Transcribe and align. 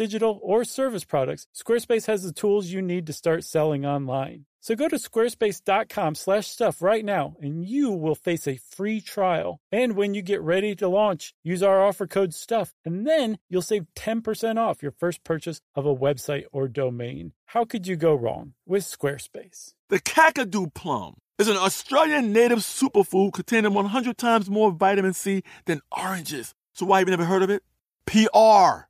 digital, 0.00 0.40
or 0.42 0.64
service 0.64 1.04
products. 1.04 1.46
Squarespace 1.54 2.06
has 2.06 2.22
the 2.22 2.32
tools 2.32 2.68
you 2.68 2.80
need 2.80 3.06
to 3.06 3.12
start 3.12 3.44
selling 3.44 3.84
online. 3.84 4.46
So 4.62 4.74
go 4.74 4.88
to 4.88 4.96
squarespace.com 4.96 6.14
slash 6.14 6.46
stuff 6.46 6.80
right 6.80 7.04
now 7.04 7.36
and 7.42 7.68
you 7.68 7.90
will 7.90 8.14
face 8.14 8.48
a 8.48 8.56
free 8.56 9.02
trial. 9.02 9.60
And 9.70 9.96
when 9.96 10.14
you 10.14 10.22
get 10.22 10.40
ready 10.40 10.74
to 10.76 10.88
launch, 10.88 11.34
use 11.42 11.62
our 11.62 11.84
offer 11.84 12.06
code 12.06 12.32
STUFF 12.32 12.72
and 12.82 13.06
then 13.06 13.38
you'll 13.50 13.60
save 13.60 13.84
10% 13.94 14.56
off 14.56 14.82
your 14.82 14.92
first 14.92 15.22
purchase 15.22 15.60
of 15.74 15.84
a 15.84 15.94
website 15.94 16.44
or 16.50 16.66
domain. 16.66 17.32
How 17.44 17.66
could 17.66 17.86
you 17.86 17.96
go 17.96 18.14
wrong 18.14 18.54
with 18.64 18.84
Squarespace? 18.84 19.74
The 19.90 20.00
Kakadu 20.00 20.72
plum 20.72 21.16
is 21.38 21.48
an 21.48 21.58
Australian 21.58 22.32
native 22.32 22.60
superfood 22.60 23.34
containing 23.34 23.74
100 23.74 24.16
times 24.16 24.48
more 24.48 24.72
vitamin 24.72 25.12
C 25.12 25.42
than 25.66 25.82
oranges. 25.90 26.54
So 26.72 26.86
why 26.86 27.00
have 27.00 27.08
you 27.08 27.12
never 27.12 27.26
heard 27.26 27.42
of 27.42 27.50
it? 27.50 27.62
PR. 28.06 28.89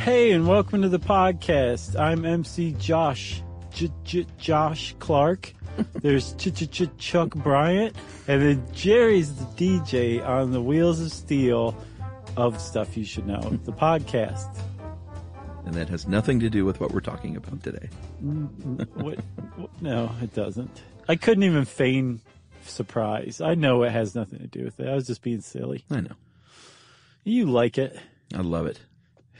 Hey, 0.00 0.32
and 0.32 0.46
welcome 0.48 0.82
to 0.82 0.88
the 0.88 0.98
podcast. 0.98 1.98
I'm 1.98 2.24
MC 2.24 2.72
Josh, 2.72 3.42
J- 3.70 3.90
J- 4.04 4.26
Josh 4.38 4.94
Clark. 4.98 5.52
There's 5.94 6.32
Ch- 6.34 6.54
Ch- 6.54 6.70
Ch- 6.70 6.96
Chuck 6.98 7.34
Bryant, 7.34 7.94
and 8.26 8.40
then 8.42 8.64
Jerry's 8.72 9.34
the 9.34 9.44
DJ 9.44 10.26
on 10.26 10.52
the 10.52 10.62
Wheels 10.62 11.00
of 11.00 11.12
Steel 11.12 11.76
of 12.36 12.60
Stuff 12.60 12.96
You 12.96 13.04
Should 13.04 13.26
Know, 13.26 13.40
the 13.64 13.72
podcast. 13.72 14.48
And 15.66 15.74
that 15.74 15.88
has 15.90 16.06
nothing 16.08 16.40
to 16.40 16.48
do 16.50 16.64
with 16.64 16.80
what 16.80 16.92
we're 16.92 17.00
talking 17.00 17.36
about 17.36 17.62
today. 17.62 17.88
Mm, 18.24 18.86
what, 18.96 19.18
what? 19.56 19.82
No, 19.82 20.10
it 20.22 20.34
doesn't. 20.34 20.82
I 21.08 21.16
couldn't 21.16 21.44
even 21.44 21.64
feign 21.66 22.20
surprise. 22.64 23.40
I 23.40 23.54
know 23.54 23.82
it 23.82 23.92
has 23.92 24.14
nothing 24.14 24.38
to 24.38 24.46
do 24.46 24.64
with 24.64 24.80
it. 24.80 24.88
I 24.88 24.94
was 24.94 25.06
just 25.06 25.22
being 25.22 25.42
silly. 25.42 25.84
I 25.90 26.00
know. 26.00 26.14
You 27.22 27.46
like 27.46 27.76
it, 27.76 27.98
I 28.34 28.40
love 28.40 28.66
it. 28.66 28.80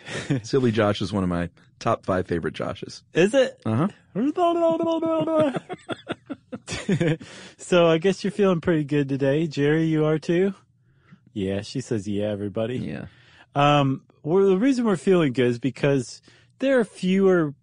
Silly 0.42 0.72
Josh 0.72 1.00
is 1.02 1.12
one 1.12 1.22
of 1.22 1.28
my 1.28 1.50
top 1.78 2.04
five 2.04 2.26
favorite 2.26 2.54
Joshes. 2.54 3.02
is 3.14 3.34
it? 3.34 3.60
Uh 3.64 3.88
huh. 3.88 3.88
so 7.58 7.86
I 7.86 7.98
guess 7.98 8.22
you're 8.24 8.30
feeling 8.30 8.60
pretty 8.60 8.84
good 8.84 9.08
today, 9.08 9.46
Jerry. 9.46 9.84
You 9.84 10.04
are 10.04 10.18
too. 10.18 10.54
Yeah, 11.32 11.62
she 11.62 11.80
says 11.80 12.08
yeah. 12.08 12.28
Everybody. 12.28 12.78
Yeah. 12.78 13.06
Um, 13.54 14.02
well, 14.22 14.48
the 14.48 14.58
reason 14.58 14.84
we're 14.84 14.96
feeling 14.96 15.32
good 15.32 15.46
is 15.46 15.58
because 15.58 16.22
there 16.58 16.78
are 16.78 16.84
fewer 16.84 17.54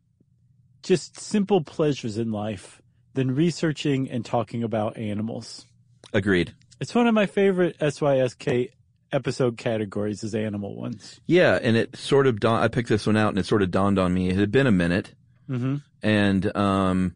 just 0.83 1.19
simple 1.19 1.61
pleasures 1.61 2.17
in 2.17 2.31
life 2.31 2.81
than 3.13 3.35
researching 3.35 4.09
and 4.09 4.23
talking 4.23 4.63
about 4.63 4.97
animals. 4.97 5.65
Agreed. 6.13 6.53
It's 6.79 6.93
one 6.93 7.07
of 7.07 7.13
my 7.13 7.25
favorite 7.25 7.77
SYSK 7.79 8.69
episode 9.11 9.57
categories 9.57 10.23
is 10.23 10.35
animal 10.35 10.75
ones. 10.75 11.19
Yeah. 11.25 11.59
And 11.61 11.75
it 11.77 11.95
sort 11.95 12.27
of 12.27 12.39
dawned, 12.39 12.63
I 12.63 12.67
picked 12.67 12.89
this 12.89 13.05
one 13.07 13.17
out 13.17 13.29
and 13.29 13.39
it 13.39 13.45
sort 13.45 13.61
of 13.61 13.71
dawned 13.71 13.97
on 13.99 14.13
me. 14.13 14.29
It 14.29 14.35
had 14.35 14.51
been 14.51 14.67
a 14.67 14.71
minute. 14.71 15.13
Mm-hmm. 15.49 15.75
And, 16.03 16.55
um, 16.57 17.15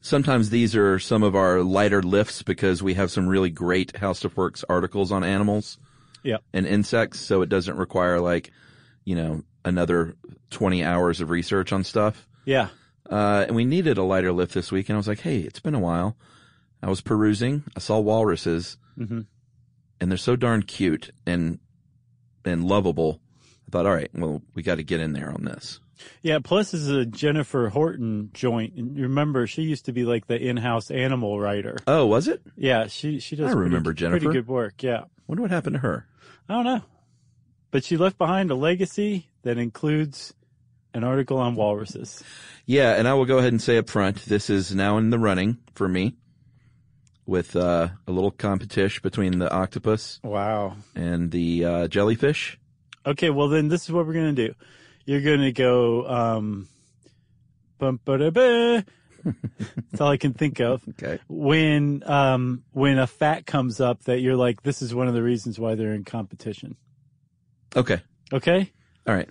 sometimes 0.00 0.50
these 0.50 0.74
are 0.76 0.98
some 0.98 1.22
of 1.22 1.34
our 1.36 1.62
lighter 1.62 2.02
lifts 2.02 2.42
because 2.42 2.82
we 2.82 2.94
have 2.94 3.10
some 3.10 3.28
really 3.28 3.50
great 3.50 3.92
HowStuffWorks 3.94 4.64
articles 4.68 5.12
on 5.12 5.22
animals 5.24 5.78
Yeah. 6.22 6.38
and 6.52 6.66
insects. 6.66 7.20
So 7.20 7.42
it 7.42 7.48
doesn't 7.48 7.76
require 7.76 8.20
like, 8.20 8.50
you 9.04 9.14
know, 9.16 9.42
another 9.64 10.16
20 10.50 10.84
hours 10.84 11.20
of 11.20 11.30
research 11.30 11.72
on 11.72 11.84
stuff. 11.84 12.26
Yeah. 12.44 12.68
Uh, 13.08 13.44
and 13.46 13.54
we 13.56 13.64
needed 13.64 13.98
a 13.98 14.02
lighter 14.02 14.32
lift 14.32 14.54
this 14.54 14.72
week. 14.72 14.88
And 14.88 14.96
I 14.96 14.98
was 14.98 15.08
like, 15.08 15.20
hey, 15.20 15.38
it's 15.40 15.60
been 15.60 15.74
a 15.74 15.80
while. 15.80 16.16
I 16.82 16.88
was 16.88 17.00
perusing. 17.00 17.62
I 17.76 17.80
saw 17.80 18.00
walruses, 18.00 18.76
Mhm. 18.98 19.26
And 20.02 20.10
they're 20.10 20.18
so 20.18 20.34
darn 20.34 20.62
cute 20.64 21.10
and 21.24 21.60
and 22.44 22.64
lovable. 22.64 23.20
I 23.68 23.70
thought, 23.70 23.86
all 23.86 23.94
right, 23.94 24.10
well, 24.12 24.42
we 24.54 24.62
got 24.64 24.74
to 24.74 24.82
get 24.82 25.00
in 25.00 25.12
there 25.12 25.30
on 25.30 25.44
this. 25.44 25.78
Yeah. 26.22 26.40
Plus, 26.42 26.74
is 26.74 26.88
a 26.88 27.06
Jennifer 27.06 27.68
Horton 27.68 28.30
joint. 28.34 28.74
And 28.74 28.98
remember, 28.98 29.46
she 29.46 29.62
used 29.62 29.84
to 29.84 29.92
be 29.92 30.04
like 30.04 30.26
the 30.26 30.36
in-house 30.36 30.90
animal 30.90 31.38
writer. 31.38 31.76
Oh, 31.86 32.06
was 32.06 32.26
it? 32.26 32.42
Yeah, 32.56 32.88
she 32.88 33.20
she 33.20 33.36
does. 33.36 33.46
I 33.46 33.52
pretty- 33.52 33.68
remember 33.70 33.92
Jennifer. 33.92 34.18
Pretty 34.18 34.38
good 34.40 34.48
work. 34.48 34.82
Yeah. 34.82 35.04
Wonder 35.28 35.42
what 35.42 35.52
happened 35.52 35.74
to 35.74 35.80
her. 35.80 36.06
I 36.48 36.54
don't 36.54 36.64
know, 36.64 36.82
but 37.70 37.84
she 37.84 37.96
left 37.96 38.18
behind 38.18 38.50
a 38.50 38.56
legacy 38.56 39.28
that 39.44 39.56
includes 39.56 40.34
an 40.92 41.04
article 41.04 41.38
on 41.38 41.54
walruses. 41.54 42.22
Yeah, 42.66 42.94
and 42.94 43.06
I 43.06 43.14
will 43.14 43.24
go 43.24 43.38
ahead 43.38 43.52
and 43.52 43.62
say 43.62 43.78
up 43.78 43.88
front, 43.88 44.24
this 44.26 44.50
is 44.50 44.74
now 44.74 44.98
in 44.98 45.10
the 45.10 45.18
running 45.18 45.58
for 45.74 45.88
me, 45.88 46.16
with 47.32 47.56
uh, 47.56 47.88
a 48.06 48.12
little 48.12 48.30
competition 48.30 49.00
between 49.02 49.38
the 49.38 49.50
octopus 49.50 50.20
Wow. 50.22 50.76
and 50.94 51.30
the 51.30 51.64
uh, 51.64 51.88
jellyfish. 51.88 52.58
Okay, 53.06 53.30
well 53.30 53.48
then 53.48 53.68
this 53.68 53.84
is 53.84 53.90
what 53.90 54.06
we're 54.06 54.12
gonna 54.12 54.34
do. 54.34 54.54
You're 55.06 55.22
gonna 55.22 55.50
go 55.50 56.06
um 56.06 56.68
bum 57.78 57.98
ba 58.04 58.18
da 58.18 58.30
ba. 58.30 58.84
That's 59.90 60.00
all 60.00 60.10
I 60.10 60.18
can 60.18 60.34
think 60.34 60.60
of. 60.60 60.82
Okay. 60.90 61.18
When 61.28 62.02
um 62.08 62.64
when 62.72 62.98
a 62.98 63.06
fact 63.06 63.46
comes 63.46 63.80
up 63.80 64.04
that 64.04 64.20
you're 64.20 64.36
like, 64.36 64.62
this 64.62 64.82
is 64.82 64.94
one 64.94 65.08
of 65.08 65.14
the 65.14 65.22
reasons 65.22 65.58
why 65.58 65.74
they're 65.74 65.94
in 65.94 66.04
competition. 66.04 66.76
Okay. 67.74 68.00
Okay? 68.30 68.70
All 69.06 69.14
right. 69.14 69.28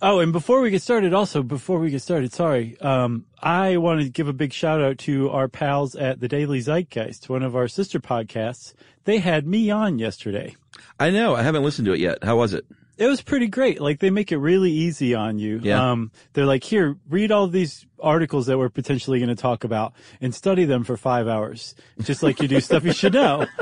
Oh, 0.00 0.20
and 0.20 0.32
before 0.32 0.60
we 0.60 0.70
get 0.70 0.80
started, 0.80 1.12
also 1.12 1.42
before 1.42 1.80
we 1.80 1.90
get 1.90 2.02
started, 2.02 2.32
sorry, 2.32 2.80
um, 2.80 3.26
I 3.42 3.78
want 3.78 4.00
to 4.00 4.08
give 4.08 4.28
a 4.28 4.32
big 4.32 4.52
shout 4.52 4.80
out 4.80 4.98
to 4.98 5.28
our 5.30 5.48
pals 5.48 5.96
at 5.96 6.20
the 6.20 6.28
Daily 6.28 6.60
Zeitgeist, 6.60 7.28
one 7.28 7.42
of 7.42 7.56
our 7.56 7.66
sister 7.66 7.98
podcasts. 7.98 8.74
They 9.04 9.18
had 9.18 9.46
me 9.46 9.70
on 9.70 9.98
yesterday. 9.98 10.54
I 11.00 11.10
know. 11.10 11.34
I 11.34 11.42
haven't 11.42 11.64
listened 11.64 11.86
to 11.86 11.94
it 11.94 12.00
yet. 12.00 12.22
How 12.22 12.36
was 12.36 12.54
it? 12.54 12.64
It 12.96 13.06
was 13.06 13.22
pretty 13.22 13.48
great. 13.48 13.80
Like 13.80 13.98
they 13.98 14.10
make 14.10 14.30
it 14.30 14.38
really 14.38 14.70
easy 14.70 15.14
on 15.14 15.38
you. 15.38 15.60
Yeah. 15.62 15.90
Um, 15.90 16.12
they're 16.32 16.46
like, 16.46 16.62
here, 16.62 16.96
read 17.08 17.32
all 17.32 17.48
these 17.48 17.84
articles 18.00 18.46
that 18.46 18.58
we're 18.58 18.68
potentially 18.68 19.18
going 19.18 19.28
to 19.28 19.40
talk 19.40 19.64
about 19.64 19.94
and 20.20 20.32
study 20.32 20.64
them 20.64 20.84
for 20.84 20.96
five 20.96 21.26
hours, 21.26 21.74
just 22.02 22.22
like 22.22 22.40
you 22.40 22.46
do 22.46 22.60
stuff 22.60 22.84
you 22.84 22.92
should 22.92 23.14
know. 23.14 23.46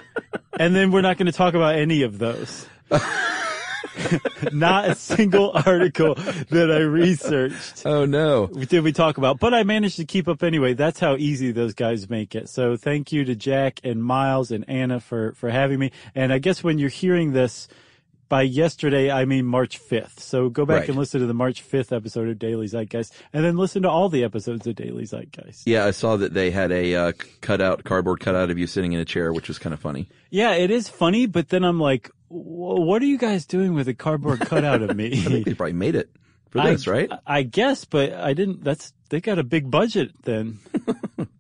And 0.58 0.74
then 0.74 0.90
we're 0.90 1.02
not 1.02 1.18
going 1.18 1.26
to 1.26 1.32
talk 1.32 1.52
about 1.52 1.74
any 1.74 2.00
of 2.00 2.18
those. 2.18 2.66
not 4.52 4.88
a 4.88 4.94
single 4.94 5.52
article 5.66 6.14
that 6.14 6.70
I 6.70 6.80
researched 6.80 7.84
Oh 7.84 8.04
no. 8.04 8.46
did 8.46 8.82
we 8.82 8.92
talk 8.92 9.18
about, 9.18 9.38
but 9.38 9.54
I 9.54 9.62
managed 9.62 9.96
to 9.96 10.04
keep 10.04 10.28
up 10.28 10.42
anyway. 10.42 10.74
That's 10.74 11.00
how 11.00 11.16
easy 11.16 11.52
those 11.52 11.74
guys 11.74 12.08
make 12.10 12.34
it. 12.34 12.48
So 12.48 12.76
thank 12.76 13.12
you 13.12 13.24
to 13.24 13.34
Jack 13.34 13.80
and 13.84 14.02
Miles 14.02 14.50
and 14.50 14.68
Anna 14.68 15.00
for, 15.00 15.32
for 15.32 15.50
having 15.50 15.78
me. 15.78 15.92
And 16.14 16.32
I 16.32 16.38
guess 16.38 16.62
when 16.62 16.78
you're 16.78 16.88
hearing 16.88 17.32
this 17.32 17.68
by 18.28 18.42
yesterday, 18.42 19.10
I 19.10 19.24
mean 19.24 19.46
March 19.46 19.80
5th. 19.80 20.20
So 20.20 20.48
go 20.48 20.66
back 20.66 20.80
Right. 20.80 20.88
and 20.88 20.98
listen 20.98 21.20
to 21.20 21.26
the 21.26 21.34
March 21.34 21.62
5th 21.62 21.94
episode 21.94 22.28
of 22.28 22.38
Daily 22.38 22.66
Zeitgeist 22.66 23.12
and 23.32 23.44
then 23.44 23.56
listen 23.56 23.82
to 23.82 23.88
all 23.90 24.08
the 24.08 24.24
episodes 24.24 24.66
of 24.66 24.74
Daily 24.74 25.04
Zeitgeist. 25.04 25.62
Yeah, 25.66 25.84
I 25.84 25.92
saw 25.92 26.16
that 26.16 26.34
they 26.34 26.50
had 26.50 26.72
a 26.72 26.94
uh, 26.94 27.12
cutout, 27.40 27.84
cardboard 27.84 28.20
cutout 28.20 28.50
of 28.50 28.58
you 28.58 28.66
sitting 28.66 28.92
in 28.92 29.00
a 29.00 29.04
chair, 29.04 29.32
which 29.32 29.48
was 29.48 29.58
kind 29.58 29.72
of 29.74 29.80
funny. 29.80 30.08
Yeah, 30.30 30.54
it 30.54 30.70
is 30.70 30.88
funny, 30.88 31.26
but 31.26 31.48
then 31.50 31.64
I'm 31.64 31.78
like, 31.80 32.10
what 32.28 33.00
are 33.02 33.06
you 33.06 33.18
guys 33.18 33.46
doing 33.46 33.74
with 33.74 33.86
a 33.88 33.94
cardboard 33.94 34.40
cutout 34.40 34.82
of 34.82 34.96
me? 34.96 35.12
I 35.12 35.16
think 35.16 35.44
they 35.46 35.54
probably 35.54 35.74
made 35.74 35.94
it 35.94 36.10
for 36.50 36.60
I- 36.60 36.70
this, 36.72 36.86
right? 36.86 37.10
I 37.26 37.42
guess, 37.44 37.84
but 37.84 38.12
I 38.12 38.32
didn't. 38.34 38.64
That's 38.64 38.92
they 39.10 39.20
got 39.20 39.38
a 39.38 39.44
big 39.44 39.70
budget. 39.70 40.10
Then 40.24 40.58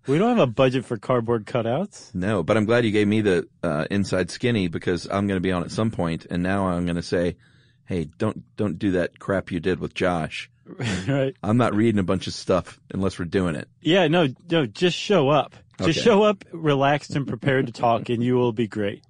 we 0.06 0.18
don't 0.18 0.30
have 0.36 0.38
a 0.48 0.50
budget 0.50 0.84
for 0.84 0.96
cardboard 0.96 1.46
cutouts. 1.46 2.14
No, 2.14 2.42
but 2.42 2.56
I'm 2.56 2.64
glad 2.64 2.84
you 2.84 2.90
gave 2.90 3.08
me 3.08 3.20
the 3.20 3.48
uh, 3.62 3.86
inside 3.90 4.30
skinny 4.30 4.68
because 4.68 5.06
I'm 5.06 5.26
going 5.26 5.36
to 5.36 5.40
be 5.40 5.52
on 5.52 5.62
at 5.64 5.70
some 5.70 5.90
point, 5.90 6.26
and 6.30 6.42
now 6.42 6.66
I'm 6.68 6.84
going 6.84 6.96
to 6.96 7.02
say, 7.02 7.36
"Hey, 7.84 8.08
don't 8.18 8.44
don't 8.56 8.78
do 8.78 8.92
that 8.92 9.18
crap 9.18 9.50
you 9.50 9.60
did 9.60 9.80
with 9.80 9.94
Josh." 9.94 10.50
right? 11.08 11.34
I'm 11.42 11.56
not 11.56 11.74
reading 11.74 11.98
a 12.00 12.02
bunch 12.04 12.26
of 12.26 12.32
stuff 12.34 12.80
unless 12.92 13.18
we're 13.18 13.24
doing 13.24 13.54
it. 13.54 13.68
Yeah. 13.80 14.08
No. 14.08 14.28
No. 14.50 14.66
Just 14.66 14.96
show 14.96 15.28
up. 15.28 15.54
Just 15.78 15.90
Okay. 15.98 16.00
show 16.00 16.22
up, 16.22 16.44
relaxed 16.52 17.14
and 17.16 17.26
prepared 17.28 17.66
to 17.66 17.72
talk, 17.72 18.08
and 18.08 18.22
you 18.24 18.34
will 18.36 18.52
be 18.52 18.66
great. 18.66 19.02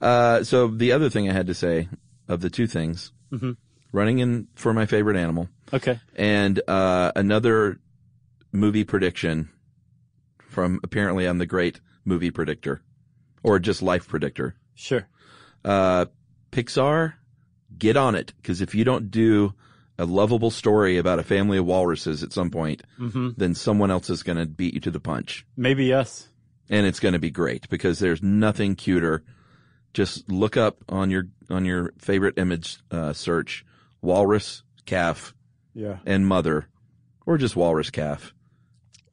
Uh, 0.00 0.42
so 0.44 0.68
the 0.68 0.92
other 0.92 1.10
thing 1.10 1.28
I 1.28 1.32
had 1.32 1.48
to 1.48 1.54
say 1.54 1.88
of 2.28 2.40
the 2.40 2.48
two 2.48 2.66
things. 2.66 3.12
Mhm. 3.32 3.56
Running 3.92 4.20
in 4.20 4.46
for 4.54 4.72
my 4.72 4.86
favorite 4.86 5.16
animal, 5.16 5.48
Okay. 5.72 5.98
and 6.14 6.60
uh, 6.68 7.10
another 7.16 7.80
movie 8.52 8.84
prediction 8.84 9.48
from 10.50 10.80
apparently 10.82 11.24
I'm 11.26 11.38
the 11.38 11.46
great 11.46 11.80
movie 12.04 12.30
predictor, 12.30 12.82
or 13.42 13.58
just 13.58 13.82
life 13.82 14.06
predictor. 14.08 14.54
Sure. 14.74 15.06
Uh, 15.64 16.06
Pixar, 16.52 17.14
get 17.78 17.96
on 17.96 18.14
it 18.14 18.32
because 18.36 18.60
if 18.60 18.74
you 18.74 18.84
don't 18.84 19.10
do 19.10 19.54
a 19.98 20.04
lovable 20.04 20.50
story 20.50 20.96
about 20.96 21.18
a 21.18 21.22
family 21.22 21.58
of 21.58 21.66
walruses 21.66 22.22
at 22.22 22.32
some 22.32 22.50
point, 22.50 22.82
hmm 22.96 23.30
then 23.36 23.54
someone 23.54 23.90
else 23.90 24.10
is 24.10 24.22
going 24.22 24.38
to 24.38 24.46
beat 24.46 24.74
you 24.74 24.80
to 24.80 24.90
the 24.90 25.00
punch. 25.00 25.46
Maybe 25.56 25.92
us. 25.92 26.28
and 26.68 26.86
it's 26.86 27.00
going 27.00 27.12
to 27.14 27.18
be 27.18 27.30
great 27.30 27.68
because 27.68 27.98
there's 27.98 28.22
nothing 28.22 28.76
cuter. 28.76 29.22
Just 29.92 30.30
look 30.30 30.56
up 30.56 30.78
on 30.88 31.10
your 31.10 31.24
on 31.50 31.64
your 31.64 31.92
favorite 31.98 32.38
image 32.38 32.78
uh, 32.90 33.12
search 33.12 33.64
walrus 34.00 34.62
calf 34.86 35.34
Yeah. 35.74 35.98
and 36.06 36.26
mother, 36.26 36.68
or 37.26 37.36
just 37.38 37.56
walrus 37.56 37.90
calf, 37.90 38.32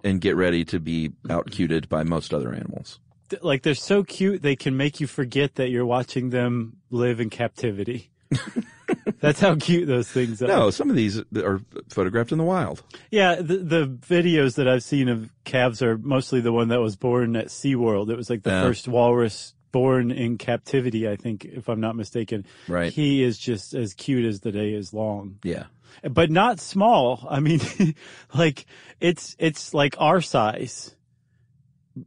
and 0.04 0.22
get 0.22 0.36
ready 0.36 0.64
to 0.66 0.80
be 0.80 1.12
outcuted 1.30 1.90
by 1.90 2.04
most 2.04 2.34
other 2.34 2.54
animals. 2.54 3.00
Like 3.42 3.64
they're 3.64 3.76
so 3.76 4.04
cute, 4.04 4.42
they 4.42 4.56
can 4.56 4.78
make 4.78 5.00
you 5.00 5.08
forget 5.08 5.56
that 5.56 5.70
you're 5.70 5.86
watching 5.86 6.30
them 6.30 6.78
live 6.90 7.20
in 7.20 7.30
captivity. 7.30 8.10
That's 9.20 9.40
how 9.40 9.56
cute 9.56 9.88
those 9.88 10.08
things 10.08 10.42
are. 10.42 10.48
No, 10.48 10.70
some 10.70 10.90
of 10.90 10.96
these 10.96 11.22
are 11.36 11.60
photographed 11.90 12.32
in 12.32 12.38
the 12.38 12.44
wild. 12.44 12.84
Yeah, 13.12 13.36
the, 13.36 13.58
the 13.58 13.88
videos 13.88 14.56
that 14.56 14.68
I've 14.68 14.84
seen 14.84 15.10
of 15.10 15.30
calves 15.44 15.82
are 15.82 15.98
mostly 15.98 16.40
the 16.42 16.54
one 16.54 16.70
that 16.70 16.80
was 16.80 16.96
born 16.96 17.36
at 17.36 17.48
SeaWorld. 17.48 18.10
It 18.10 18.16
was 18.16 18.30
like 18.30 18.44
the 18.44 18.52
Yeah. 18.52 18.62
first 18.64 18.88
walrus 18.88 19.54
born 19.74 20.12
in 20.12 20.38
captivity, 20.38 21.10
I 21.10 21.16
think, 21.18 21.44
if 21.46 21.68
I'm 21.68 21.82
not 21.82 21.96
mistaken. 21.96 22.46
Right. 22.68 22.92
He 22.94 23.24
is 23.24 23.38
just 23.38 23.74
as 23.74 23.94
cute 23.94 24.26
as 24.26 24.40
the 24.42 24.52
day 24.52 24.72
is 24.74 24.94
long. 24.94 25.40
Yeah. 25.44 25.66
But 26.04 26.30
not 26.30 26.60
small. 26.60 27.26
I 27.30 27.40
mean, 27.40 27.60
like, 28.34 28.66
it's, 29.00 29.36
it's 29.40 29.74
like 29.74 29.96
our 30.00 30.22
size. 30.22 30.96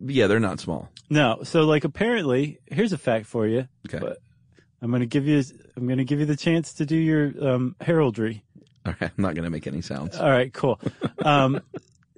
Yeah, 0.00 0.26
they're 0.26 0.40
not 0.40 0.60
small. 0.60 0.88
No. 1.08 1.40
So 1.42 1.62
like 1.62 1.84
apparently, 1.84 2.60
here's 2.66 2.92
a 2.92 2.98
fact 2.98 3.26
for 3.26 3.46
you. 3.46 3.66
Okay. 3.88 3.98
But 3.98 4.18
I'm 4.80 4.90
going 4.90 5.00
to 5.00 5.06
give 5.06 5.26
you, 5.26 5.42
I'm 5.76 5.86
going 5.86 5.98
to 5.98 6.04
give 6.04 6.20
you 6.20 6.26
the 6.26 6.36
chance 6.36 6.74
to 6.74 6.86
do 6.86 6.96
your, 6.96 7.32
um, 7.40 7.76
heraldry. 7.80 8.44
All 8.86 8.94
right, 9.00 9.10
I'm 9.16 9.22
not 9.22 9.34
going 9.34 9.44
to 9.44 9.50
make 9.50 9.66
any 9.66 9.82
sounds. 9.82 10.16
All 10.16 10.30
right, 10.30 10.52
cool. 10.52 10.80
Um, 11.22 11.60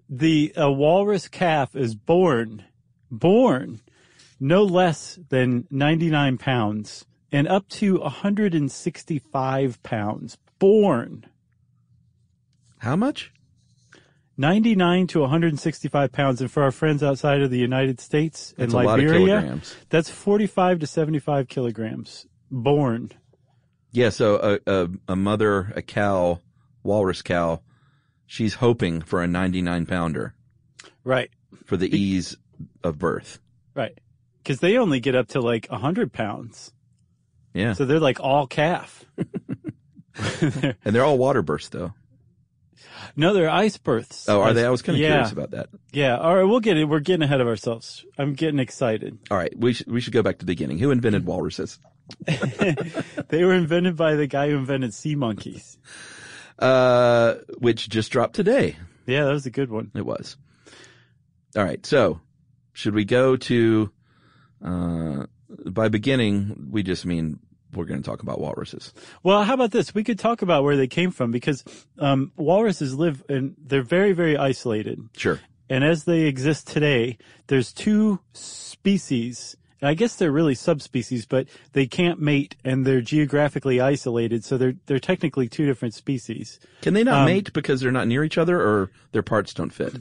the 0.08 0.52
a 0.54 0.70
walrus 0.70 1.26
calf 1.26 1.74
is 1.74 1.96
born, 1.96 2.64
born, 3.10 3.80
no 4.38 4.62
less 4.62 5.18
than 5.28 5.66
99 5.70 6.38
pounds 6.38 7.04
and 7.32 7.48
up 7.48 7.68
to 7.70 7.98
165 7.98 9.82
pounds. 9.82 10.38
Born 10.58 11.26
How 12.82 12.96
much? 12.96 13.32
99 14.36 15.06
to 15.08 15.20
165 15.20 16.10
pounds, 16.10 16.40
and 16.40 16.50
for 16.50 16.64
our 16.64 16.72
friends 16.72 17.00
outside 17.00 17.40
of 17.42 17.50
the 17.50 17.58
United 17.58 18.00
States 18.00 18.52
and 18.58 18.72
That's 18.72 18.74
a 18.74 18.76
lot 18.76 18.98
of 18.98 19.04
Liberia, 19.04 19.60
that's 19.88 20.10
45 20.10 20.80
to 20.80 20.86
75 20.88 21.46
kilograms. 21.46 22.26
Born. 22.50 23.12
Yeah, 23.92 24.08
so 24.08 24.58
a, 24.66 24.70
a, 24.84 24.88
a 25.08 25.14
mother, 25.16 25.72
a 25.76 25.82
cow, 25.82 26.40
walrus 26.82 27.22
cow, 27.22 27.60
she's 28.26 28.54
hoping 28.54 29.00
for 29.00 29.22
a 29.22 29.28
99 29.28 29.86
pounder 29.86 30.34
Right, 31.04 31.30
for 31.64 31.76
the 31.76 31.94
ease 31.96 32.36
of 32.82 32.98
birth. 32.98 33.38
right. 33.74 33.96
Because 34.42 34.58
they 34.58 34.76
only 34.76 34.98
get 34.98 35.14
up 35.14 35.28
to 35.28 35.40
like 35.40 35.68
100 35.68 36.12
pounds, 36.12 36.72
Yeah. 37.54 37.74
so 37.74 37.84
they're 37.84 38.00
like 38.00 38.18
all 38.18 38.48
calf. 38.48 39.04
and 40.18 40.74
they're 40.82 41.04
all 41.04 41.16
water 41.16 41.42
births 41.42 41.68
though. 41.68 41.92
No, 43.16 43.32
they're 43.32 43.50
ice 43.50 43.76
births. 43.76 44.28
Oh, 44.28 44.40
are 44.40 44.52
they? 44.52 44.64
I 44.64 44.70
was 44.70 44.82
kind 44.82 44.96
of 44.96 45.00
yeah, 45.00 45.08
curious 45.08 45.32
about 45.32 45.50
that. 45.52 45.68
Yeah. 45.92 46.16
All 46.18 46.34
right, 46.34 46.44
we'll 46.44 46.60
get 46.60 46.76
it. 46.76 46.84
We're 46.84 47.00
getting 47.00 47.22
ahead 47.22 47.40
of 47.40 47.46
ourselves. 47.48 48.04
I'm 48.18 48.34
getting 48.34 48.58
excited. 48.58 49.18
All 49.30 49.36
right, 49.36 49.52
we 49.56 49.72
should 49.72 49.90
we 49.90 50.00
should 50.00 50.12
go 50.12 50.22
back 50.22 50.38
to 50.38 50.44
the 50.44 50.50
beginning. 50.50 50.78
Who 50.78 50.90
invented 50.90 51.26
walruses? 51.26 51.78
They 53.28 53.44
were 53.44 53.54
invented 53.54 53.96
by 53.96 54.16
the 54.16 54.26
guy 54.26 54.50
who 54.50 54.56
invented 54.56 54.92
sea 54.92 55.14
monkeys. 55.14 55.78
Uh, 56.58 57.36
which 57.58 57.88
just 57.88 58.12
dropped 58.12 58.34
today. 58.34 58.76
Yeah, 59.06 59.24
that 59.24 59.32
was 59.32 59.46
a 59.46 59.50
good 59.50 59.70
one. 59.70 59.90
It 59.94 60.04
was. 60.04 60.36
All 61.56 61.64
right, 61.64 61.84
so 61.86 62.20
should 62.72 62.94
we 62.94 63.04
go 63.04 63.36
to? 63.36 63.90
Uh, 64.62 65.26
by 65.70 65.88
beginning, 65.88 66.68
we 66.70 66.82
just 66.82 67.04
mean 67.06 67.40
we're 67.72 67.84
going 67.84 68.02
to 68.02 68.08
talk 68.08 68.22
about 68.22 68.40
walruses. 68.40 68.92
Well, 69.22 69.44
how 69.44 69.54
about 69.54 69.70
this? 69.70 69.94
We 69.94 70.04
could 70.04 70.18
talk 70.18 70.42
about 70.42 70.64
where 70.64 70.76
they 70.76 70.86
came 70.86 71.10
from 71.10 71.30
because 71.30 71.64
um, 71.98 72.32
walruses 72.36 72.94
live 72.94 73.22
and 73.28 73.54
they're 73.58 73.82
very, 73.82 74.12
very 74.12 74.36
isolated. 74.36 75.00
Sure. 75.16 75.40
And 75.68 75.84
as 75.84 76.04
they 76.04 76.22
exist 76.22 76.68
today, 76.68 77.18
there's 77.46 77.72
two 77.72 78.20
species. 78.34 79.56
And 79.80 79.88
I 79.88 79.94
guess 79.94 80.16
they're 80.16 80.30
really 80.30 80.54
subspecies, 80.54 81.24
but 81.26 81.48
they 81.72 81.86
can't 81.86 82.20
mate 82.20 82.56
and 82.64 82.84
they're 82.84 83.00
geographically 83.00 83.80
isolated. 83.80 84.44
So 84.44 84.58
they're, 84.58 84.74
they're 84.86 84.98
technically 84.98 85.48
two 85.48 85.66
different 85.66 85.94
species. 85.94 86.60
Can 86.82 86.94
they 86.94 87.04
not 87.04 87.20
Um, 87.20 87.26
mate 87.26 87.52
because 87.52 87.80
they're 87.80 87.90
not 87.90 88.06
near 88.06 88.22
each 88.22 88.38
other, 88.38 88.60
or 88.60 88.90
their 89.12 89.22
parts 89.22 89.54
don't 89.54 89.72
fit? 89.72 89.94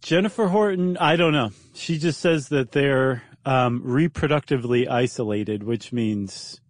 Jennifer 0.00 0.48
Horton, 0.48 0.96
I 0.96 1.16
don't 1.16 1.32
know. 1.32 1.50
She 1.74 1.98
just 1.98 2.20
says 2.20 2.48
that 2.48 2.72
they're 2.72 3.22
um, 3.44 3.82
reproductively 3.82 4.88
isolated, 4.88 5.62
which 5.62 5.92
means 5.92 6.60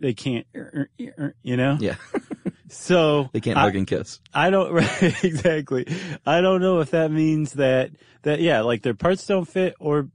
they 0.00 0.14
can't, 0.14 0.46
er, 0.54 0.90
er, 1.00 1.14
er, 1.18 1.34
you 1.42 1.56
know? 1.56 1.76
Yeah, 1.80 1.96
So 2.72 3.28
they 3.32 3.40
can't 3.40 3.58
I, 3.58 3.62
hug 3.62 3.76
and 3.76 3.86
kiss. 3.86 4.20
I 4.32 4.50
don't 4.50 4.72
right, 4.72 5.24
exactly. 5.24 5.86
I 6.24 6.40
don't 6.40 6.60
know 6.60 6.80
if 6.80 6.90
that 6.90 7.10
means 7.10 7.54
that 7.54 7.90
that 8.22 8.40
yeah, 8.40 8.60
like 8.60 8.82
their 8.82 8.94
parts 8.94 9.26
don't 9.26 9.46
fit 9.46 9.74
or 9.80 10.08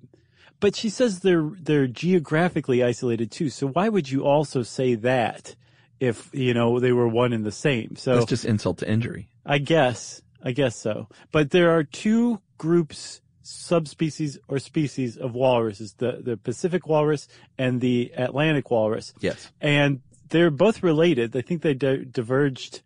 but 0.59 0.75
she 0.75 0.89
says 0.89 1.19
they're 1.19 1.51
they're 1.59 1.87
geographically 1.87 2.83
isolated 2.83 3.31
too. 3.31 3.49
So 3.49 3.67
why 3.67 3.89
would 3.89 4.09
you 4.09 4.25
also 4.25 4.63
say 4.63 4.95
that 4.95 5.55
if, 5.99 6.29
you 6.33 6.53
know, 6.53 6.79
they 6.79 6.91
were 6.91 7.07
one 7.07 7.33
and 7.33 7.45
the 7.45 7.51
same? 7.51 7.95
So 7.97 8.15
That's 8.15 8.25
just 8.25 8.45
insult 8.45 8.79
to 8.79 8.89
injury. 8.89 9.27
I 9.45 9.57
guess. 9.57 10.21
I 10.41 10.51
guess 10.51 10.75
so. 10.75 11.07
But 11.31 11.51
there 11.51 11.71
are 11.71 11.83
two 11.83 12.39
groups, 12.57 13.21
subspecies 13.45 14.39
or 14.47 14.59
species 14.59 15.17
of 15.17 15.33
walruses, 15.35 15.93
the, 15.93 16.19
the 16.23 16.35
Pacific 16.35 16.87
walrus 16.87 17.27
and 17.57 17.79
the 17.79 18.11
Atlantic 18.17 18.71
walrus. 18.71 19.13
Yes. 19.19 19.51
And 19.61 20.01
they're 20.29 20.49
both 20.49 20.81
related. 20.81 21.35
I 21.35 21.41
think 21.41 21.61
they 21.61 21.75
di- 21.75 22.05
diverged 22.05 22.81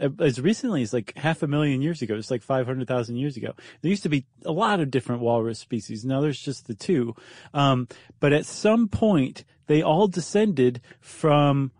uh, 0.00 0.10
as 0.20 0.40
recently 0.40 0.82
as 0.82 0.92
like 0.92 1.16
half 1.16 1.42
a 1.42 1.48
million 1.48 1.82
years 1.82 2.00
ago. 2.02 2.14
It's 2.14 2.30
like 2.30 2.42
500,000 2.42 3.16
years 3.16 3.36
ago. 3.36 3.54
There 3.82 3.90
used 3.90 4.04
to 4.04 4.08
be 4.08 4.24
a 4.44 4.52
lot 4.52 4.78
of 4.78 4.90
different 4.90 5.20
walrus 5.20 5.58
species. 5.58 6.04
Now 6.04 6.20
there's 6.20 6.40
just 6.40 6.68
the 6.68 6.74
two. 6.74 7.16
Um, 7.52 7.88
but 8.20 8.32
at 8.32 8.46
some 8.46 8.88
point, 8.88 9.44
they 9.66 9.82
all 9.82 10.06
descended 10.06 10.80
from 11.00 11.72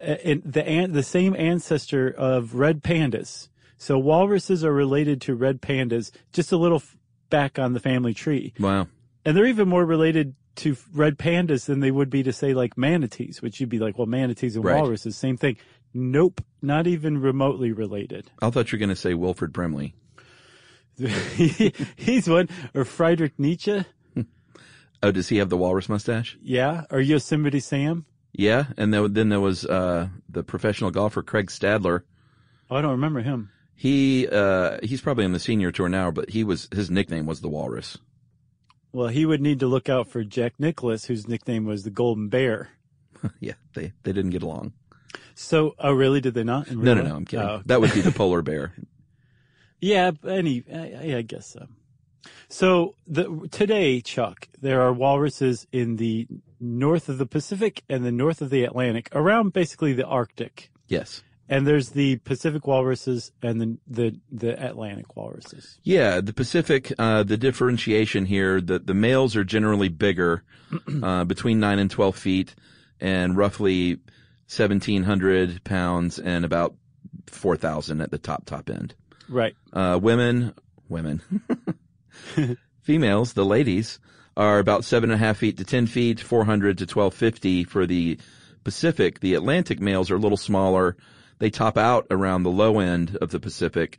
uh, 0.00 0.16
the 0.44 0.64
an- 0.66 0.92
the 0.92 1.02
same 1.02 1.34
ancestor 1.36 2.08
of 2.10 2.54
red 2.54 2.82
pandas. 2.82 3.48
So 3.78 3.98
walruses 3.98 4.62
are 4.64 4.72
related 4.72 5.20
to 5.22 5.34
red 5.34 5.60
pandas, 5.62 6.12
just 6.32 6.52
a 6.52 6.56
little 6.56 6.76
f- 6.76 6.96
back 7.32 7.58
on 7.58 7.72
the 7.72 7.80
family 7.80 8.14
tree. 8.14 8.52
Wow. 8.60 8.86
And 9.24 9.36
they're 9.36 9.46
even 9.46 9.68
more 9.68 9.84
related 9.84 10.34
to 10.56 10.76
red 10.92 11.18
pandas 11.18 11.64
than 11.66 11.80
they 11.80 11.90
would 11.90 12.10
be 12.10 12.22
to 12.22 12.32
say 12.32 12.54
like 12.54 12.76
manatees, 12.78 13.40
which 13.42 13.58
you'd 13.58 13.68
be 13.70 13.78
like, 13.80 13.98
well, 13.98 14.06
manatees 14.06 14.54
and 14.54 14.64
Right. 14.64 14.76
walruses, 14.80 15.16
same 15.16 15.36
thing. 15.36 15.56
Nope, 15.94 16.40
not 16.60 16.86
even 16.86 17.18
remotely 17.18 17.72
related. 17.72 18.30
I 18.40 18.50
thought 18.50 18.70
you 18.70 18.76
were 18.76 18.80
going 18.80 18.88
to 18.90 18.96
say 18.96 19.14
Wilford 19.14 19.52
Brimley. 19.52 19.94
He's 21.96 22.28
one, 22.28 22.48
or 22.74 22.84
Friedrich 22.84 23.32
Nietzsche, 23.38 23.84
Oh, 25.02 25.10
does 25.10 25.28
he 25.28 25.38
have 25.38 25.48
the 25.48 25.56
walrus 25.56 25.88
mustache? 25.88 26.36
yeah, 26.42 26.84
or 26.90 27.00
Yosemite 27.00 27.60
Sam. 27.60 28.04
Yeah, 28.32 28.66
and 28.76 28.94
then, 28.94 29.12
then 29.12 29.28
there 29.30 29.40
was 29.40 29.64
uh, 29.66 30.08
the 30.28 30.42
professional 30.42 30.90
golfer 30.90 31.22
Craig 31.22 31.48
Stadler. 31.48 32.02
Oh, 32.70 32.76
I 32.76 32.80
don't 32.82 32.92
remember 32.92 33.20
him. 33.20 33.50
He 33.82 34.28
uh, 34.28 34.78
he's 34.84 35.00
probably 35.00 35.24
on 35.24 35.32
the 35.32 35.40
senior 35.40 35.72
tour 35.72 35.88
now, 35.88 36.12
but 36.12 36.30
he 36.30 36.44
was 36.44 36.68
his 36.70 36.88
nickname 36.88 37.26
was 37.26 37.40
the 37.40 37.48
Walrus. 37.48 37.98
Well, 38.92 39.08
he 39.08 39.26
would 39.26 39.40
need 39.40 39.58
to 39.58 39.66
look 39.66 39.88
out 39.88 40.06
for 40.06 40.22
Jack 40.22 40.52
Nicklaus, 40.60 41.06
whose 41.06 41.26
nickname 41.26 41.64
was 41.64 41.82
the 41.82 41.90
Golden 41.90 42.28
Bear. 42.28 42.68
yeah, 43.40 43.54
they 43.74 43.90
they 44.04 44.12
didn't 44.12 44.30
get 44.30 44.44
along. 44.44 44.74
So, 45.34 45.74
oh, 45.80 45.90
really? 45.90 46.20
Did 46.20 46.34
they 46.34 46.44
not? 46.44 46.70
No, 46.70 46.94
no, 46.94 47.02
no. 47.02 47.16
I'm 47.16 47.24
kidding. 47.24 47.44
Oh, 47.44 47.62
That 47.66 47.80
would 47.80 47.92
be 47.92 48.02
the 48.02 48.12
polar 48.16 48.40
bear. 48.40 48.72
Yeah, 49.80 50.12
any, 50.28 50.62
I, 50.72 51.16
I 51.16 51.22
guess 51.22 51.48
so. 51.48 51.66
So 52.48 52.94
the, 53.08 53.48
today, 53.50 54.00
Chuck, 54.00 54.46
there 54.60 54.80
are 54.82 54.92
walruses 54.92 55.66
in 55.72 55.96
the 55.96 56.28
north 56.60 57.08
of 57.08 57.18
the 57.18 57.26
Pacific 57.26 57.82
and 57.88 58.04
the 58.04 58.12
north 58.12 58.42
of 58.42 58.50
the 58.50 58.62
Atlantic, 58.62 59.08
around 59.10 59.52
basically 59.52 59.92
the 59.92 60.06
Arctic. 60.06 60.70
Yes. 60.86 61.24
And 61.48 61.66
there's 61.66 61.90
the 61.90 62.16
Pacific 62.16 62.66
walruses 62.66 63.32
and 63.42 63.60
the 63.60 63.78
the, 63.86 64.20
the 64.30 64.64
Atlantic 64.64 65.16
walruses. 65.16 65.78
Yeah, 65.82 66.20
the 66.20 66.32
Pacific. 66.32 66.92
Uh, 66.98 67.22
the 67.24 67.36
differentiation 67.36 68.26
here: 68.26 68.60
the 68.60 68.78
the 68.78 68.94
males 68.94 69.36
are 69.36 69.44
generally 69.44 69.88
bigger, 69.88 70.44
uh, 71.02 71.24
between 71.24 71.60
nine 71.60 71.78
and 71.78 71.90
twelve 71.90 72.16
feet, 72.16 72.54
and 73.00 73.36
roughly 73.36 73.98
1700 74.48 75.64
pounds 75.64 76.18
and 76.18 76.44
about 76.44 76.74
4,000 77.26 78.00
at 78.00 78.10
the 78.10 78.18
top, 78.18 78.44
top 78.44 78.68
end. 78.68 78.94
Right. 79.28 79.54
Uh, 79.72 79.98
women, 80.02 80.54
women, 80.88 81.22
females, 82.82 83.32
the 83.32 83.44
ladies 83.44 83.98
are 84.36 84.58
about 84.58 84.84
seven 84.84 85.10
and 85.10 85.20
a 85.20 85.24
half 85.24 85.38
feet 85.38 85.56
to 85.58 85.64
10 85.64 85.86
feet, 85.86 86.20
400 86.20 86.78
to 86.78 86.84
1250 86.84 87.64
for 87.64 87.86
the 87.86 88.18
Pacific. 88.64 89.20
The 89.20 89.34
Atlantic 89.34 89.80
males 89.80 90.10
are 90.10 90.16
a 90.16 90.20
little 90.20 90.36
smaller. 90.36 90.96
They 91.42 91.50
top 91.50 91.76
out 91.76 92.06
around 92.08 92.44
the 92.44 92.52
low 92.52 92.78
end 92.78 93.16
of 93.20 93.30
the 93.32 93.40
Pacific 93.40 93.98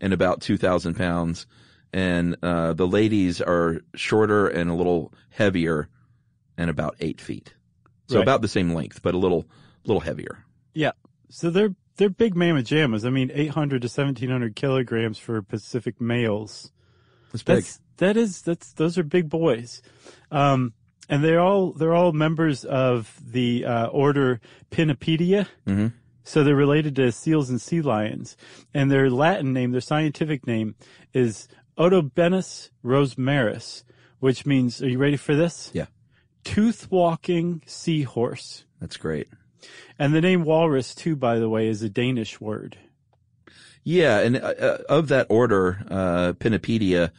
and 0.00 0.12
about 0.14 0.40
2,000 0.40 0.94
pounds. 0.94 1.46
And, 1.92 2.34
uh, 2.42 2.72
the 2.72 2.86
ladies 2.86 3.42
are 3.42 3.82
shorter 3.94 4.48
and 4.48 4.70
a 4.70 4.74
little 4.74 5.12
heavier 5.28 5.88
and 6.56 6.70
about 6.70 6.96
eight 7.00 7.20
feet. 7.20 7.52
So 8.06 8.16
Right. 8.16 8.22
about 8.22 8.40
the 8.40 8.48
same 8.48 8.72
length, 8.72 9.02
but 9.02 9.14
a 9.14 9.18
little, 9.18 9.46
little 9.84 10.00
heavier. 10.00 10.46
Yeah. 10.72 10.92
So 11.28 11.50
they're 11.50 11.74
they're 11.98 12.08
big 12.08 12.34
mamma 12.34 12.62
jammas. 12.62 13.04
I 13.04 13.10
mean, 13.10 13.30
800 13.34 13.82
to 13.82 13.88
1700 13.90 14.56
kilograms 14.56 15.18
for 15.18 15.42
Pacific 15.42 16.00
males. 16.00 16.72
It's 17.34 17.42
big. 17.42 17.56
That's 17.56 17.80
that 17.98 18.16
is 18.16 18.40
that's 18.40 18.72
those 18.72 18.96
are 18.96 19.02
big 19.02 19.28
boys, 19.28 19.82
um, 20.30 20.72
and 21.10 21.22
they're 21.22 21.40
all 21.40 21.72
they're 21.72 21.94
all 21.94 22.12
members 22.12 22.64
of 22.64 23.14
the 23.22 23.66
uh, 23.66 23.86
order 23.88 24.40
Pinnipedia. 24.70 25.48
Mhm. 25.66 25.92
So 26.28 26.44
they're 26.44 26.54
related 26.54 26.94
to 26.96 27.10
seals 27.10 27.48
and 27.48 27.58
sea 27.58 27.80
lions, 27.80 28.36
and 28.74 28.90
their 28.90 29.08
Latin 29.08 29.54
name, 29.54 29.72
their 29.72 29.80
scientific 29.80 30.46
name, 30.46 30.74
is 31.14 31.48
Odobenus 31.78 32.68
rosmarus, 32.84 33.82
which 34.20 34.44
means. 34.44 34.82
Are 34.82 34.88
you 34.90 34.98
ready 34.98 35.16
for 35.16 35.34
this? 35.34 35.70
Yeah. 35.72 35.86
Tooth 36.44 36.90
walking 36.90 37.62
seahorse. 37.64 38.66
That's 38.78 38.98
great. 38.98 39.28
And 39.98 40.12
the 40.12 40.20
name 40.20 40.44
walrus, 40.44 40.94
too, 40.94 41.16
by 41.16 41.38
the 41.38 41.48
way, 41.48 41.66
is 41.66 41.82
a 41.82 41.88
Danish 41.88 42.38
word. 42.38 42.76
Yeah, 43.82 44.18
and 44.18 44.36
uh, 44.36 44.40
uh, 44.40 44.78
of 44.86 45.08
that 45.08 45.28
order, 45.30 45.82
uh, 45.90 46.34
Pinnipedia, 46.34 47.10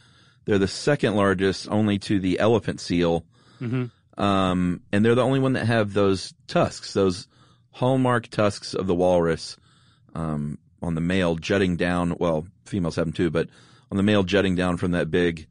they're 0.44 0.58
the 0.58 0.68
second 0.68 1.16
largest, 1.16 1.68
only 1.68 1.98
to 1.98 2.20
the 2.20 2.38
elephant 2.38 2.80
seal. 2.80 3.24
Um, 4.16 4.82
and 4.92 5.04
they're 5.04 5.16
the 5.16 5.24
only 5.24 5.40
one 5.40 5.54
that 5.54 5.66
have 5.66 5.94
those 5.94 6.32
tusks, 6.46 6.92
those 6.92 7.26
hallmark 7.72 8.28
tusks 8.28 8.74
of 8.74 8.86
the 8.86 8.94
walrus, 8.94 9.56
um, 10.14 10.58
on 10.82 10.94
the 10.94 11.00
male 11.00 11.36
jutting 11.36 11.76
down. 11.76 12.16
Well, 12.18 12.46
females 12.64 12.96
have 12.96 13.06
them 13.06 13.12
too, 13.12 13.30
but 13.30 13.48
on 13.90 13.96
the 13.96 14.02
male 14.02 14.22
jutting 14.22 14.54
down 14.54 14.76
from 14.76 14.92
that 14.92 15.10
big, 15.10 15.46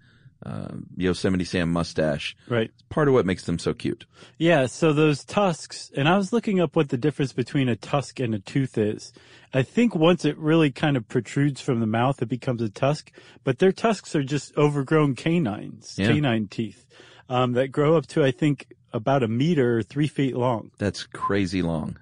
uh, 0.45 0.69
Yosemite 0.95 1.43
Sam 1.43 1.71
mustache. 1.71 2.35
Right. 2.47 2.71
Part 2.89 3.07
of 3.09 3.13
what 3.13 3.25
makes 3.25 3.43
them 3.43 3.59
so 3.59 3.73
cute. 3.73 4.05
Yeah, 4.37 4.67
so 4.67 4.93
those 4.93 5.25
tusks, 5.25 5.91
and 5.97 6.07
I 6.07 6.15
was 6.17 6.31
looking 6.31 6.61
up 6.61 6.75
what 6.77 6.89
the 6.89 6.97
difference 6.97 7.33
between 7.33 7.67
a 7.67 7.75
tusk 7.75 8.19
and 8.21 8.33
a 8.33 8.39
tooth 8.39 8.77
is. 8.77 9.11
I 9.53 9.63
think 9.63 9.95
once 9.95 10.23
it 10.25 10.37
really 10.37 10.71
kind 10.71 10.95
of 10.95 11.07
protrudes 11.09 11.59
from 11.59 11.79
the 11.81 11.87
mouth, 11.87 12.21
it 12.21 12.27
becomes 12.29 12.61
a 12.61 12.69
tusk, 12.69 13.11
but 13.43 13.59
their 13.59 13.71
tusks 13.73 14.15
are 14.15 14.23
just 14.23 14.55
overgrown 14.57 15.15
canines, 15.15 15.95
Yeah. 15.97 16.07
canine 16.07 16.47
teeth, 16.47 16.85
um, 17.27 17.51
that 17.53 17.67
grow 17.73 17.97
up 17.97 18.07
to, 18.07 18.23
I 18.23 18.31
think, 18.31 18.67
about 18.93 19.23
a 19.23 19.27
meter 19.27 19.79
or 19.79 19.83
three 19.83 20.07
feet 20.07 20.35
long. 20.37 20.71
That's 20.77 21.03
crazy 21.03 21.61
long. 21.61 21.97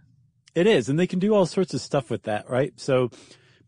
It 0.57 0.65
is, 0.65 0.89
and 0.89 0.97
they 0.97 1.05
can 1.05 1.19
do 1.19 1.35
all 1.35 1.45
sorts 1.45 1.75
of 1.75 1.81
stuff 1.81 2.09
with 2.09 2.23
that, 2.23 2.49
right? 2.49 2.73
So, 2.77 3.11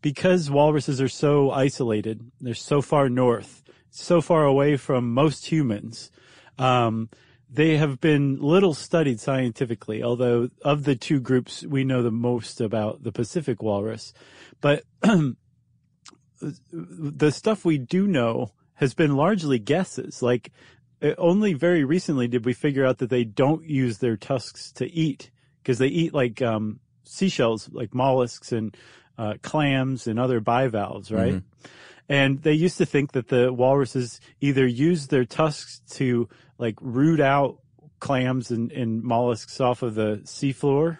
because 0.02 0.50
walruses 0.50 1.00
are 1.00 1.08
so 1.08 1.52
isolated, 1.52 2.32
they're 2.40 2.52
so 2.52 2.82
far 2.82 3.08
north, 3.08 3.62
so 3.90 4.20
far 4.20 4.44
away 4.44 4.76
from 4.76 5.14
most 5.14 5.46
humans, 5.46 6.10
um, 6.58 7.08
they 7.48 7.76
have 7.76 8.00
been 8.00 8.40
little 8.40 8.74
studied 8.74 9.20
scientifically, 9.20 10.02
although 10.02 10.48
of 10.62 10.82
the 10.82 10.96
two 10.96 11.20
groups, 11.20 11.64
we 11.64 11.84
know 11.84 12.02
the 12.02 12.10
most 12.10 12.60
about 12.60 13.04
the 13.04 13.12
Pacific 13.12 13.62
walrus. 13.62 14.12
But 14.60 14.82
the 16.42 17.30
stuff 17.30 17.64
we 17.64 17.78
do 17.78 18.08
know 18.08 18.50
has 18.74 18.94
been 18.94 19.14
largely 19.14 19.60
guesses. 19.60 20.22
Like, 20.22 20.50
uh, 21.00 21.12
only 21.18 21.52
very 21.52 21.84
recently 21.84 22.26
did 22.26 22.44
we 22.44 22.52
figure 22.52 22.84
out 22.84 22.98
that 22.98 23.10
they 23.10 23.22
don't 23.22 23.64
use 23.64 23.98
their 23.98 24.16
tusks 24.16 24.72
to 24.72 24.92
eat 24.92 25.30
because 25.62 25.78
they 25.78 25.88
eat 25.88 26.14
like 26.14 26.40
um, 26.42 26.80
seashells, 27.04 27.68
like 27.72 27.94
mollusks 27.94 28.52
and 28.52 28.76
uh, 29.18 29.34
clams 29.42 30.06
and 30.06 30.18
other 30.18 30.40
bivalves, 30.40 31.10
right? 31.12 31.34
And 32.08 32.42
they 32.42 32.54
used 32.54 32.78
to 32.78 32.86
think 32.86 33.12
that 33.12 33.28
the 33.28 33.52
walruses 33.52 34.20
either 34.40 34.66
use 34.66 35.06
their 35.06 35.24
tusks 35.24 35.80
to 35.90 36.28
like 36.58 36.76
root 36.80 37.20
out 37.20 37.58
clams 38.00 38.50
and, 38.50 38.72
and 38.72 39.02
mollusks 39.02 39.60
off 39.60 39.82
of 39.82 39.94
the 39.94 40.20
seafloor, 40.24 40.98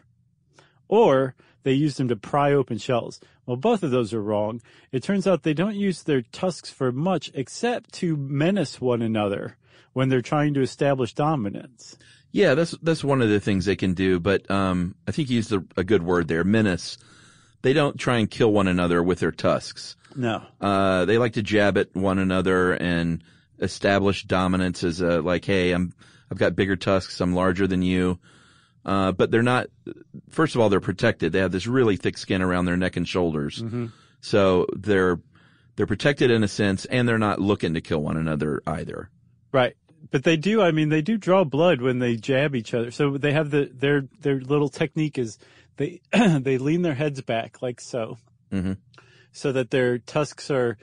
or 0.86 1.34
they 1.62 1.72
used 1.72 1.98
them 1.98 2.08
to 2.08 2.16
pry 2.16 2.52
open 2.52 2.78
shells. 2.78 3.20
Well, 3.46 3.56
both 3.56 3.82
of 3.82 3.90
those 3.90 4.14
are 4.14 4.22
wrong. 4.22 4.60
It 4.92 5.02
turns 5.02 5.26
out 5.26 5.42
they 5.42 5.54
don't 5.54 5.74
use 5.74 6.02
their 6.04 6.22
tusks 6.22 6.70
for 6.70 6.92
much 6.92 7.30
except 7.34 7.92
to 7.94 8.16
menace 8.16 8.80
one 8.80 9.02
another 9.02 9.56
when 9.92 10.08
they're 10.08 10.22
trying 10.22 10.54
to 10.54 10.62
establish 10.62 11.14
dominance. 11.14 11.98
Yeah, 12.32 12.54
that's 12.54 12.72
that's 12.82 13.02
one 13.02 13.22
of 13.22 13.28
the 13.28 13.40
things 13.40 13.64
they 13.64 13.76
can 13.76 13.94
do. 13.94 14.20
But 14.20 14.50
um, 14.50 14.94
I 15.06 15.12
think 15.12 15.30
you 15.30 15.36
used 15.36 15.52
a, 15.52 15.64
a 15.76 15.84
good 15.84 16.02
word 16.02 16.28
there, 16.28 16.44
menace. 16.44 16.98
They 17.62 17.72
don't 17.72 17.98
try 17.98 18.18
and 18.18 18.30
kill 18.30 18.52
one 18.52 18.68
another 18.68 19.02
with 19.02 19.18
their 19.18 19.32
tusks. 19.32 19.96
No. 20.16 20.42
Uh, 20.60 21.04
they 21.04 21.18
like 21.18 21.34
to 21.34 21.42
jab 21.42 21.76
at 21.76 21.94
one 21.94 22.18
another 22.18 22.72
and 22.72 23.22
establish 23.58 24.24
dominance 24.24 24.82
as 24.82 25.00
a 25.00 25.20
like, 25.20 25.44
hey, 25.44 25.72
I'm 25.72 25.92
I've 26.30 26.38
got 26.38 26.56
bigger 26.56 26.76
tusks, 26.76 27.20
I'm 27.20 27.34
larger 27.34 27.66
than 27.66 27.82
you. 27.82 28.18
Uh, 28.84 29.12
but 29.12 29.30
they're 29.30 29.42
not. 29.42 29.66
First 30.30 30.54
of 30.54 30.60
all, 30.60 30.70
they're 30.70 30.80
protected. 30.80 31.32
They 31.32 31.40
have 31.40 31.52
this 31.52 31.66
really 31.66 31.96
thick 31.96 32.16
skin 32.16 32.40
around 32.40 32.64
their 32.64 32.78
neck 32.78 32.96
and 32.96 33.06
shoulders, 33.06 33.62
so 34.22 34.66
they're 34.74 35.20
they're 35.76 35.86
protected 35.86 36.30
in 36.30 36.42
a 36.42 36.48
sense, 36.48 36.86
and 36.86 37.06
they're 37.06 37.18
not 37.18 37.40
looking 37.40 37.74
to 37.74 37.80
kill 37.82 38.00
one 38.02 38.16
another 38.16 38.62
either. 38.66 39.10
Right. 39.52 39.76
But 40.10 40.24
they 40.24 40.36
do, 40.36 40.62
I 40.62 40.70
mean, 40.70 40.88
they 40.88 41.02
do 41.02 41.18
draw 41.18 41.44
blood 41.44 41.80
when 41.80 41.98
they 41.98 42.16
jab 42.16 42.54
each 42.54 42.72
other. 42.74 42.90
So 42.90 43.18
they 43.18 43.32
have 43.32 43.50
the, 43.50 43.70
their, 43.72 44.02
their 44.20 44.40
little 44.40 44.68
technique 44.68 45.18
is 45.18 45.38
they, 45.76 46.00
they 46.12 46.58
lean 46.58 46.82
their 46.82 46.94
heads 46.94 47.20
back 47.20 47.60
like 47.62 47.80
so. 47.80 48.18
Mhm. 48.50 48.78
So 49.32 49.52
that 49.52 49.70
their 49.70 49.98
tusks 49.98 50.50
are 50.50 50.76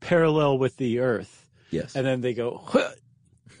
parallel 0.00 0.58
with 0.58 0.76
the 0.76 1.00
earth. 1.00 1.48
Yes. 1.70 1.96
And 1.96 2.06
then 2.06 2.20
they 2.20 2.34
go, 2.34 2.62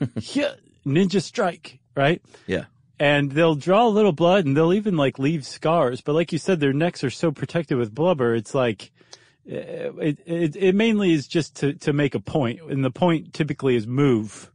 ninja 0.86 1.22
strike, 1.22 1.78
right? 1.96 2.22
yeah. 2.46 2.64
And 2.98 3.32
they'll 3.32 3.54
draw 3.54 3.86
a 3.86 3.88
little 3.88 4.12
blood 4.12 4.44
and 4.44 4.54
they'll 4.54 4.74
even 4.74 4.96
like 4.96 5.18
leave 5.18 5.46
scars. 5.46 6.02
But 6.02 6.14
like 6.14 6.32
you 6.32 6.38
said, 6.38 6.60
their 6.60 6.74
necks 6.74 7.02
are 7.02 7.10
so 7.10 7.32
protected 7.32 7.78
with 7.78 7.94
blubber. 7.94 8.34
It's 8.34 8.54
like, 8.54 8.92
uh, 9.50 9.96
it, 9.96 10.18
it, 10.26 10.56
it 10.56 10.74
mainly 10.74 11.12
is 11.12 11.26
just 11.26 11.56
to, 11.56 11.72
to 11.74 11.94
make 11.94 12.14
a. 12.14 12.22
And 12.68 12.84
the 12.84 12.90
point 12.90 13.32
typically 13.32 13.74
is 13.74 13.86
move 13.86 14.50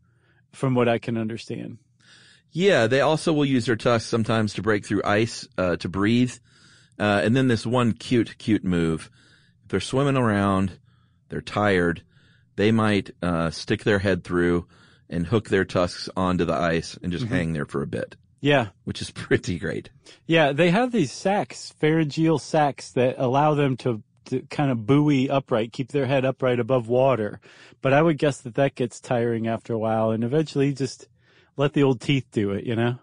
from 0.56 0.76
what 0.76 0.88
I 0.90 0.98
can 0.98 1.18
understand. 1.18 1.78
Yeah, 2.52 2.88
they 2.88 3.02
also 3.02 3.34
will 3.34 3.46
use 3.46 3.66
their 3.66 3.76
tusks 3.76 4.10
sometimes 4.10 4.54
to 4.54 4.62
break 4.62 4.86
through 4.86 5.02
ice, 5.04 5.48
uh, 5.58 5.76
to 5.78 5.90
breathe. 5.90 6.34
Uh, 6.98 7.22
and 7.24 7.36
then 7.36 7.48
this 7.50 7.66
one 7.66 7.92
cute, 7.92 8.38
cute 8.38 8.64
move. 8.64 9.10
If 9.64 9.70
they're 9.70 9.80
swimming 9.82 10.16
around, 10.16 10.72
they're 11.30 11.42
tired, 11.42 12.02
they 12.56 12.72
might, 12.72 13.12
uh, 13.22 13.50
stick 13.50 13.84
their 13.84 14.00
head 14.00 14.24
through 14.24 14.68
and 15.10 15.28
hook 15.28 15.50
their 15.50 15.66
tusks 15.66 16.08
onto 16.16 16.46
the 16.46 16.54
ice 16.54 16.98
and 17.04 17.12
just 17.12 17.26
hang 17.26 17.52
there 17.54 17.66
for 17.66 17.82
a 17.82 17.88
bit, 17.88 18.16
Yeah. 18.40 18.68
which 18.86 19.02
is 19.02 19.12
pretty 19.26 19.60
great. 19.60 19.90
Yeah. 20.26 20.54
They 20.54 20.70
have 20.72 20.94
these 20.94 21.12
sacs, 21.12 21.74
pharyngeal 21.82 22.38
sacs 22.40 22.92
that 22.94 23.16
allow 23.18 23.54
them 23.56 23.76
to, 23.78 24.02
to 24.26 24.42
kind 24.44 24.72
of 24.72 24.86
buoy 24.86 25.30
upright, 25.30 25.72
keep 25.72 25.92
their 25.92 26.06
head 26.06 26.26
upright 26.26 26.60
above 26.60 26.88
water. 26.88 27.40
But 27.82 27.94
I 27.94 28.02
would 28.02 28.18
guess 28.18 28.42
that 28.42 28.56
that 28.56 28.76
gets 28.76 29.00
tiring 29.00 29.48
after 29.48 29.74
a 29.74 29.78
while 29.78 30.12
and 30.12 30.24
eventually 30.24 30.74
just 30.74 31.08
let 31.58 31.74
the 31.74 31.84
old 31.84 32.02
teeth 32.02 32.26
do 32.32 32.52
it, 32.52 32.66
you 32.66 32.76
know? 32.76 33.00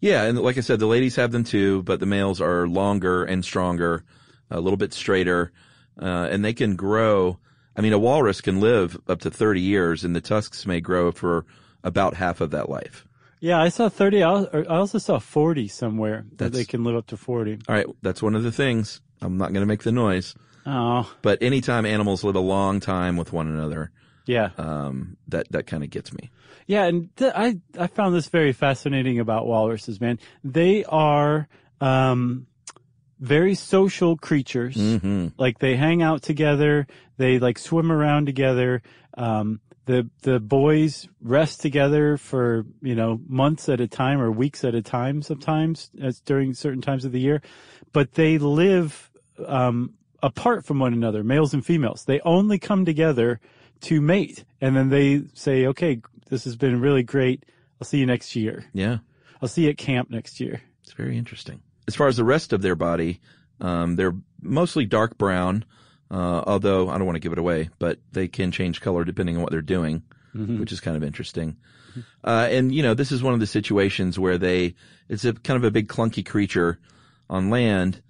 Yeah, 0.00 0.24
and 0.24 0.38
like 0.38 0.56
I 0.56 0.60
said, 0.60 0.78
the 0.78 0.86
ladies 0.86 1.16
have 1.16 1.32
them 1.32 1.44
too, 1.44 1.82
but 1.82 1.98
the 1.98 2.06
males 2.06 2.40
are 2.40 2.68
longer 2.68 3.24
and 3.24 3.44
stronger, 3.44 4.04
a 4.50 4.60
little 4.60 4.76
bit 4.76 4.92
straighter, 4.94 5.52
uh, 6.00 6.28
and 6.30 6.44
they 6.44 6.52
can 6.52 6.76
grow. 6.76 7.38
I 7.76 7.80
mean, 7.80 7.92
a 7.92 7.98
walrus 7.98 8.40
can 8.40 8.60
live 8.60 8.96
up 9.08 9.20
to 9.20 9.30
30 9.30 9.60
years 9.60 10.04
and 10.04 10.14
the 10.14 10.20
tusks 10.20 10.66
may 10.66 10.80
grow 10.80 11.10
for 11.10 11.46
about 11.82 12.14
half 12.14 12.40
of 12.40 12.50
that 12.52 12.68
life. 12.68 13.04
Yeah. 13.40 13.60
I 13.60 13.68
saw 13.68 13.88
30. 13.88 14.22
I 14.22 14.42
or 14.42 14.64
I 14.68 14.76
also 14.76 14.98
saw 14.98 15.18
40 15.18 15.68
somewhere 15.68 16.26
that 16.36 16.52
they 16.52 16.64
can 16.64 16.84
live 16.84 16.96
up 16.96 17.06
to 17.08 17.16
40. 17.16 17.58
All 17.68 17.74
right. 17.74 17.86
That's 18.02 18.22
one 18.22 18.34
of 18.34 18.42
the 18.42 18.52
things. 18.52 19.00
I'm 19.20 19.36
not 19.36 19.52
going 19.52 19.62
to 19.62 19.66
make 19.66 19.82
the 19.82 19.92
noise, 19.92 20.34
Oh, 20.70 21.10
but 21.22 21.42
anytime 21.42 21.86
animals 21.86 22.22
live 22.22 22.36
a 22.36 22.40
long 22.40 22.78
time 22.78 23.16
with 23.16 23.32
one 23.32 23.48
another, 23.48 23.90
yeah. 24.26 24.50
um, 24.58 25.16
that, 25.28 25.50
that 25.50 25.66
kind 25.66 25.82
of 25.82 25.88
gets 25.88 26.12
me. 26.12 26.30
Yeah, 26.66 26.84
and 26.84 27.14
th- 27.16 27.32
I 27.34 27.58
I 27.78 27.86
found 27.86 28.14
this 28.14 28.28
very 28.28 28.52
fascinating 28.52 29.18
about 29.18 29.46
walruses, 29.46 29.98
man. 29.98 30.18
They 30.44 30.84
are 30.84 31.48
um, 31.80 32.46
very 33.18 33.54
social 33.54 34.18
creatures. 34.18 34.76
hmm 34.76 35.28
Like 35.38 35.58
they 35.58 35.76
hang 35.76 36.02
out 36.02 36.20
together, 36.20 36.86
they 37.16 37.38
like 37.38 37.58
swim 37.58 37.90
around 37.90 38.26
together. 38.26 38.82
Um, 39.16 39.60
the 39.86 40.10
the 40.20 40.38
boys 40.38 41.08
rest 41.22 41.62
together 41.62 42.18
for 42.18 42.66
you 42.82 42.94
know 42.94 43.18
months 43.26 43.70
at 43.70 43.80
a 43.80 43.88
time 43.88 44.20
or 44.20 44.30
weeks 44.30 44.62
at 44.62 44.74
a 44.74 44.82
time 44.82 45.22
sometimes 45.22 45.90
as 46.02 46.20
during 46.20 46.52
certain 46.52 46.82
times 46.82 47.06
of 47.06 47.12
the 47.12 47.18
year 47.18 47.40
but 47.94 48.12
they 48.12 48.36
live 48.36 49.10
um, 49.46 49.94
apart 50.22 50.64
from 50.64 50.78
one 50.78 50.92
another 50.92 51.22
males 51.22 51.54
and 51.54 51.64
females 51.64 52.04
they 52.04 52.20
only 52.20 52.58
come 52.58 52.84
together 52.84 53.40
to 53.80 54.00
mate 54.00 54.44
and 54.60 54.76
then 54.76 54.88
they 54.88 55.22
say 55.34 55.66
okay 55.66 56.00
this 56.28 56.44
has 56.44 56.56
been 56.56 56.80
really 56.80 57.02
great 57.02 57.44
i'll 57.80 57.86
see 57.86 57.98
you 57.98 58.06
next 58.06 58.34
year 58.36 58.64
Yeah. 58.72 58.98
i'll 59.40 59.48
see 59.48 59.64
you 59.64 59.70
at 59.70 59.78
camp 59.78 60.10
next 60.10 60.40
year 60.40 60.60
It's 60.82 60.92
very 60.92 61.16
interesting. 61.18 61.60
As 61.86 61.94
far 61.94 62.08
as 62.08 62.16
the 62.16 62.24
rest 62.24 62.52
of 62.52 62.60
their 62.62 62.74
body, 62.74 63.20
um, 63.60 63.96
they're 63.96 64.14
mostly 64.42 64.84
dark 64.84 65.16
brown, 65.16 65.64
uh, 66.10 66.42
although 66.46 66.88
I 66.90 66.98
don't 66.98 67.06
want 67.06 67.16
to 67.16 67.20
give 67.20 67.32
it 67.32 67.38
away, 67.38 67.70
but 67.78 67.98
they 68.12 68.28
can 68.28 68.50
change 68.52 68.80
color 68.80 69.04
depending 69.04 69.36
on 69.36 69.42
what 69.42 69.50
they're 69.52 69.62
doing, 69.62 70.02
which 70.34 70.70
is 70.72 70.80
kind 70.80 70.96
of 70.96 71.02
interesting. 71.02 71.56
Uh, 72.22 72.46
and 72.50 72.74
you 72.74 72.82
know, 72.82 72.94
this 72.94 73.10
is 73.10 73.22
one 73.22 73.32
of 73.34 73.40
the 73.40 73.46
situations 73.46 74.18
where 74.18 74.36
they, 74.38 74.74
it's 75.08 75.24
a 75.24 75.32
kind 75.32 75.56
of 75.56 75.64
a 75.64 75.70
big 75.70 75.88
clunky 75.88 76.24
creature 76.24 76.78
on 77.30 77.48
land, 77.50 78.02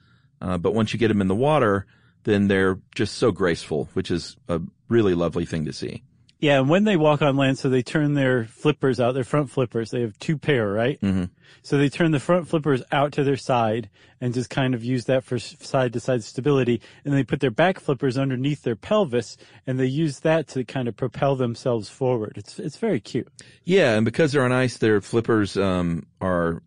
uh, 0.43 0.59
but 0.59 0.75
once 0.75 0.93
you 0.93 0.99
get 0.99 1.09
them 1.09 1.21
in 1.21 1.29
the 1.29 1.35
water, 1.37 1.87
then 2.29 2.49
they're 2.49 2.79
just 2.95 3.15
so 3.15 3.33
graceful, 3.33 3.89
which 3.95 4.11
is 4.11 4.37
a 4.49 4.61
really 4.89 5.15
lovely 5.15 5.47
thing 5.47 5.65
to 5.65 5.73
see. 5.73 6.03
Yeah, 6.41 6.61
and 6.61 6.69
when 6.69 6.85
they 6.85 6.97
walk 6.97 7.21
on 7.21 7.37
land, 7.37 7.59
so 7.59 7.69
they 7.69 7.83
turn 7.83 8.15
their 8.15 8.45
flippers 8.45 9.01
out, 9.01 9.15
their 9.15 9.25
front 9.25 9.51
flippers. 9.51 9.91
They 9.91 10.03
have 10.03 10.17
two 10.19 10.39
pair, 10.39 10.71
right? 10.71 11.01
Mm-hmm. 11.01 11.25
So 11.63 11.79
they 11.79 11.89
turn 11.89 12.13
the 12.13 12.21
front 12.21 12.47
flippers 12.47 12.83
out 12.93 13.13
to 13.13 13.25
their 13.25 13.37
side 13.37 13.91
and 14.21 14.33
just 14.33 14.49
kind 14.49 14.75
of 14.75 14.85
use 14.85 15.07
that 15.07 15.25
for 15.25 15.39
side 15.39 15.95
to 15.95 16.01
side 16.01 16.23
stability. 16.23 16.81
And 17.05 17.13
they 17.13 17.25
put 17.25 17.41
their 17.41 17.51
back 17.51 17.81
flippers 17.81 18.17
underneath 18.17 18.63
their 18.63 18.77
pelvis 18.77 19.37
and 19.67 19.81
they 19.81 19.87
use 19.87 20.21
that 20.21 20.47
to 20.49 20.65
kind 20.65 20.87
of 20.87 20.97
propel 20.97 21.35
themselves 21.35 21.89
forward. 21.89 22.35
It's, 22.37 22.61
it's 22.61 22.77
very 22.77 23.01
cute. 23.01 23.29
Yeah, 23.65 23.97
and 23.97 24.05
because 24.05 24.31
they're 24.31 24.45
on 24.45 24.53
ice, 24.53 24.77
their 24.77 25.01
flippers 25.01 25.57
um, 25.57 26.07
are 26.21 26.63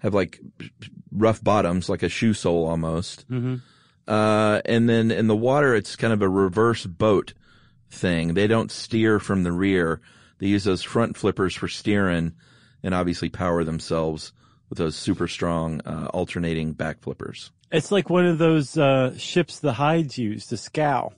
have 0.00 0.14
like 0.14 0.38
rough 1.10 1.42
bottoms, 1.42 1.88
like 1.88 2.04
a 2.04 2.08
shoe 2.08 2.34
sole 2.34 2.66
almost. 2.66 3.28
Mm-hmm. 3.28 3.56
Uh, 4.06 4.60
and 4.64 4.88
then 4.88 5.10
in 5.10 5.26
the 5.26 5.36
water, 5.36 5.74
it's 5.74 5.96
kind 5.96 6.12
of 6.12 6.22
a 6.22 6.28
reverse 6.28 6.86
boat 6.86 7.34
thing. 7.90 8.34
They 8.34 8.46
don't 8.46 8.70
steer 8.70 9.18
from 9.18 9.42
the 9.42 9.52
rear. 9.52 10.00
They 10.38 10.46
use 10.48 10.64
those 10.64 10.82
front 10.82 11.16
flippers 11.16 11.54
for 11.54 11.68
steering, 11.68 12.34
and 12.82 12.94
obviously 12.94 13.28
power 13.28 13.64
themselves 13.64 14.32
with 14.68 14.78
those 14.78 14.96
super 14.96 15.28
strong 15.28 15.80
uh, 15.86 16.08
alternating 16.12 16.72
back 16.72 17.00
flippers. 17.00 17.50
It's 17.72 17.90
like 17.90 18.10
one 18.10 18.26
of 18.26 18.38
those 18.38 18.76
uh, 18.76 19.16
ships 19.16 19.58
the 19.58 19.72
hides 19.72 20.18
use, 20.18 20.46
the 20.46 20.56
scow. 20.56 21.12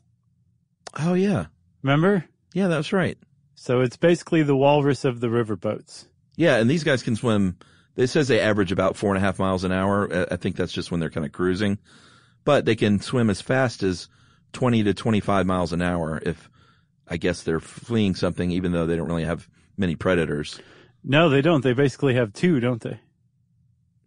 Oh 0.99 1.15
yeah, 1.15 1.47
Remember? 1.83 2.25
yeah, 2.55 2.69
that's 2.69 2.93
right. 2.93 3.19
So 3.55 3.81
it's 3.81 3.97
basically 3.97 4.43
the 4.43 4.57
walrus 4.57 5.05
of 5.05 5.21
the 5.21 5.29
river 5.31 5.57
boats. 5.57 6.07
Yeah, 6.37 6.57
and 6.57 6.71
these 6.71 6.85
guys 6.85 7.03
can 7.03 7.17
swim. 7.17 7.59
It 7.97 8.07
says 8.07 8.29
they 8.29 8.41
average 8.41 8.71
about 8.73 8.97
four 8.97 9.11
and 9.11 9.19
a 9.19 9.21
half 9.27 9.39
miles 9.39 9.65
an 9.65 9.73
hour. 9.73 10.29
I 10.31 10.37
think 10.37 10.57
that's 10.57 10.73
just 10.73 10.91
when 10.91 11.01
they're 11.01 11.11
kind 11.11 11.27
of 11.27 11.33
cruising, 11.33 11.79
but 12.49 12.65
they 12.65 12.75
can 12.77 12.99
swim 12.99 13.29
as 13.29 13.43
fast 13.43 13.83
as 13.83 14.09
20 14.55 14.83
to 14.85 14.95
25 14.95 15.45
miles 15.45 15.71
an 15.75 15.83
hour 15.83 16.19
if 16.25 16.49
I 17.07 17.19
guess 17.19 17.43
they're 17.43 17.61
fleeing 17.61 18.15
something, 18.15 18.51
even 18.51 18.73
though 18.73 18.87
they 18.87 18.97
don't 18.97 19.07
really 19.07 19.27
have 19.27 19.47
many 19.77 19.97
predators. 19.97 20.59
No, 21.05 21.29
they 21.29 21.43
don't. 21.43 21.63
They 21.63 21.75
basically 21.75 22.15
have 22.15 22.33
two, 22.33 22.59
don't 22.59 22.81
they? 22.81 23.01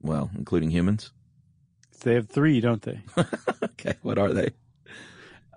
Well, 0.01 0.31
including 0.36 0.71
humans. 0.71 1.12
They 2.03 2.15
have 2.15 2.29
three, 2.29 2.60
don't 2.62 2.81
they? 2.81 3.01
Okay, 3.63 3.93
what 4.01 4.17
are 4.17 4.33
they? 4.33 4.50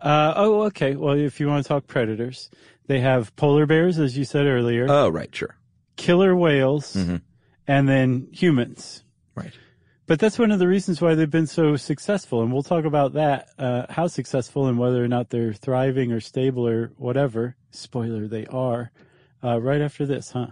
Uh, 0.00 0.34
oh, 0.36 0.62
okay. 0.64 0.94
Well, 0.94 1.14
if 1.16 1.40
you 1.40 1.48
want 1.48 1.62
to 1.64 1.68
talk 1.68 1.86
predators, 1.86 2.50
they 2.86 3.00
have 3.00 3.34
polar 3.36 3.64
bears, 3.64 3.98
as 3.98 4.16
you 4.18 4.24
said 4.26 4.44
earlier, 4.46 4.86
Oh, 4.90 5.08
right, 5.08 5.34
sure. 5.34 5.56
killer 5.96 6.36
whales, 6.36 6.92
Mhm. 6.94 7.22
and 7.66 7.88
then 7.88 8.28
humans. 8.32 9.04
Right. 9.34 9.52
But 10.06 10.20
that's 10.20 10.38
one 10.38 10.50
of 10.50 10.58
the 10.58 10.68
reasons 10.68 11.00
why 11.00 11.14
they've 11.14 11.30
been 11.30 11.46
so 11.46 11.76
successful, 11.76 12.42
and 12.42 12.52
we'll 12.52 12.62
talk 12.62 12.84
about 12.84 13.14
that, 13.14 13.48
uh, 13.58 13.86
how 13.88 14.06
successful 14.06 14.66
and 14.66 14.78
whether 14.78 15.02
or 15.02 15.08
not 15.08 15.30
they're 15.30 15.54
thriving 15.54 16.12
or 16.12 16.20
stable 16.20 16.68
or 16.68 16.92
whatever. 16.98 17.56
Spoiler, 17.70 18.28
they 18.28 18.44
are. 18.46 18.92
Uh, 19.42 19.58
right 19.60 19.80
after 19.80 20.04
this, 20.04 20.30
huh? 20.30 20.48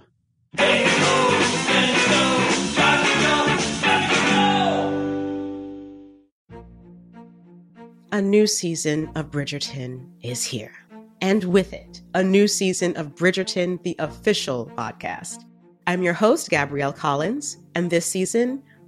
A 8.10 8.22
new 8.22 8.46
season 8.46 9.10
of 9.14 9.30
Bridgerton 9.30 10.06
is 10.22 10.44
here. 10.44 10.72
And 11.20 11.44
with 11.44 11.74
it, 11.74 12.00
a 12.14 12.22
new 12.22 12.48
season 12.48 12.96
of 12.96 13.14
Bridgerton, 13.14 13.82
the 13.82 13.96
official 13.98 14.70
podcast. 14.76 15.44
I'm 15.86 16.02
your 16.02 16.14
host, 16.14 16.48
Gabrielle 16.48 16.92
Collins, 16.92 17.58
and 17.74 17.90
this 17.90 18.06
season, 18.06 18.62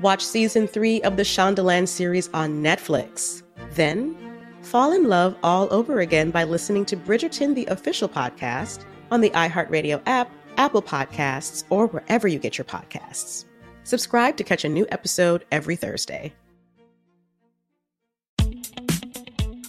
Watch 0.00 0.24
season 0.24 0.66
three 0.68 1.02
of 1.02 1.16
the 1.16 1.22
Shondaland 1.24 1.88
series 1.88 2.28
on 2.32 2.62
Netflix. 2.62 3.42
Then, 3.72 4.16
fall 4.62 4.92
in 4.92 5.08
love 5.08 5.36
all 5.42 5.66
over 5.72 6.00
again 6.00 6.30
by 6.30 6.44
listening 6.44 6.84
to 6.86 6.96
Bridgerton, 6.96 7.54
the 7.54 7.66
official 7.66 8.08
podcast, 8.08 8.84
on 9.10 9.20
the 9.20 9.30
iHeartRadio 9.30 10.00
app, 10.06 10.30
Apple 10.56 10.82
Podcasts, 10.82 11.64
or 11.70 11.86
wherever 11.88 12.28
you 12.28 12.38
get 12.38 12.58
your 12.58 12.64
podcasts. 12.64 13.44
Subscribe 13.84 14.36
to 14.36 14.44
catch 14.44 14.64
a 14.64 14.68
new 14.68 14.86
episode 14.90 15.44
every 15.50 15.74
Thursday. 15.76 16.32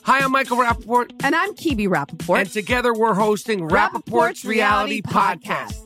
Hi, 0.04 0.20
I'm 0.20 0.32
Michael 0.32 0.58
Rapaport, 0.58 1.12
And 1.24 1.36
I'm 1.36 1.54
Kibi 1.54 1.88
Rapaport. 1.88 2.40
and 2.42 2.50
together 2.52 2.94
we're 2.94 3.14
hosting 3.14 3.68
Rapaport's 3.70 4.44
Reality 4.44 5.02
Podcast. 5.02 5.86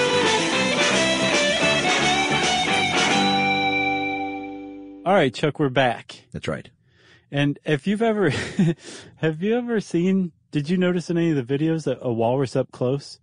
All 5.03 5.13
right, 5.15 5.33
Chuck, 5.33 5.59
we're 5.59 5.69
back. 5.69 6.25
That's 6.31 6.47
right. 6.47 6.69
And 7.31 7.57
if 7.65 7.87
you've 7.87 8.03
ever, 8.03 8.29
have 9.15 9.41
you 9.41 9.57
ever 9.57 9.81
seen, 9.81 10.31
did 10.51 10.69
you 10.69 10.77
notice 10.77 11.09
in 11.09 11.17
any 11.17 11.31
of 11.31 11.47
the 11.47 11.57
videos 11.57 11.85
that 11.85 11.97
a 12.01 12.13
walrus 12.13 12.55
up 12.55 12.71
close? 12.71 13.19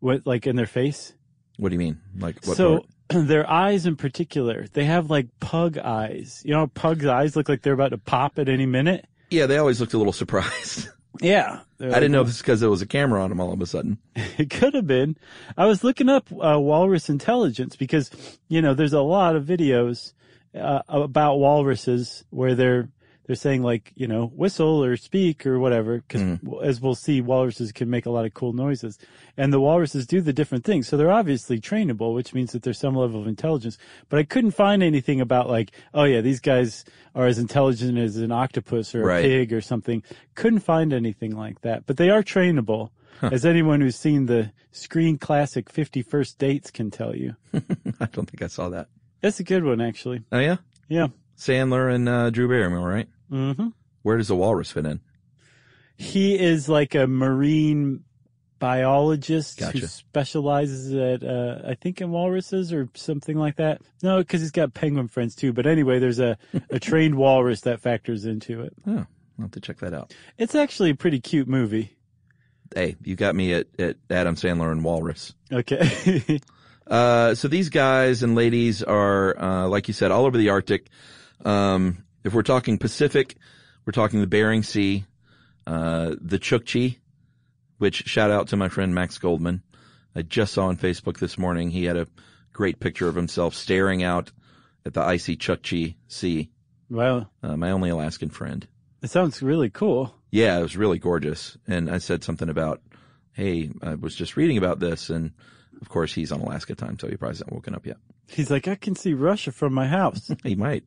What, 0.00 0.26
like 0.26 0.46
in 0.46 0.56
their 0.56 0.66
face? 0.66 1.14
What 1.56 1.70
do 1.70 1.74
you 1.74 1.78
mean? 1.78 2.02
Like 2.18 2.44
what 2.44 2.58
so 2.58 2.84
part? 3.08 3.26
their 3.28 3.48
eyes 3.48 3.86
in 3.86 3.96
particular, 3.96 4.66
they 4.74 4.84
have 4.84 5.08
like 5.08 5.28
pug 5.40 5.78
eyes. 5.78 6.42
You 6.44 6.52
know, 6.52 6.66
pug's 6.66 7.06
eyes 7.06 7.34
look 7.34 7.48
like 7.48 7.62
they're 7.62 7.72
about 7.72 7.92
to 7.92 7.98
pop 7.98 8.38
at 8.38 8.50
any 8.50 8.66
minute. 8.66 9.06
Yeah, 9.30 9.46
they 9.46 9.56
always 9.56 9.80
looked 9.80 9.94
a 9.94 9.98
little 9.98 10.12
surprised. 10.12 10.88
Yeah. 11.22 11.60
I 11.80 11.94
didn't 11.94 12.12
know 12.12 12.20
if 12.20 12.28
it's 12.28 12.42
because 12.42 12.60
there 12.60 12.68
was 12.68 12.82
a 12.82 12.86
camera 12.86 13.22
on 13.24 13.30
them 13.30 13.40
all 13.40 13.50
of 13.50 13.62
a 13.62 13.64
sudden. 13.64 13.96
It 14.36 14.50
could 14.50 14.74
have 14.74 14.86
been. 14.86 15.16
I 15.56 15.64
was 15.64 15.82
looking 15.82 16.10
up 16.10 16.28
uh, 16.30 16.60
walrus 16.60 17.08
intelligence 17.08 17.74
because, 17.74 18.10
you 18.48 18.60
know, 18.60 18.74
there's 18.74 18.92
a 18.92 19.00
lot 19.00 19.34
of 19.34 19.44
videos 19.44 20.12
uh, 20.54 20.82
about 20.88 21.38
walruses 21.38 22.24
where 22.30 22.54
they're 22.54 22.88
they're 23.26 23.34
saying 23.34 23.62
like 23.62 23.92
you 23.96 24.06
know 24.06 24.26
whistle 24.36 24.84
or 24.84 24.96
speak 24.96 25.44
or 25.46 25.58
whatever 25.58 25.98
because 25.98 26.38
as 26.62 26.80
we'll 26.80 26.94
see 26.94 27.20
walruses 27.20 27.72
can 27.72 27.90
make 27.90 28.06
a 28.06 28.10
lot 28.10 28.24
of 28.24 28.32
cool 28.34 28.52
noises. 28.52 28.98
And 29.36 29.52
the 29.52 29.58
walruses 29.60 30.06
do 30.06 30.20
the 30.20 30.32
different 30.32 30.64
things. 30.64 30.86
So 30.86 30.96
they're 30.96 31.10
obviously 31.10 31.58
trainable 31.60 32.14
which 32.14 32.32
means 32.34 32.52
that 32.52 32.62
there's 32.62 32.78
some 32.78 32.94
level 32.94 33.20
of 33.20 33.26
intelligence. 33.26 33.78
But 34.08 34.20
i 34.20 34.22
couldn't 34.22 34.52
find 34.52 34.80
anything 34.82 35.20
about 35.20 35.48
like 35.50 35.72
oh 35.92 36.04
yeah 36.04 36.20
these 36.20 36.38
guys 36.40 36.84
are 37.16 37.26
as 37.26 37.38
intelligent 37.38 37.98
as 37.98 38.16
an 38.16 38.30
octopus 38.30 38.94
or 38.94 39.02
a 39.02 39.06
Right. 39.06 39.22
pig 39.22 39.52
or 39.52 39.60
something. 39.60 40.04
Couldn't 40.36 40.60
find 40.60 40.92
anything 40.92 41.34
like 41.36 41.62
that. 41.62 41.84
But 41.86 41.96
they 41.96 42.10
are 42.10 42.22
trainable 42.22 42.90
as 43.22 43.44
anyone 43.44 43.80
who's 43.80 43.96
seen 43.96 44.26
the 44.26 44.52
screen 44.70 45.16
classic 45.18 45.68
50 45.70 46.02
First 46.02 46.38
Dates 46.38 46.70
can 46.70 46.90
tell 46.92 47.16
you. 47.16 47.34
I 47.54 48.06
don't 48.12 48.30
think 48.30 48.42
I 48.42 48.46
saw 48.46 48.68
that. 48.68 48.88
That's 49.26 49.40
a 49.40 49.44
good 49.44 49.64
one 49.64 49.80
actually 49.80 50.22
Oh 50.32 50.38
yeah, 50.38 50.56
yeah 50.88 51.08
Sandler 51.36 51.94
and 51.94 52.08
uh, 52.08 52.30
Drew 52.30 52.48
Barrymore, 52.48 52.88
right? 52.88 53.08
Mm-hmm. 53.30 53.68
Where 54.02 54.16
does 54.16 54.28
the 54.28 54.36
walrus 54.36 54.70
fit 54.70 54.86
in? 54.86 55.00
He 55.96 56.38
is 56.38 56.68
like 56.68 56.94
a 56.94 57.06
marine 57.06 58.04
biologist 58.58 59.60
who 59.60 59.80
specializes 59.80 60.94
at, 60.94 61.28
uh, 61.28 61.68
I 61.68 61.74
think 61.74 62.00
in 62.00 62.10
walruses 62.10 62.72
or 62.72 62.88
something 62.94 63.36
like 63.36 63.56
that. 63.56 63.82
No, 64.02 64.18
because 64.18 64.40
he's 64.40 64.50
got 64.50 64.74
penguin 64.74 65.08
friends 65.08 65.34
too. 65.34 65.52
But 65.52 65.66
anyway, 65.66 65.98
there's 65.98 66.18
a, 66.18 66.38
a 66.70 66.78
trained 66.80 67.16
walrus 67.16 67.62
that 67.62 67.80
factors 67.80 68.24
into 68.24 68.62
it. 68.62 68.74
Oh, 68.86 68.92
I'll 68.92 69.06
have 69.42 69.50
to 69.52 69.60
check 69.60 69.78
that 69.78 69.92
out. 69.92 70.14
It's 70.38 70.54
actually 70.54 70.90
a 70.90 70.94
pretty 70.94 71.20
cute 71.20 71.48
movie. 71.48 71.96
Hey, 72.74 72.96
you 73.02 73.14
got 73.14 73.34
me 73.34 73.52
at, 73.52 73.66
at 73.78 73.96
Adam 74.10 74.36
Sandler 74.36 74.72
and 74.72 74.82
Walrus. 74.82 75.34
Okay. 75.52 76.40
Uh, 76.86 77.34
so 77.34 77.48
these 77.48 77.68
guys 77.68 78.22
and 78.22 78.34
ladies 78.34 78.82
are, 78.82 79.38
uh, 79.38 79.68
like 79.68 79.88
you 79.88 79.94
said, 79.94 80.10
all 80.10 80.24
over 80.26 80.38
the 80.38 80.50
Arctic. 80.50 80.88
Um, 81.44 82.04
if 82.24 82.32
we're 82.32 82.42
talking 82.42 82.78
Pacific, 82.78 83.36
we're 83.84 83.92
talking 83.92 84.20
the 84.20 84.26
Bering 84.26 84.62
Sea, 84.62 85.04
uh, 85.66 86.14
the 86.20 86.38
Chukchi, 86.38 86.98
which 87.78 88.04
shout 88.06 88.30
out 88.30 88.48
to 88.48 88.56
my 88.56 88.68
friend 88.68 88.94
Max 88.94 89.18
Goldman. 89.18 89.62
I 90.14 90.22
just 90.22 90.54
saw 90.54 90.66
on 90.66 90.76
Facebook 90.76 91.18
this 91.18 91.36
morning. 91.36 91.70
He 91.70 91.84
had 91.84 91.96
a 91.96 92.06
great 92.52 92.80
picture 92.80 93.08
of 93.08 93.14
himself 93.16 93.54
staring 93.54 94.02
out 94.02 94.32
at 94.86 94.94
the 94.94 95.02
icy 95.02 95.36
Chukchi 95.36 95.96
Sea. 96.08 96.50
well, 96.88 97.30
Uh, 97.42 97.56
my 97.56 97.70
only 97.72 97.90
Alaskan 97.90 98.30
friend. 98.30 98.66
it 99.02 99.10
sounds 99.10 99.42
really 99.42 99.70
cool. 99.70 100.14
Yeah, 100.30 100.58
it 100.58 100.62
was 100.62 100.76
really 100.76 100.98
gorgeous. 100.98 101.56
And 101.66 101.90
I 101.90 101.98
said 101.98 102.22
something 102.24 102.48
about, 102.48 102.80
hey, 103.32 103.70
I 103.82 103.94
was 103.96 104.14
just 104.14 104.36
reading 104.36 104.56
about 104.58 104.80
this. 104.80 105.10
And 105.10 105.32
of 105.80 105.88
course, 105.88 106.12
he's 106.12 106.32
on 106.32 106.40
Alaska 106.40 106.74
time, 106.74 106.98
so 106.98 107.08
he 107.08 107.16
probably 107.16 107.34
hasn't 107.34 107.52
woken 107.52 107.74
up 107.74 107.86
yet. 107.86 107.96
He's 108.28 108.50
like, 108.50 108.68
I 108.68 108.74
can 108.74 108.96
see 108.96 109.14
Russia 109.14 109.52
from 109.52 109.72
my 109.72 109.86
house. 109.86 110.30
He 110.42 110.54
might. 110.54 110.84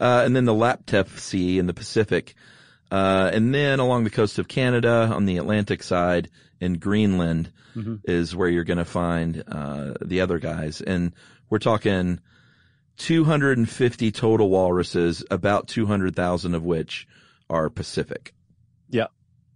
Uh, 0.00 0.22
and 0.24 0.34
then 0.34 0.44
the 0.44 0.52
Laptev 0.54 1.18
Sea 1.18 1.58
in 1.58 1.66
the 1.66 1.74
Pacific. 1.74 2.34
Uh, 2.90 3.30
and 3.32 3.54
then 3.54 3.78
along 3.80 4.04
the 4.04 4.10
coast 4.10 4.38
of 4.38 4.48
Canada 4.48 5.08
on 5.12 5.24
the 5.24 5.38
Atlantic 5.38 5.82
side 5.82 6.28
in 6.60 6.74
Greenland 6.74 7.50
is 8.04 8.36
where 8.36 8.48
you're 8.48 8.62
going 8.64 8.78
to 8.78 8.84
find, 8.84 9.42
uh, 9.48 9.94
the 10.00 10.20
other 10.20 10.38
guys. 10.38 10.80
And 10.80 11.12
we're 11.50 11.58
talking 11.58 12.20
250 12.98 14.12
total 14.12 14.48
walruses, 14.48 15.24
about 15.30 15.66
200,000 15.68 16.54
of 16.54 16.62
which 16.64 17.08
are 17.50 17.68
Pacific, 17.68 18.32
yeah. 18.88 19.06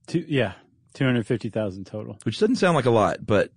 Two, 0.07 0.25
yeah. 0.27 0.55
250,000 0.95 1.85
total. 1.87 2.19
which 2.25 2.39
doesn't 2.41 2.57
sound 2.57 2.75
like 2.75 2.87
a 2.87 2.91
lot, 2.91 3.25
but 3.25 3.53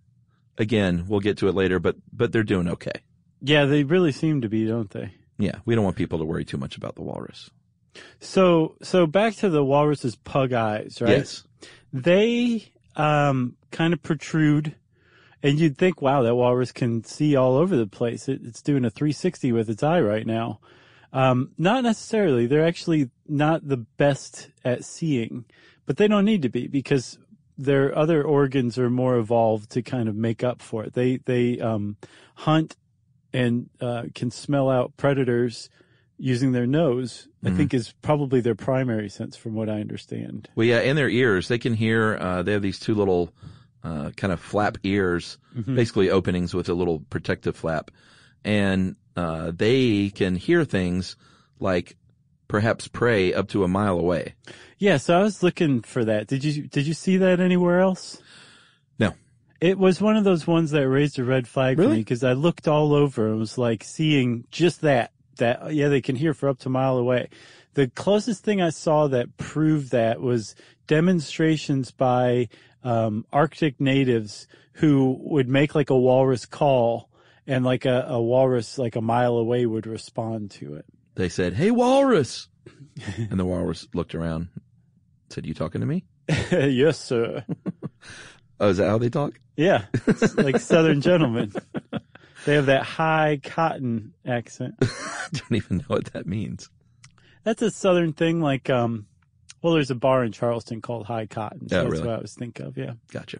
again, 0.57 1.05
we'll 1.07 1.19
get 1.19 1.37
to 1.39 1.47
it 1.47 1.55
later, 1.55 1.79
but, 1.79 1.95
but 2.11 2.31
they're 2.31 2.43
doing 2.43 2.67
okay. 2.67 3.01
Yeah, 3.41 3.65
they 3.65 3.83
really 3.83 4.11
seem 4.11 4.41
to 4.41 4.49
be, 4.49 4.65
don't 4.65 4.89
they? 4.89 5.13
Yeah. 5.37 5.59
We 5.65 5.75
don't 5.75 5.83
want 5.83 5.95
people 5.95 6.19
to 6.19 6.25
worry 6.25 6.45
too 6.45 6.57
much 6.57 6.77
about 6.77 6.95
the 6.95 7.01
walrus. 7.01 7.49
So, 8.19 8.75
so 8.81 9.05
back 9.07 9.35
to 9.37 9.49
the 9.49 9.63
walrus's 9.63 10.15
pug 10.15 10.53
eyes, 10.53 10.99
right? 11.01 11.17
Yes. 11.17 11.43
they 11.91 12.71
um, 12.95 13.57
kind 13.71 13.93
of 13.93 14.01
protrude, 14.01 14.75
and 15.43 15.59
you'd 15.59 15.77
think, 15.77 16.01
wow, 16.01 16.21
that 16.21 16.35
walrus 16.35 16.71
can 16.71 17.03
see 17.03 17.35
all 17.35 17.57
over 17.57 17.75
the 17.75 17.87
place. 17.87 18.29
It, 18.29 18.41
it's 18.43 18.61
doing 18.61 18.85
a 18.85 18.89
360 18.89 19.51
with 19.51 19.69
its 19.69 19.83
eye 19.83 20.01
right 20.01 20.25
now. 20.25 20.59
Um, 21.13 21.51
not 21.57 21.83
necessarily. 21.83 22.45
They're 22.45 22.65
actually 22.65 23.09
not 23.27 23.67
the 23.67 23.77
best 23.77 24.49
at 24.63 24.85
seeing, 24.85 25.45
but 25.85 25.97
they 25.97 26.07
don't 26.07 26.25
need 26.25 26.43
to 26.43 26.49
be 26.49 26.67
because 26.67 27.17
their 27.57 27.97
other 27.97 28.23
organs 28.23 28.77
are 28.77 28.89
more 28.89 29.17
evolved 29.17 29.71
to 29.71 29.81
kind 29.81 30.09
of 30.09 30.15
make 30.15 30.43
up 30.43 30.61
for 30.61 30.83
it. 30.83 30.93
They 30.93 31.17
they 31.17 31.59
um, 31.59 31.97
hunt 32.35 32.75
and 33.33 33.69
uh, 33.79 34.03
can 34.13 34.31
smell 34.31 34.69
out 34.69 34.97
predators 34.97 35.69
using 36.17 36.51
their 36.51 36.67
nose. 36.67 37.27
I 37.43 37.49
think 37.49 37.73
is 37.73 37.93
probably 38.01 38.41
their 38.41 38.55
primary 38.55 39.09
sense, 39.09 39.35
from 39.35 39.55
what 39.55 39.69
I 39.69 39.79
understand. 39.79 40.47
Well, 40.55 40.67
yeah, 40.67 40.81
in 40.81 40.95
their 40.95 41.09
ears, 41.09 41.47
they 41.47 41.57
can 41.57 41.73
hear. 41.73 42.17
Uh, 42.17 42.43
they 42.43 42.51
have 42.51 42.61
these 42.61 42.79
two 42.79 42.93
little 42.93 43.33
uh, 43.83 44.11
kind 44.15 44.31
of 44.31 44.39
flap 44.39 44.77
ears, 44.83 45.39
basically 45.75 46.11
openings 46.11 46.53
with 46.53 46.69
a 46.69 46.73
little 46.73 46.99
protective 47.09 47.55
flap, 47.55 47.89
and 48.43 48.95
uh, 49.15 49.51
they 49.55 50.09
can 50.09 50.35
hear 50.35 50.63
things 50.65 51.15
like 51.59 51.97
perhaps 52.51 52.89
prey 52.89 53.33
up 53.33 53.47
to 53.47 53.63
a 53.63 53.67
mile 53.67 53.97
away. 53.97 54.35
Yeah, 54.77 54.97
so 54.97 55.17
I 55.17 55.23
was 55.23 55.41
looking 55.41 55.81
for 55.81 56.03
that. 56.03 56.27
Did 56.27 56.43
you 56.43 56.67
did 56.67 56.85
you 56.85 56.93
see 56.93 57.15
that 57.15 57.39
anywhere 57.39 57.79
else? 57.79 58.21
No, 58.99 59.13
It 59.61 59.77
was 59.77 60.01
one 60.01 60.17
of 60.17 60.25
those 60.25 60.45
ones 60.45 60.71
that 60.71 60.87
raised 60.89 61.17
a 61.17 61.23
red 61.23 61.47
flag 61.47 61.77
for 61.77 61.87
me 61.87 61.99
because 61.99 62.25
I 62.25 62.33
looked 62.33 62.67
all 62.67 62.93
over 62.93 63.29
and 63.29 63.39
was 63.39 63.57
like 63.57 63.85
seeing 63.85 64.43
just 64.51 64.81
that. 64.81 65.11
That 65.37 65.73
yeah, 65.73 65.87
they 65.87 66.01
can 66.01 66.17
hear 66.17 66.33
for 66.33 66.49
up 66.49 66.59
to 66.59 66.67
a 66.67 66.71
mile 66.71 66.97
away. 66.97 67.29
The 67.73 67.87
closest 67.87 68.43
thing 68.43 68.61
I 68.61 68.69
saw 68.69 69.07
that 69.07 69.37
proved 69.37 69.91
that 69.91 70.19
was 70.19 70.53
demonstrations 70.87 71.91
by 71.91 72.49
um, 72.83 73.25
Arctic 73.31 73.79
natives 73.79 74.45
who 74.73 75.17
would 75.21 75.47
make 75.47 75.73
like 75.73 75.89
a 75.89 75.97
walrus 75.97 76.45
call, 76.45 77.09
and 77.47 77.63
like 77.63 77.85
a, 77.85 78.07
a 78.09 78.21
walrus 78.21 78.77
like 78.77 78.97
a 78.97 79.01
mile 79.01 79.37
away 79.37 79.65
would 79.65 79.87
respond 79.87 80.51
to 80.51 80.75
it. 80.75 80.85
They 81.15 81.29
said, 81.29 81.53
"Hey, 81.53 81.71
walrus," 81.71 82.47
and 83.17 83.39
the 83.39 83.45
walrus 83.45 83.87
looked 83.93 84.15
around, 84.15 84.49
said, 85.29 85.45
"You 85.45 85.53
talking 85.53 85.81
to 85.81 85.87
me?" 85.87 86.05
yes, 86.51 86.99
sir. 86.99 87.45
Oh, 88.59 88.69
is 88.69 88.77
that 88.77 88.89
how 88.89 88.97
they 88.97 89.09
talk? 89.09 89.39
Yeah, 89.57 89.85
it's 90.07 90.35
like 90.35 90.59
Southern 90.59 91.01
gentlemen. 91.01 91.51
They 92.45 92.55
have 92.55 92.67
that 92.67 92.83
high 92.83 93.39
cotton 93.43 94.13
accent. 94.25 94.75
I 94.81 95.27
don't 95.33 95.53
even 95.55 95.77
know 95.77 95.83
what 95.87 96.13
that 96.13 96.25
means. 96.25 96.69
That's 97.43 97.61
a 97.61 97.71
Southern 97.71 98.13
thing. 98.13 98.39
Like, 98.39 98.69
um, 98.69 99.07
well, 99.61 99.73
there's 99.73 99.91
a 99.91 99.95
bar 99.95 100.23
in 100.23 100.31
Charleston 100.31 100.81
called 100.81 101.05
High 101.05 101.25
Cotton. 101.27 101.69
So 101.69 101.79
Oh, 101.79 101.81
that's 101.83 101.91
really? 101.93 102.07
what 102.07 102.17
I 102.17 102.21
was 102.21 102.33
thinking 102.33 102.65
of. 102.65 102.77
Yeah. 102.77 102.93
Gotcha. 103.11 103.39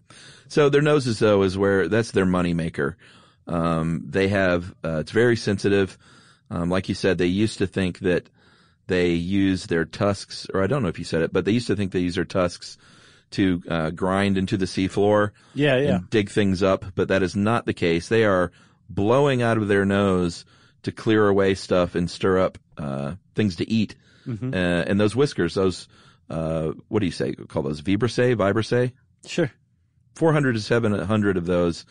So 0.50 0.70
their 0.70 0.82
noses 0.82 1.18
though 1.20 1.42
is 1.44 1.58
where 1.58 1.88
that's 1.88 2.12
their 2.12 2.26
money 2.26 2.54
maker. 2.54 2.98
Um, 3.48 4.04
they 4.06 4.28
have, 4.28 4.74
uh, 4.84 5.00
it's 5.00 5.12
very 5.12 5.36
sensitive. 5.36 5.98
Um, 6.52 6.70
like 6.70 6.90
you 6.90 6.96
said, 6.96 7.18
they 7.18 7.28
used 7.28 7.60
to 7.60 7.68
think 7.68 8.00
that 8.00 8.30
they 8.88 9.12
use 9.12 9.68
their 9.68 9.86
tusks, 9.86 10.48
or 10.54 10.62
I 10.62 10.68
don't 10.68 10.84
know 10.84 10.90
if 10.90 11.00
you 11.00 11.06
said 11.06 11.22
it, 11.22 11.32
but 11.32 11.46
they 11.46 11.52
used 11.54 11.68
to 11.68 11.76
think 11.76 11.92
they 11.94 12.00
use 12.02 12.16
their 12.16 12.26
tusks 12.26 12.78
to, 13.32 13.64
uh, 13.70 13.90
grind 13.92 14.38
into 14.38 14.58
the 14.58 14.66
seafloor 14.66 15.32
Yeah. 15.54 15.78
Yeah. 15.78 15.96
and 15.96 16.10
dig 16.10 16.30
things 16.30 16.62
up, 16.62 16.84
but 16.96 17.08
that 17.08 17.24
is 17.24 17.36
not 17.36 17.66
the 17.66 17.74
case. 17.74 18.10
They 18.10 18.26
are 18.26 18.52
blowing 18.90 19.42
out 19.42 19.58
of 19.58 19.70
their 19.70 19.86
nose 19.86 20.44
to 20.84 20.92
clear 20.92 21.28
away 21.28 21.54
stuff 21.56 21.96
and 21.96 22.10
stir 22.12 22.40
up, 22.40 22.58
uh, 22.78 23.14
things 23.34 23.56
to 23.58 23.70
eat. 23.72 23.96
Mm-hmm. 24.28 24.54
Uh, 24.54 24.58
and 24.58 25.00
those 25.00 25.16
whiskers, 25.16 25.54
those, 25.54 25.88
uh, 26.30 26.72
what 26.90 27.00
do 27.00 27.06
you 27.06 27.12
say? 27.14 27.34
Call 27.34 27.64
those 27.64 27.82
vibraceae, 27.82 28.36
vibraceae? 28.36 28.92
Sure. 29.26 29.50
400 30.16 30.54
to 30.54 30.60
700 30.60 31.38
of 31.38 31.46
those 31.46 31.86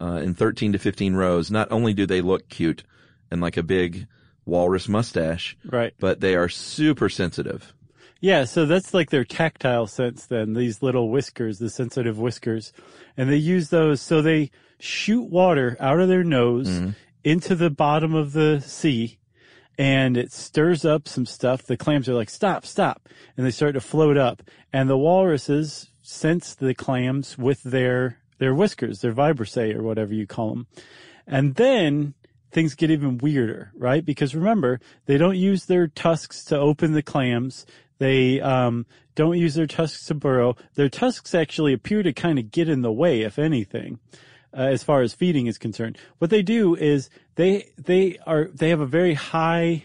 uh, 0.00 0.20
in 0.22 0.34
13 0.34 0.72
to 0.72 0.78
15 0.78 1.14
rows. 1.14 1.50
Not 1.50 1.72
only 1.72 1.94
do 1.94 2.04
they 2.06 2.20
look 2.20 2.48
cute 2.50 2.84
and 3.34 3.42
like 3.42 3.58
a 3.58 3.62
big 3.62 4.06
walrus 4.46 4.88
mustache, 4.88 5.56
Right. 5.66 5.92
but 6.00 6.20
they 6.20 6.34
are 6.36 6.48
super 6.48 7.08
sensitive. 7.10 7.74
Yeah. 8.20 8.44
So 8.44 8.64
that's 8.64 8.94
like 8.94 9.10
their 9.10 9.24
tactile 9.24 9.86
sense 9.86 10.24
then, 10.26 10.54
these 10.54 10.82
little 10.82 11.10
whiskers, 11.10 11.58
the 11.58 11.68
sensitive 11.68 12.18
whiskers. 12.18 12.72
And 13.18 13.28
they 13.28 13.36
use 13.36 13.68
those. 13.68 14.00
So 14.00 14.22
they 14.22 14.50
shoot 14.78 15.24
water 15.28 15.76
out 15.80 16.00
of 16.00 16.08
their 16.08 16.24
nose 16.24 16.68
Mm-hmm. 16.68 16.90
into 17.24 17.54
the 17.54 17.70
bottom 17.70 18.14
of 18.14 18.32
the 18.32 18.60
sea 18.60 19.18
and 19.78 20.16
it 20.16 20.30
stirs 20.32 20.84
up 20.84 21.08
some 21.08 21.26
stuff. 21.26 21.64
The 21.64 21.76
clams 21.76 22.08
are 22.08 22.14
like, 22.14 22.30
stop, 22.30 22.64
stop. 22.64 23.08
And 23.36 23.44
they 23.44 23.50
start 23.50 23.74
to 23.74 23.80
float 23.80 24.16
up. 24.16 24.42
And 24.72 24.88
the 24.88 24.96
walruses 24.96 25.90
sense 26.02 26.54
the 26.54 26.74
clams 26.74 27.36
with 27.36 27.62
their, 27.64 28.18
their 28.38 28.54
whiskers, 28.54 29.00
their 29.00 29.12
vibrissae 29.12 29.74
or 29.74 29.82
whatever 29.82 30.14
you 30.14 30.26
call 30.26 30.50
them. 30.50 30.66
And 31.26 31.56
then 31.56 32.14
things 32.54 32.74
get 32.74 32.90
even 32.90 33.18
weirder, 33.18 33.70
right? 33.76 34.02
Because 34.04 34.34
remember, 34.34 34.80
they 35.04 35.18
don't 35.18 35.36
use 35.36 35.66
their 35.66 35.88
tusks 35.88 36.44
to 36.46 36.56
open 36.58 36.92
the 36.92 37.02
clams. 37.02 37.66
They 37.98 38.40
um, 38.40 38.86
don't 39.14 39.36
use 39.38 39.54
their 39.54 39.66
tusks 39.66 40.06
to 40.06 40.14
burrow. 40.14 40.56
Their 40.74 40.88
tusks 40.88 41.34
actually 41.34 41.74
appear 41.74 42.02
to 42.02 42.12
kind 42.14 42.38
of 42.38 42.50
get 42.50 42.68
in 42.68 42.80
the 42.80 42.92
way, 42.92 43.20
if 43.20 43.38
anything. 43.38 43.98
uh, 44.56 44.62
as 44.62 44.82
far 44.82 45.02
as 45.02 45.12
feeding 45.14 45.46
is 45.46 45.58
concerned. 45.58 45.98
What 46.18 46.30
they 46.30 46.42
do 46.42 46.74
is 46.74 47.10
they 47.34 47.70
they 47.76 48.18
are 48.26 48.48
they 48.54 48.68
have 48.70 48.80
a 48.80 48.86
very 48.86 49.14
high 49.14 49.84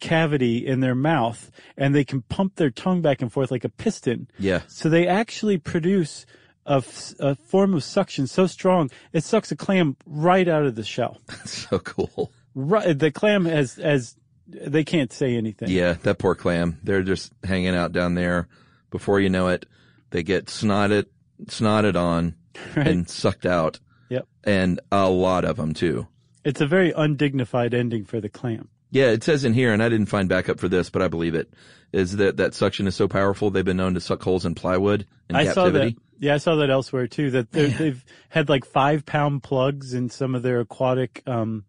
cavity 0.00 0.64
in 0.66 0.80
their 0.80 0.94
mouth 0.94 1.50
and 1.76 1.94
they 1.94 2.04
can 2.04 2.22
pump 2.22 2.54
their 2.54 2.70
tongue 2.70 3.02
back 3.02 3.20
and 3.20 3.32
forth 3.32 3.50
like 3.50 3.64
a 3.64 3.68
piston. 3.68 4.28
Yeah. 4.38 4.62
So 4.68 4.88
they 4.88 5.08
actually 5.08 5.58
produce 5.58 6.24
a, 6.68 6.76
f- 6.76 7.14
a 7.18 7.34
form 7.34 7.74
of 7.74 7.82
suction 7.82 8.26
so 8.26 8.46
strong 8.46 8.90
it 9.12 9.24
sucks 9.24 9.50
a 9.50 9.56
clam 9.56 9.96
right 10.06 10.46
out 10.46 10.64
of 10.64 10.74
the 10.74 10.84
shell. 10.84 11.20
That's 11.26 11.68
so 11.68 11.78
cool. 11.80 12.30
Right, 12.54 12.96
the 12.98 13.10
clam 13.10 13.44
has 13.46 13.74
has 13.76 14.16
they 14.46 14.84
can't 14.84 15.12
say 15.12 15.34
anything. 15.36 15.68
Yeah, 15.70 15.94
that 16.02 16.18
poor 16.18 16.34
clam. 16.34 16.78
They're 16.82 17.02
just 17.02 17.32
hanging 17.44 17.74
out 17.74 17.92
down 17.92 18.14
there. 18.14 18.48
Before 18.90 19.20
you 19.20 19.28
know 19.28 19.48
it, 19.48 19.66
they 20.10 20.22
get 20.22 20.46
snotted, 20.46 21.06
snotted 21.46 21.96
on 21.96 22.34
Right. 22.76 22.86
and 22.88 23.08
sucked 23.08 23.46
out. 23.46 23.78
Yep. 24.08 24.26
And 24.44 24.80
a 24.90 25.08
lot 25.08 25.44
of 25.44 25.56
them 25.56 25.74
too. 25.74 26.06
It's 26.44 26.60
a 26.60 26.66
very 26.66 26.92
undignified 26.92 27.74
ending 27.74 28.04
for 28.04 28.20
the 28.20 28.28
clam. 28.28 28.68
Yeah, 28.90 29.08
it 29.10 29.22
says 29.22 29.44
in 29.44 29.52
here, 29.52 29.72
and 29.74 29.82
I 29.82 29.90
didn't 29.90 30.06
find 30.06 30.28
backup 30.30 30.58
for 30.58 30.68
this, 30.68 30.88
but 30.88 31.02
I 31.02 31.08
believe 31.08 31.34
it, 31.34 31.52
is 31.92 32.16
that 32.16 32.38
that 32.38 32.54
suction 32.54 32.86
is 32.86 32.96
so 32.96 33.06
powerful 33.06 33.50
they've 33.50 33.64
been 33.64 33.76
known 33.76 33.92
to 33.94 34.00
suck 34.00 34.22
holes 34.22 34.46
in 34.46 34.54
plywood 34.54 35.06
in 35.28 35.36
I 35.36 35.44
saw 35.52 35.68
that. 35.68 35.94
Yeah, 36.20 36.34
I 36.34 36.38
saw 36.38 36.56
that 36.56 36.70
elsewhere 36.70 37.06
too. 37.06 37.30
That 37.30 37.52
they've 37.52 38.04
had 38.28 38.48
like 38.48 38.64
five 38.64 39.06
pound 39.06 39.42
plugs 39.42 39.94
in 39.94 40.10
some 40.10 40.34
of 40.34 40.42
their 40.42 40.60
aquatic, 40.60 41.22
um, 41.26 41.64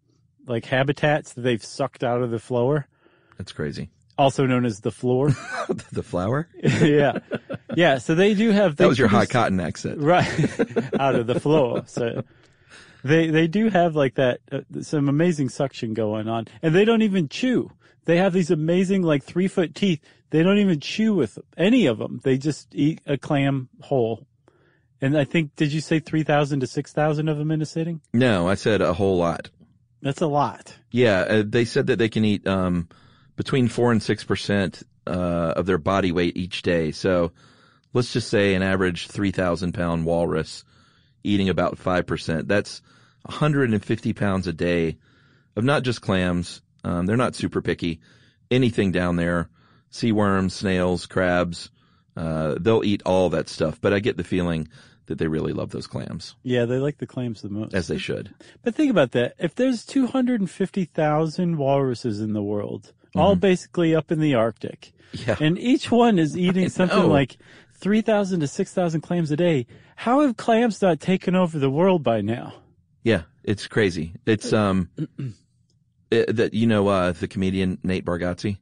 like 0.46 0.64
habitats 0.64 1.34
that 1.34 1.42
they've 1.42 1.62
sucked 1.64 2.02
out 2.02 2.22
of 2.22 2.30
the 2.30 2.38
floor, 2.40 2.88
That's 3.38 3.52
crazy. 3.52 3.90
also 4.18 4.46
known 4.46 4.64
as 4.64 4.80
the 4.80 4.90
floor. 4.90 5.28
the 5.92 6.02
flower? 6.02 6.48
yeah, 6.62 7.18
yeah. 7.76 7.98
So 7.98 8.14
they 8.14 8.34
do 8.34 8.50
have. 8.50 8.76
They 8.76 8.84
That 8.84 8.88
was 8.88 8.98
your 8.98 9.08
high 9.08 9.18
produce- 9.26 9.32
cotton 9.32 9.60
accent. 9.60 9.98
right 10.00 10.28
out 11.00 11.14
of 11.14 11.26
the 11.28 11.38
floor. 11.38 11.84
So 11.86 12.24
they 13.04 13.28
they 13.28 13.46
do 13.46 13.68
have 13.68 13.94
like 13.94 14.16
that 14.16 14.40
uh, 14.50 14.60
some 14.82 15.08
amazing 15.08 15.48
suction 15.50 15.94
going 15.94 16.28
on, 16.28 16.46
and 16.62 16.74
they 16.74 16.84
don't 16.84 17.02
even 17.02 17.28
chew. 17.28 17.70
They 18.06 18.16
have 18.16 18.32
these 18.32 18.50
amazing 18.50 19.02
like 19.02 19.22
three 19.22 19.46
foot 19.46 19.74
teeth. 19.76 20.00
They 20.30 20.42
don't 20.42 20.58
even 20.58 20.80
chew 20.80 21.14
with 21.14 21.38
any 21.56 21.86
of 21.86 21.98
them. 21.98 22.20
They 22.24 22.38
just 22.38 22.74
eat 22.74 23.00
a 23.06 23.16
clam 23.16 23.68
whole. 23.80 24.26
And 25.00 25.16
I 25.16 25.24
think 25.24 25.56
did 25.56 25.72
you 25.72 25.80
say 25.80 25.98
three 25.98 26.22
thousand 26.22 26.60
to 26.60 26.66
six 26.66 26.92
thousand 26.92 27.28
of 27.28 27.38
them 27.38 27.50
in 27.50 27.62
a 27.62 27.66
sitting? 27.66 28.00
No, 28.12 28.48
I 28.48 28.54
said 28.54 28.82
a 28.82 28.92
whole 28.92 29.16
lot. 29.16 29.50
That's 30.02 30.20
a 30.20 30.26
lot. 30.26 30.76
Yeah, 30.90 31.20
uh, 31.20 31.42
they 31.46 31.64
said 31.64 31.88
that 31.88 31.98
they 31.98 32.08
can 32.08 32.24
eat 32.24 32.46
um, 32.46 32.88
between 33.36 33.68
four 33.68 33.92
and 33.92 34.02
six 34.02 34.24
percent 34.24 34.82
uh, 35.06 35.54
of 35.56 35.66
their 35.66 35.78
body 35.78 36.12
weight 36.12 36.36
each 36.36 36.62
day. 36.62 36.90
So 36.92 37.32
let's 37.92 38.12
just 38.12 38.28
say 38.28 38.54
an 38.54 38.62
average 38.62 39.08
three 39.08 39.30
thousand 39.30 39.72
pound 39.72 40.04
walrus 40.04 40.64
eating 41.24 41.48
about 41.48 41.78
five 41.78 42.06
percent. 42.06 42.48
That's 42.48 42.82
150 43.22 44.12
pounds 44.14 44.46
a 44.46 44.52
day 44.52 44.96
of 45.56 45.64
not 45.64 45.82
just 45.82 46.00
clams. 46.00 46.62
Um, 46.84 47.06
they're 47.06 47.16
not 47.16 47.34
super 47.34 47.60
picky. 47.60 48.00
Anything 48.50 48.92
down 48.92 49.16
there, 49.16 49.48
sea 49.90 50.12
worms, 50.12 50.54
snails, 50.54 51.06
crabs, 51.06 51.70
uh, 52.16 52.56
they'll 52.60 52.84
eat 52.84 53.02
all 53.04 53.30
that 53.30 53.48
stuff. 53.48 53.80
But 53.80 53.92
I 53.92 54.00
get 54.00 54.16
the 54.16 54.24
feeling 54.24 54.68
that 55.10 55.18
they 55.18 55.26
really 55.26 55.52
love 55.52 55.70
those 55.70 55.86
clams, 55.88 56.36
Yeah, 56.44 56.64
they 56.66 56.78
like 56.78 56.98
the 56.98 57.06
clams 57.06 57.42
the 57.42 57.48
most. 57.50 57.74
as 57.74 57.88
they 57.88 57.98
should. 57.98 58.32
But 58.62 58.76
think 58.76 58.90
about 58.92 59.10
that. 59.10 59.34
If 59.38 59.56
there's 59.56 59.84
250,000 59.84 61.56
walruses 61.56 62.20
in 62.20 62.32
the 62.32 62.42
world, 62.42 62.92
all 63.16 63.34
basically 63.34 63.92
up 63.94 64.12
in 64.12 64.20
the 64.20 64.34
Arctic, 64.34 64.92
Yeah. 65.12 65.36
and 65.40 65.58
each 65.58 65.90
one 65.90 66.18
is 66.20 66.36
eating 66.46 66.68
something 66.68 67.08
like 67.08 67.38
3,000 67.74 68.40
to 68.40 68.46
6,000 68.46 69.00
clams 69.00 69.30
a 69.32 69.36
day, 69.36 69.66
how 69.96 70.20
have 70.20 70.36
clams 70.36 70.80
not 70.80 71.00
taken 71.00 71.34
over 71.34 71.58
the 71.58 71.70
world 71.70 72.02
by 72.04 72.20
now? 72.20 72.54
Yeah, 73.02 73.22
it's 73.42 73.66
crazy. 73.66 74.12
It's 74.26 74.52
um 74.62 74.88
it, 76.10 76.36
that 76.36 76.54
you 76.54 76.66
know 76.66 76.86
uh 76.88 77.12
the 77.12 77.26
comedian 77.28 77.78
Nate 77.82 78.04
Bargatze. 78.04 78.58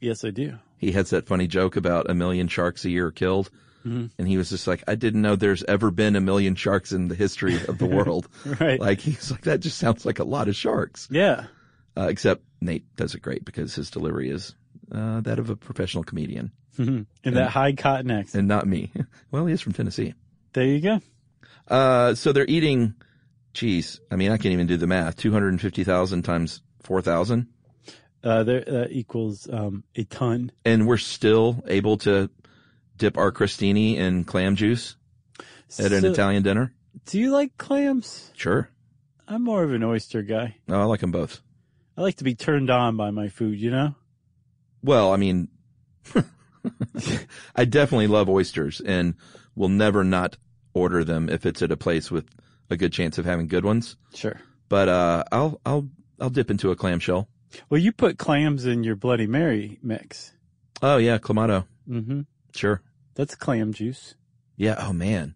Yes, 0.00 0.24
I 0.24 0.30
do. 0.30 0.58
He 0.76 0.92
has 0.92 1.08
that 1.10 1.26
funny 1.26 1.46
joke 1.46 1.74
about 1.76 2.10
a 2.10 2.14
million 2.14 2.48
sharks 2.48 2.84
a 2.84 2.90
year 2.90 3.10
killed. 3.10 3.50
And 3.86 4.26
he 4.28 4.36
was 4.36 4.50
just 4.50 4.66
like, 4.66 4.82
I 4.88 4.96
didn't 4.96 5.22
know 5.22 5.36
there's 5.36 5.62
ever 5.64 5.90
been 5.90 6.16
a 6.16 6.20
million 6.20 6.54
sharks 6.56 6.90
in 6.92 7.08
the 7.08 7.14
history 7.14 7.54
of 7.68 7.78
the 7.78 7.86
world. 7.96 8.28
Right. 8.60 8.80
Like 8.80 8.98
he's 9.00 9.30
like, 9.30 9.42
that 9.42 9.60
just 9.60 9.78
sounds 9.78 10.04
like 10.04 10.18
a 10.18 10.24
lot 10.24 10.48
of 10.48 10.56
sharks. 10.56 11.06
Yeah. 11.10 11.44
Uh, 11.96 12.08
except 12.08 12.42
Nate 12.60 12.84
does 12.96 13.14
it 13.14 13.22
great 13.22 13.44
because 13.44 13.74
his 13.74 13.90
delivery 13.90 14.28
is 14.30 14.54
uh, 14.92 15.20
that 15.22 15.38
of 15.38 15.50
a 15.50 15.56
professional 15.56 16.04
comedian 16.04 16.50
And 16.78 17.06
that 17.24 17.50
high 17.50 17.72
cotton 17.72 18.10
accent. 18.10 18.40
and 18.40 18.48
not 18.48 18.66
me. 18.66 18.90
well, 19.30 19.46
he 19.46 19.54
is 19.54 19.60
from 19.60 19.72
Tennessee. 19.72 20.14
There 20.52 20.64
you 20.66 20.80
go. 20.80 21.00
Uh, 21.68 22.14
so 22.14 22.32
they're 22.32 22.44
eating, 22.46 22.94
geez, 23.54 24.00
I 24.10 24.16
mean, 24.16 24.30
I 24.32 24.36
can't 24.36 24.52
even 24.52 24.66
do 24.66 24.76
the 24.76 24.86
math. 24.86 25.16
250,000 25.16 26.22
times 26.22 26.60
4,000. 26.82 27.46
Uh, 28.24 28.42
there, 28.42 28.60
that 28.62 28.88
equals, 28.92 29.48
um, 29.52 29.84
a 29.94 30.02
ton. 30.04 30.50
and 30.64 30.86
we're 30.88 30.96
still 30.96 31.62
able 31.68 31.96
to 31.98 32.28
dip 32.96 33.16
our 33.18 33.32
crostini 33.32 33.96
in 33.96 34.24
clam 34.24 34.56
juice 34.56 34.96
at 35.78 35.92
an 35.92 36.02
So, 36.02 36.12
Italian 36.12 36.42
dinner. 36.42 36.72
Do 37.06 37.18
you 37.18 37.30
like 37.30 37.56
clams? 37.58 38.30
Sure. 38.34 38.70
I'm 39.28 39.42
more 39.44 39.62
of 39.64 39.72
an 39.72 39.82
oyster 39.82 40.22
guy. 40.22 40.56
No, 40.68 40.80
I 40.80 40.84
like 40.84 41.00
them 41.00 41.10
both. 41.10 41.40
I 41.96 42.02
like 42.02 42.16
to 42.16 42.24
be 42.24 42.34
turned 42.34 42.70
on 42.70 42.96
by 42.96 43.10
my 43.10 43.28
food, 43.28 43.58
you 43.60 43.70
know? 43.70 43.94
Well, 44.82 45.12
I 45.12 45.16
mean, 45.16 45.48
I 47.56 47.64
definitely 47.64 48.06
love 48.06 48.28
oysters 48.28 48.80
and 48.80 49.14
will 49.54 49.68
never 49.68 50.04
not 50.04 50.36
order 50.74 51.04
them 51.04 51.28
if 51.28 51.46
it's 51.46 51.62
at 51.62 51.72
a 51.72 51.76
place 51.76 52.10
with 52.10 52.26
a 52.70 52.76
good 52.76 52.92
chance 52.92 53.18
of 53.18 53.24
having 53.24 53.48
good 53.48 53.64
ones. 53.64 53.96
Sure. 54.14 54.40
But 54.68 54.88
uh, 54.88 55.24
I'll 55.32 55.60
I'll 55.64 55.88
I'll 56.20 56.30
dip 56.30 56.50
into 56.50 56.70
a 56.70 56.76
clamshell. 56.76 57.28
Well, 57.70 57.80
you 57.80 57.92
put 57.92 58.18
clams 58.18 58.66
in 58.66 58.84
your 58.84 58.96
Bloody 58.96 59.26
Mary 59.26 59.78
mix. 59.82 60.32
Oh 60.82 60.96
yeah, 60.98 61.18
clamato. 61.18 61.66
Mm-hmm. 61.88 62.22
Sure. 62.54 62.82
That's 63.16 63.34
clam 63.34 63.72
juice. 63.72 64.14
Yeah. 64.56 64.76
Oh 64.78 64.92
man, 64.92 65.34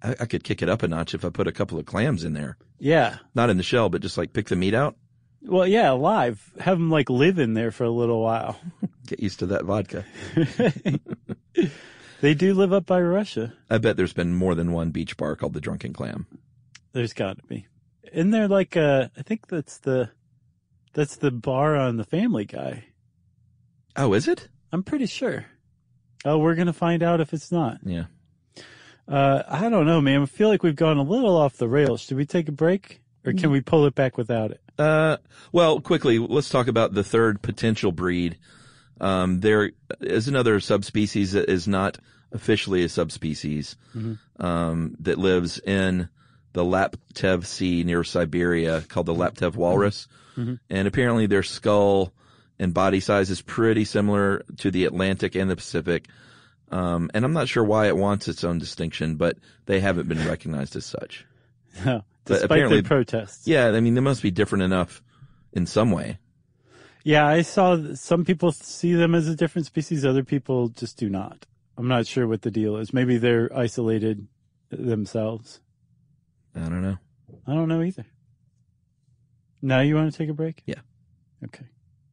I, 0.00 0.14
I 0.20 0.26
could 0.26 0.44
kick 0.44 0.62
it 0.62 0.68
up 0.68 0.84
a 0.84 0.88
notch 0.88 1.14
if 1.14 1.24
I 1.24 1.30
put 1.30 1.48
a 1.48 1.52
couple 1.52 1.78
of 1.78 1.86
clams 1.86 2.22
in 2.22 2.34
there. 2.34 2.56
Yeah. 2.78 3.18
Not 3.34 3.50
in 3.50 3.56
the 3.56 3.62
shell, 3.64 3.88
but 3.88 4.02
just 4.02 4.16
like 4.16 4.32
pick 4.32 4.46
the 4.46 4.56
meat 4.56 4.74
out. 4.74 4.96
Well, 5.42 5.66
yeah, 5.66 5.90
alive. 5.90 6.52
Have 6.60 6.78
them 6.78 6.90
like 6.90 7.10
live 7.10 7.38
in 7.40 7.54
there 7.54 7.72
for 7.72 7.84
a 7.84 7.90
little 7.90 8.22
while. 8.22 8.60
Get 9.06 9.20
used 9.20 9.40
to 9.40 9.46
that 9.46 9.64
vodka. 9.64 10.04
They 12.24 12.32
do 12.32 12.54
live 12.54 12.72
up 12.72 12.86
by 12.86 13.02
Russia. 13.02 13.52
I 13.68 13.76
bet 13.76 13.98
there's 13.98 14.14
been 14.14 14.32
more 14.32 14.54
than 14.54 14.72
one 14.72 14.92
beach 14.92 15.14
bar 15.18 15.36
called 15.36 15.52
the 15.52 15.60
Drunken 15.60 15.92
Clam. 15.92 16.26
There's 16.92 17.12
got 17.12 17.36
to 17.36 17.44
be. 17.44 17.66
Isn't 18.14 18.30
there 18.30 18.48
like 18.48 18.78
uh 18.78 19.08
I 19.14 19.20
think 19.20 19.46
that's 19.48 19.76
the 19.76 20.10
that's 20.94 21.16
the 21.16 21.30
bar 21.30 21.76
on 21.76 21.98
the 21.98 22.04
Family 22.04 22.46
Guy. 22.46 22.84
Oh, 23.94 24.14
is 24.14 24.26
it? 24.26 24.48
I'm 24.72 24.82
pretty 24.82 25.04
sure. 25.04 25.44
Oh, 26.24 26.38
we're 26.38 26.54
gonna 26.54 26.72
find 26.72 27.02
out 27.02 27.20
if 27.20 27.32
it's 27.32 27.52
not. 27.52 27.78
Yeah. 27.84 28.04
Uh, 29.06 29.42
I 29.46 29.68
don't 29.68 29.86
know, 29.86 30.00
man. 30.00 30.22
I 30.22 30.26
feel 30.26 30.48
like 30.48 30.62
we've 30.62 30.74
gone 30.74 30.96
a 30.96 31.02
little 31.02 31.36
off 31.36 31.56
the 31.56 31.68
rails. 31.68 32.00
Should 32.00 32.16
we 32.16 32.24
take 32.24 32.48
a 32.48 32.52
break, 32.52 33.02
or 33.26 33.32
can 33.34 33.50
we 33.50 33.60
pull 33.60 33.84
it 33.86 33.94
back 33.94 34.16
without 34.16 34.50
it? 34.50 34.60
Uh, 34.78 35.18
well, 35.52 35.80
quickly, 35.80 36.18
let's 36.18 36.48
talk 36.48 36.68
about 36.68 36.94
the 36.94 37.04
third 37.04 37.42
potential 37.42 37.92
breed. 37.92 38.38
Um, 39.00 39.40
there 39.40 39.72
is 40.00 40.28
another 40.28 40.58
subspecies 40.60 41.32
that 41.32 41.50
is 41.50 41.68
not 41.68 41.98
officially 42.32 42.82
a 42.82 42.88
subspecies, 42.88 43.76
um, 44.38 44.96
that 45.00 45.18
lives 45.18 45.58
in 45.58 46.08
the 46.54 46.64
Laptev 46.64 47.44
Sea 47.44 47.84
near 47.84 48.04
Siberia 48.04 48.80
called 48.82 49.06
the 49.06 49.14
Laptev 49.14 49.54
walrus. 49.54 50.08
And 50.36 50.88
apparently 50.88 51.26
their 51.26 51.44
skull 51.44 52.12
and 52.58 52.72
body 52.72 53.00
size 53.00 53.30
is 53.30 53.42
pretty 53.42 53.84
similar 53.84 54.44
to 54.58 54.70
the 54.70 54.84
Atlantic 54.84 55.34
and 55.34 55.50
the 55.50 55.56
Pacific. 55.56 56.08
Um, 56.70 57.10
and 57.14 57.24
I'm 57.24 57.32
not 57.32 57.48
sure 57.48 57.64
why 57.64 57.88
it 57.88 57.96
wants 57.96 58.28
its 58.28 58.44
own 58.44 58.58
distinction, 58.58 59.16
but 59.16 59.36
they 59.66 59.80
haven't 59.80 60.08
been 60.08 60.26
recognized 60.26 60.76
as 60.76 60.86
such. 60.86 61.26
No, 61.84 62.02
despite 62.24 62.68
the 62.68 62.82
protests. 62.82 63.46
Yeah, 63.46 63.68
I 63.68 63.80
mean, 63.80 63.94
they 63.94 64.00
must 64.00 64.22
be 64.22 64.30
different 64.30 64.62
enough 64.62 65.02
in 65.52 65.66
some 65.66 65.90
way. 65.90 66.18
Yeah, 67.04 67.26
I 67.26 67.42
saw 67.42 67.94
some 67.94 68.24
people 68.24 68.50
see 68.50 68.94
them 68.94 69.14
as 69.14 69.28
a 69.28 69.36
different 69.36 69.66
species. 69.66 70.06
Other 70.06 70.24
people 70.24 70.68
just 70.68 70.96
do 70.96 71.10
not. 71.10 71.46
I'm 71.76 71.88
not 71.88 72.06
sure 72.06 72.26
what 72.26 72.42
the 72.42 72.50
deal 72.50 72.76
is. 72.76 72.94
Maybe 72.94 73.18
they're 73.18 73.50
isolated 73.54 74.26
themselves. 74.70 75.60
I 76.54 76.60
don't 76.60 76.82
know. 76.82 76.96
I 77.46 77.52
don't 77.52 77.68
know 77.68 77.82
either. 77.82 78.06
Now 79.60 79.80
you 79.80 79.96
want 79.96 80.12
to 80.12 80.16
take 80.16 80.30
a 80.30 80.34
break? 80.34 80.62
Yeah. 80.66 80.80
Okay. 81.44 81.64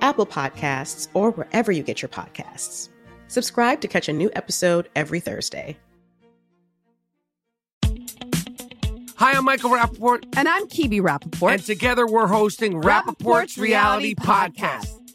Apple 0.00 0.26
Podcasts, 0.26 1.08
or 1.14 1.30
wherever 1.32 1.72
you 1.72 1.82
get 1.82 2.02
your 2.02 2.08
podcasts. 2.08 2.88
Subscribe 3.28 3.80
to 3.82 3.88
catch 3.88 4.08
a 4.08 4.12
new 4.12 4.30
episode 4.34 4.88
every 4.96 5.20
Thursday. 5.20 5.76
Hi, 9.16 9.32
I'm 9.32 9.44
Michael 9.44 9.70
Rapaport. 9.70 10.24
And 10.36 10.48
I'm 10.48 10.68
Kebby 10.68 11.00
Rapaport. 11.00 11.54
And 11.54 11.62
together 11.64 12.06
we're 12.06 12.28
hosting 12.28 12.80
Rapaport's, 12.80 13.58
Reality 13.58 14.14
Podcast. 14.14 14.97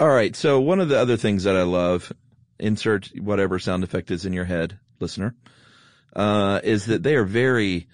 All 0.00 0.08
right. 0.08 0.34
So 0.34 0.60
one 0.60 0.80
of 0.80 0.88
the 0.88 0.98
other 0.98 1.16
things 1.16 1.44
that 1.44 1.56
I 1.56 1.62
love, 1.62 2.12
insert 2.58 3.10
whatever 3.16 3.58
sound 3.58 3.84
effect 3.84 4.10
is 4.10 4.26
in 4.26 4.32
your 4.32 4.44
head, 4.44 4.78
listener, 4.98 5.34
uh, 6.16 6.60
is 6.64 6.86
that 6.86 7.02
they 7.02 7.14
are 7.14 7.24
very, 7.24 7.86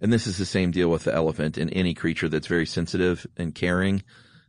and 0.00 0.12
this 0.12 0.26
is 0.26 0.38
the 0.38 0.44
same 0.44 0.70
deal 0.70 0.88
with 0.88 1.04
the 1.04 1.14
elephant 1.14 1.58
and 1.58 1.72
any 1.72 1.94
creature 1.94 2.28
that's 2.28 2.46
very 2.46 2.66
sensitive 2.66 3.26
and 3.36 3.54
caring, 3.54 4.02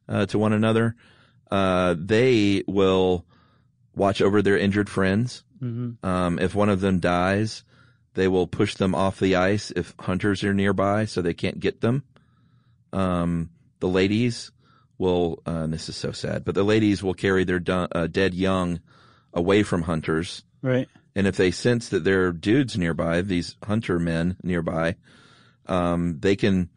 uh, 0.08 0.28
to 0.28 0.38
one 0.38 0.54
another. 0.54 0.96
Uh, 1.50 1.96
they 1.98 2.64
will 2.68 3.26
watch 3.96 4.22
over 4.22 4.42
their 4.42 4.58
injured 4.58 4.90
friends. 4.90 5.44
Um, 6.04 6.40
if 6.40 6.54
one 6.56 6.70
of 6.70 6.82
them 6.82 7.00
dies, 7.00 7.64
they 8.14 8.28
will 8.28 8.48
push 8.48 8.76
them 8.76 8.94
off 8.94 9.20
the 9.20 9.36
ice 9.36 9.72
if 9.76 9.94
hunters 10.00 10.44
are 10.44 10.54
nearby 10.54 11.06
so 11.06 11.22
they 11.22 11.34
can't 11.34 11.60
get 11.60 11.82
them. 11.82 12.04
Um, 12.92 13.50
the 13.80 13.88
ladies 13.88 14.52
will, 15.04 15.44
uh, 15.46 15.52
and 15.52 15.74
this 15.74 15.90
is 15.90 15.96
so 15.96 16.12
sad, 16.12 16.46
but 16.46 16.56
the 16.56 16.64
ladies 16.64 17.04
will 17.04 17.14
carry 17.14 17.44
their 17.44 17.62
uh, 17.68 18.08
dead 18.08 18.34
young 18.34 18.80
away 19.34 19.62
from 19.64 19.84
hunters. 19.84 20.44
Right. 20.62 20.88
And 21.16 21.28
if 21.28 21.36
they 21.36 21.52
sense 21.52 21.90
that 21.90 22.04
there 22.04 22.26
are 22.28 22.32
dudes 22.32 22.78
nearby, 22.78 23.22
these 23.22 23.56
hunter 23.64 24.00
men 24.00 24.38
nearby, 24.42 24.96
um, 25.68 26.20
they 26.20 26.36
can 26.36 26.70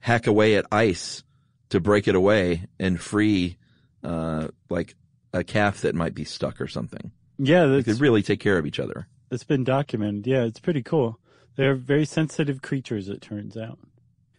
hack 0.00 0.26
away 0.26 0.56
at 0.56 0.66
ice 0.72 1.22
to 1.68 1.80
break 1.80 2.08
it 2.08 2.14
away 2.14 2.66
and 2.80 3.00
free, 3.00 3.58
uh, 4.02 4.48
like 4.70 4.96
a 5.32 5.44
calf 5.44 5.82
that 5.82 5.94
might 5.94 6.14
be 6.14 6.24
stuck 6.24 6.60
or 6.60 6.68
something. 6.68 7.12
Yeah, 7.38 7.66
They 7.66 7.82
could 7.82 8.00
really 8.00 8.22
take 8.22 8.40
care 8.40 8.58
of 8.58 8.66
each 8.66 8.80
other. 8.80 9.08
It's 9.30 9.44
been 9.44 9.64
documented. 9.64 10.26
Yeah, 10.26 10.44
it's 10.44 10.60
pretty 10.60 10.82
cool. 10.82 11.18
They're 11.56 11.74
very 11.74 12.04
sensitive 12.04 12.62
creatures, 12.62 13.08
it 13.08 13.20
turns 13.20 13.56
out. 13.56 13.78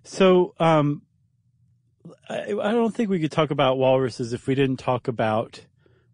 So, 0.03 0.53
um, 0.59 1.01
I, 2.29 2.53
I 2.61 2.71
don't 2.71 2.93
think 2.93 3.09
we 3.09 3.19
could 3.19 3.31
talk 3.31 3.51
about 3.51 3.77
walruses 3.77 4.33
if 4.33 4.47
we 4.47 4.55
didn't 4.55 4.77
talk 4.77 5.07
about 5.07 5.61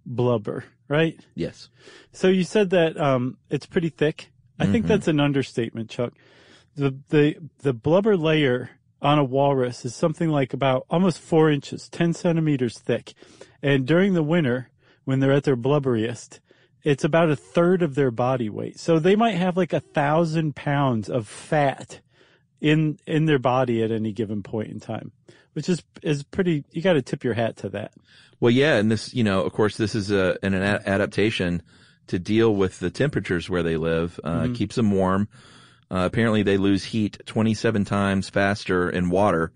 blubber, 0.06 0.66
right? 0.88 1.20
Yes. 1.36 1.70
So 2.12 2.28
you 2.28 2.44
said 2.44 2.70
that 2.72 3.00
um, 3.00 3.38
it's 3.50 3.66
pretty 3.66 3.90
thick. 3.90 4.32
I 4.60 4.68
think 4.68 4.86
that's 4.86 5.08
an 5.08 5.20
understatement, 5.20 5.90
Chuck. 5.90 6.14
The 6.76 6.96
the 7.10 7.36
the 7.60 7.74
blubber 7.74 8.16
layer 8.16 8.70
on 9.02 9.18
a 9.18 9.24
walrus 9.24 9.84
is 9.86 9.96
something 9.96 10.30
like 10.30 10.54
about 10.54 10.86
almost 10.90 11.20
four 11.20 11.50
inches, 11.50 11.90
ten 11.90 12.14
centimeters 12.14 12.78
thick, 12.78 13.14
and 13.64 13.88
during 13.88 14.14
the 14.14 14.24
winter, 14.24 14.70
when 15.04 15.20
they're 15.20 15.32
at 15.32 15.44
their 15.44 15.58
blubberiest, 15.58 16.40
it's 16.84 17.04
about 17.04 17.32
a 17.32 17.36
third 17.36 17.82
of 17.82 17.96
their 17.96 18.12
body 18.12 18.50
weight. 18.50 18.80
So 18.80 19.00
they 19.00 19.16
might 19.16 19.36
have 19.36 19.58
like 19.58 19.74
a 19.74 19.80
thousand 19.80 20.56
pounds 20.56 21.10
of 21.10 21.28
fat 21.28 22.02
in 22.60 23.00
in 23.08 23.26
their 23.26 23.40
body 23.40 23.84
at 23.84 23.92
any 23.92 24.12
given 24.12 24.44
point 24.44 24.70
in 24.70 24.80
time, 24.80 25.12
which 25.54 25.70
is 25.70 25.84
is 26.02 26.24
pretty. 26.24 26.64
You 26.72 26.82
got 26.82 26.94
to 26.94 27.02
tip 27.02 27.24
your 27.24 27.34
hat 27.34 27.58
to 27.58 27.70
that. 27.70 27.94
Well, 28.40 28.52
yeah, 28.52 28.78
and 28.78 28.92
this, 28.92 29.14
you 29.14 29.24
know, 29.24 29.44
of 29.44 29.54
course, 29.54 29.78
this 29.78 29.94
is 29.94 30.10
a, 30.10 30.36
an, 30.42 30.56
an 30.56 30.64
adaptation 30.64 31.62
to 32.08 32.18
deal 32.18 32.56
with 32.56 32.80
the 32.80 32.90
temperatures 32.90 33.50
where 33.50 33.62
they 33.62 33.78
live. 33.78 34.20
Uh, 34.24 34.50
keeps 34.54 34.76
them 34.76 34.92
warm. 34.92 35.28
Uh, 35.92 36.06
apparently, 36.12 36.42
they 36.42 36.58
lose 36.58 36.84
heat 36.84 37.20
27 37.26 37.86
times 37.86 38.30
faster 38.30 38.90
in 38.90 39.10
water, 39.10 39.52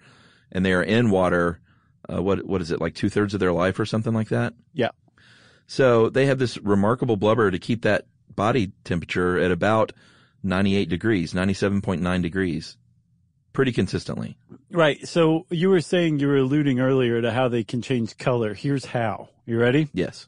and 0.52 0.66
they 0.66 0.74
are 0.74 0.84
in 0.84 1.10
water. 1.10 1.60
Uh, 2.08 2.22
what 2.22 2.46
what 2.46 2.62
is 2.62 2.72
it 2.72 2.80
like 2.80 2.94
two 2.94 3.10
thirds 3.10 3.34
of 3.34 3.40
their 3.40 3.54
life 3.54 3.80
or 3.80 3.86
something 3.86 4.14
like 4.14 4.30
that? 4.30 4.54
Yeah. 4.74 4.90
So 5.68 6.10
they 6.10 6.28
have 6.28 6.38
this 6.38 6.58
remarkable 6.60 7.18
blubber 7.18 7.50
to 7.50 7.58
keep 7.58 7.82
that 7.82 8.06
body 8.36 8.72
temperature 8.84 9.40
at 9.40 9.52
about 9.52 9.94
98 10.44 10.90
degrees, 10.90 11.34
97.9 11.34 12.22
degrees, 12.22 12.78
pretty 13.56 13.72
consistently. 13.72 14.38
Right. 14.70 15.08
So 15.08 15.46
you 15.50 15.70
were 15.70 15.82
saying 15.82 16.20
you 16.20 16.28
were 16.28 16.38
alluding 16.38 16.80
earlier 16.80 17.22
to 17.22 17.32
how 17.32 17.48
they 17.48 17.64
can 17.64 17.82
change 17.82 18.18
color. 18.18 18.54
Here's 18.54 18.86
how. 18.86 19.30
You 19.46 19.60
ready? 19.60 19.88
Yes. 19.94 20.28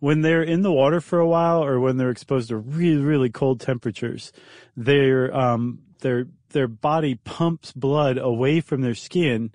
When 0.00 0.22
they're 0.22 0.42
in 0.42 0.62
the 0.62 0.72
water 0.72 1.00
for 1.00 1.20
a 1.20 1.28
while 1.28 1.64
or 1.64 1.78
when 1.78 1.96
they're 1.96 2.10
exposed 2.10 2.48
to 2.48 2.56
really, 2.56 3.00
really 3.00 3.30
cold 3.30 3.60
temperatures, 3.60 4.32
their, 4.76 5.34
um, 5.34 5.82
their, 6.00 6.26
their 6.50 6.66
body 6.66 7.14
pumps 7.14 7.72
blood 7.72 8.18
away 8.18 8.60
from 8.60 8.80
their 8.80 8.96
skin 8.96 9.52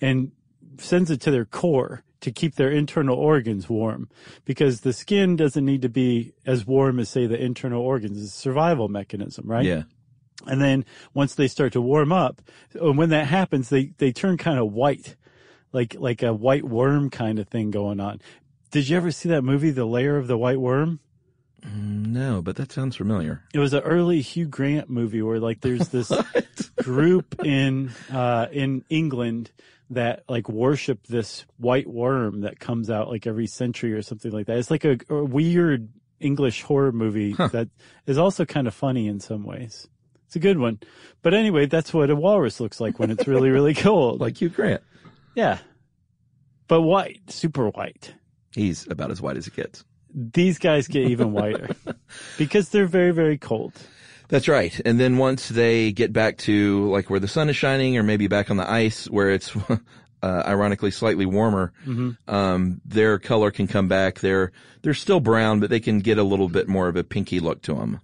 and 0.00 0.32
sends 0.78 1.10
it 1.10 1.20
to 1.22 1.30
their 1.30 1.46
core 1.46 2.04
to 2.20 2.30
keep 2.30 2.56
their 2.56 2.70
internal 2.70 3.16
organs 3.16 3.68
warm 3.68 4.08
because 4.44 4.80
the 4.80 4.92
skin 4.92 5.36
doesn't 5.36 5.64
need 5.64 5.82
to 5.82 5.88
be 5.88 6.32
as 6.44 6.66
warm 6.66 6.98
as 6.98 7.08
say 7.08 7.26
the 7.26 7.40
internal 7.40 7.82
organs. 7.82 8.22
It's 8.22 8.34
a 8.34 8.38
survival 8.38 8.88
mechanism, 8.88 9.46
right? 9.46 9.64
Yeah. 9.64 9.84
And 10.46 10.60
then 10.60 10.84
once 11.14 11.34
they 11.34 11.48
start 11.48 11.72
to 11.72 11.80
warm 11.80 12.12
up, 12.12 12.42
and 12.74 12.98
when 12.98 13.08
that 13.10 13.26
happens, 13.26 13.68
they, 13.68 13.92
they 13.98 14.12
turn 14.12 14.36
kind 14.36 14.58
of 14.58 14.72
white, 14.72 15.16
like, 15.72 15.96
like 15.98 16.22
a 16.22 16.32
white 16.34 16.64
worm 16.64 17.10
kind 17.10 17.38
of 17.38 17.48
thing 17.48 17.70
going 17.70 18.00
on. 18.00 18.20
Did 18.70 18.88
you 18.88 18.96
ever 18.96 19.10
see 19.10 19.30
that 19.30 19.42
movie, 19.42 19.70
The 19.70 19.86
Lair 19.86 20.16
of 20.16 20.26
the 20.26 20.36
White 20.36 20.60
Worm? 20.60 21.00
No, 21.64 22.42
but 22.42 22.56
that 22.56 22.70
sounds 22.70 22.96
familiar. 22.96 23.42
It 23.54 23.58
was 23.58 23.72
an 23.72 23.82
early 23.82 24.20
Hugh 24.20 24.46
Grant 24.46 24.88
movie 24.90 25.22
where 25.22 25.40
like 25.40 25.62
there's 25.62 25.88
this 25.88 26.12
group 26.76 27.44
in, 27.44 27.90
uh, 28.12 28.46
in 28.52 28.84
England 28.88 29.50
that 29.90 30.24
like 30.28 30.48
worship 30.48 31.06
this 31.06 31.44
white 31.58 31.86
worm 31.86 32.42
that 32.42 32.60
comes 32.60 32.90
out 32.90 33.08
like 33.08 33.26
every 33.26 33.46
century 33.46 33.92
or 33.92 34.02
something 34.02 34.32
like 34.32 34.46
that. 34.46 34.58
It's 34.58 34.70
like 34.70 34.84
a, 34.84 34.98
a 35.08 35.24
weird 35.24 35.88
English 36.20 36.62
horror 36.62 36.92
movie 36.92 37.32
that 37.34 37.68
is 38.06 38.18
also 38.18 38.44
kind 38.44 38.66
of 38.66 38.74
funny 38.74 39.06
in 39.06 39.20
some 39.20 39.44
ways. 39.44 39.88
It's 40.26 40.36
a 40.36 40.40
good 40.40 40.58
one. 40.58 40.78
But 41.22 41.34
anyway, 41.34 41.66
that's 41.66 41.94
what 41.94 42.10
a 42.10 42.16
walrus 42.16 42.60
looks 42.60 42.80
like 42.80 42.98
when 42.98 43.10
it's 43.10 43.26
really, 43.26 43.50
really 43.50 43.74
cold. 43.86 44.20
Like 44.20 44.40
Hugh 44.40 44.48
Grant. 44.48 44.82
yeah. 45.34 45.58
But 46.68 46.82
white, 46.82 47.20
super 47.30 47.68
white. 47.70 48.12
He's 48.52 48.86
about 48.90 49.10
as 49.12 49.22
white 49.22 49.36
as 49.36 49.46
it 49.46 49.54
gets. 49.54 49.84
These 50.12 50.58
guys 50.58 50.88
get 50.88 51.08
even 51.08 51.32
whiter 51.32 51.68
because 52.38 52.70
they're 52.70 52.86
very, 52.86 53.12
very 53.12 53.38
cold. 53.38 53.72
That's 54.28 54.48
right. 54.48 54.78
And 54.84 54.98
then 54.98 55.18
once 55.18 55.48
they 55.48 55.92
get 55.92 56.12
back 56.12 56.38
to 56.38 56.90
like 56.90 57.08
where 57.08 57.20
the 57.20 57.28
sun 57.28 57.48
is 57.48 57.56
shining 57.56 57.96
or 57.96 58.02
maybe 58.02 58.26
back 58.26 58.50
on 58.50 58.56
the 58.56 58.68
ice 58.68 59.04
where 59.08 59.30
it's 59.30 59.54
uh, 60.22 60.42
ironically 60.44 60.90
slightly 60.90 61.26
warmer, 61.26 61.72
um, 62.26 62.80
their 62.84 63.20
color 63.20 63.52
can 63.52 63.68
come 63.68 63.86
back. 63.86 64.18
They're, 64.20 64.50
they're 64.82 64.94
still 64.94 65.20
brown, 65.20 65.60
but 65.60 65.70
they 65.70 65.78
can 65.80 66.00
get 66.00 66.18
a 66.18 66.24
little 66.24 66.48
bit 66.48 66.66
more 66.66 66.88
of 66.88 66.96
a 66.96 67.04
pinky 67.04 67.38
look 67.38 67.62
to 67.62 67.74
them. 67.74 68.00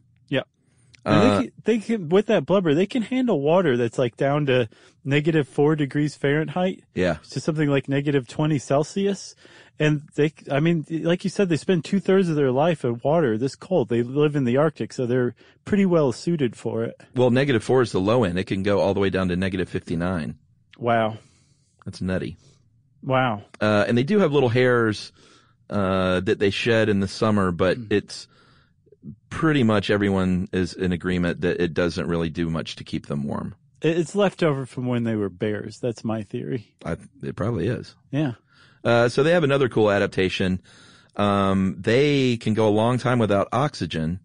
Uh, 1.05 1.39
they, 1.39 1.45
can, 1.45 1.53
they 1.65 1.79
can, 1.79 2.09
with 2.09 2.27
that 2.27 2.47
blubber, 2.47 2.75
they 2.75 2.87
can 2.87 3.03
handle 3.03 3.41
water 3.41 3.77
that's 3.77 3.99
like 3.99 4.17
down 4.17 4.47
to 4.47 4.69
negative 5.05 5.49
four 5.49 5.75
degrees 5.75 6.15
Fahrenheit. 6.15 6.85
Yeah. 6.95 7.17
to 7.31 7.41
something 7.41 7.69
like 7.69 7.89
negative 7.89 8.29
20 8.29 8.59
Celsius. 8.59 9.35
And 9.79 10.03
they, 10.15 10.33
I 10.51 10.61
mean, 10.61 10.85
like 10.89 11.25
you 11.25 11.31
said, 11.31 11.49
they 11.49 11.57
spend 11.57 11.85
two 11.85 11.99
thirds 11.99 12.29
of 12.29 12.37
their 12.37 12.53
life 12.53 12.85
in 12.85 13.01
water 13.03 13.37
this 13.37 13.57
cold. 13.57 13.89
They 13.89 14.03
live 14.03 14.37
in 14.37 14.45
the 14.45 14.59
Arctic, 14.59 14.93
so 14.93 15.07
they're 15.07 15.35
pretty 15.65 15.87
well 15.87 16.13
suited 16.13 16.55
for 16.55 16.85
it. 16.85 17.01
Well, 17.17 17.31
negative 17.31 17.65
four 17.65 17.83
is 17.83 17.91
the 17.91 18.01
low 18.01 18.23
end. 18.23 18.39
It 18.39 18.45
can 18.45 18.63
go 18.63 18.81
all 18.81 18.95
the 18.95 19.01
way 19.01 19.11
down 19.11 19.29
to 19.29 19.37
negative 19.37 19.69
59. 19.69 20.37
Wow. 20.79 21.19
That's 21.85 22.01
nutty. 22.01 22.37
Wow. 23.03 23.43
Uh, 23.61 23.85
and 23.89 23.99
they 23.99 24.05
do 24.05 24.21
have 24.21 24.33
little 24.33 24.51
hairs, 24.51 25.11
uh, 25.69 26.21
that 26.21 26.39
they 26.39 26.51
shed 26.51 26.89
in 26.89 27.01
the 27.01 27.09
summer, 27.09 27.51
but 27.51 27.79
it's 27.91 28.29
pretty 29.31 29.63
much 29.63 29.91
everyone 29.91 30.49
is 30.53 30.75
in 30.75 30.93
agreement 30.93 31.41
that 31.41 31.61
it 31.61 31.75
doesn't 31.75 32.07
really 32.07 32.31
do 32.31 32.49
much 32.51 32.77
to 32.77 32.85
keep 32.85 33.07
them 33.07 33.25
warm. 33.25 33.55
It's 33.81 34.15
left 34.15 34.43
over 34.43 34.65
from 34.65 34.87
when 34.87 35.05
they 35.05 35.17
were 35.17 35.29
bears. 35.29 35.81
That's 35.81 36.05
my 36.05 36.23
theory. 36.23 36.73
I, 36.85 36.97
it 37.23 37.35
probably 37.35 37.67
is. 37.67 37.97
Yeah. 38.11 38.35
Uh, 38.85 39.09
so 39.09 39.23
they 39.23 39.33
have 39.33 39.45
another 39.45 39.69
cool 39.69 39.91
adaptation. 39.91 40.61
Um, 41.17 41.77
they 41.79 42.37
can 42.37 42.55
go 42.55 42.69
a 42.69 42.71
long 42.71 42.99
time 42.99 43.19
without 43.19 43.49
oxygen. 43.53 44.21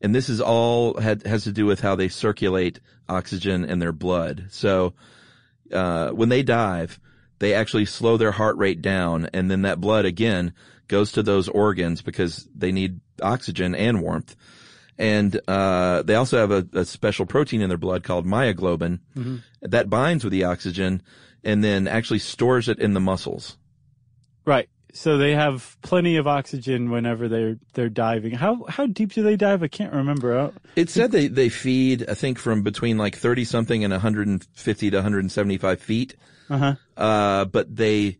And 0.00 0.14
this 0.14 0.28
is 0.28 0.40
all 0.40 1.00
had, 1.00 1.26
has 1.26 1.44
to 1.44 1.52
do 1.52 1.66
with 1.66 1.80
how 1.80 1.96
they 1.96 2.08
circulate 2.08 2.80
oxygen 3.08 3.64
in 3.64 3.78
their 3.78 3.92
blood. 3.92 4.46
So, 4.50 4.94
uh, 5.72 6.10
when 6.10 6.28
they 6.28 6.42
dive, 6.42 7.00
they 7.38 7.54
actually 7.54 7.86
slow 7.86 8.16
their 8.16 8.32
heart 8.32 8.56
rate 8.58 8.82
down 8.82 9.28
and 9.32 9.50
then 9.50 9.62
that 9.62 9.80
blood 9.80 10.04
again 10.04 10.52
goes 10.88 11.12
to 11.12 11.22
those 11.22 11.48
organs 11.48 12.02
because 12.02 12.48
they 12.54 12.72
need 12.72 13.00
oxygen 13.22 13.74
and 13.74 14.02
warmth. 14.02 14.36
And, 14.96 15.40
uh, 15.48 16.02
they 16.02 16.14
also 16.14 16.38
have 16.38 16.50
a, 16.50 16.80
a 16.80 16.84
special 16.84 17.26
protein 17.26 17.62
in 17.62 17.68
their 17.68 17.78
blood 17.78 18.04
called 18.04 18.26
myoglobin 18.26 19.00
that 19.62 19.90
binds 19.90 20.22
with 20.22 20.32
the 20.32 20.44
oxygen 20.44 21.02
and 21.42 21.62
then 21.62 21.88
actually 21.88 22.20
stores 22.20 22.68
it 22.68 22.78
in 22.78 22.94
the 22.94 23.00
muscles. 23.00 23.56
Right. 24.44 24.68
So 24.94 25.18
they 25.18 25.34
have 25.34 25.76
plenty 25.82 26.16
of 26.16 26.28
oxygen 26.28 26.88
whenever 26.88 27.28
they're 27.28 27.58
they're 27.72 27.88
diving. 27.88 28.32
How 28.32 28.64
how 28.68 28.86
deep 28.86 29.12
do 29.12 29.24
they 29.24 29.34
dive? 29.34 29.64
I 29.64 29.68
can't 29.68 29.92
remember. 29.92 30.52
It 30.76 30.88
said 30.88 31.10
they, 31.10 31.26
they 31.26 31.48
feed, 31.48 32.08
I 32.08 32.14
think, 32.14 32.38
from 32.38 32.62
between 32.62 32.96
like 32.96 33.16
30 33.16 33.44
something 33.44 33.82
and 33.82 33.92
150 33.92 34.90
to 34.90 34.96
175 34.96 35.80
feet. 35.80 36.14
Uh-huh. 36.48 36.74
Uh, 36.96 37.44
but 37.46 37.74
they, 37.74 38.18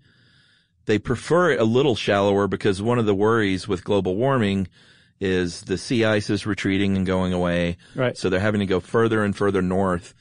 they 0.86 0.98
prefer 0.98 1.50
it 1.52 1.60
a 1.60 1.64
little 1.64 1.94
shallower 1.96 2.46
because 2.48 2.80
one 2.82 2.98
of 2.98 3.06
the 3.06 3.14
worries 3.14 3.66
with 3.66 3.84
global 3.84 4.16
warming 4.16 4.68
is 5.20 5.62
the 5.62 5.78
sea 5.78 6.04
ice 6.04 6.28
is 6.30 6.44
retreating 6.46 6.96
and 6.96 7.06
going 7.06 7.32
away. 7.32 7.76
Right. 7.94 8.16
So 8.16 8.28
they're 8.28 8.40
having 8.40 8.60
to 8.60 8.66
go 8.66 8.80
further 8.80 9.22
and 9.24 9.34
further 9.36 9.62
north 9.62 10.14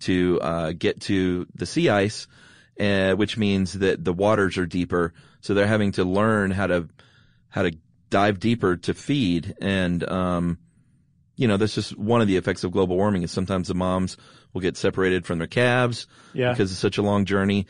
to, 0.00 0.40
uh, 0.40 0.72
get 0.72 1.00
to 1.02 1.46
the 1.54 1.66
sea 1.66 1.88
ice, 1.88 2.26
uh, 2.78 3.14
which 3.14 3.36
means 3.36 3.72
that 3.74 4.04
the 4.04 4.12
waters 4.12 4.58
are 4.58 4.66
deeper. 4.66 5.12
So 5.40 5.54
they're 5.54 5.66
having 5.66 5.92
to 5.92 6.04
learn 6.04 6.50
how 6.50 6.66
to, 6.68 6.88
how 7.48 7.62
to 7.62 7.72
dive 8.10 8.38
deeper 8.38 8.76
to 8.76 8.94
feed. 8.94 9.54
And, 9.60 10.08
um, 10.08 10.58
you 11.36 11.48
know, 11.48 11.56
that's 11.56 11.74
just 11.74 11.96
one 11.98 12.20
of 12.20 12.28
the 12.28 12.36
effects 12.36 12.62
of 12.62 12.70
global 12.70 12.96
warming 12.96 13.22
is 13.24 13.32
sometimes 13.32 13.68
the 13.68 13.74
moms 13.74 14.16
will 14.52 14.60
get 14.60 14.76
separated 14.76 15.26
from 15.26 15.38
their 15.38 15.48
calves 15.48 16.06
Yeah. 16.32 16.50
because 16.50 16.70
it's 16.70 16.80
such 16.80 16.98
a 16.98 17.02
long 17.02 17.24
journey 17.24 17.66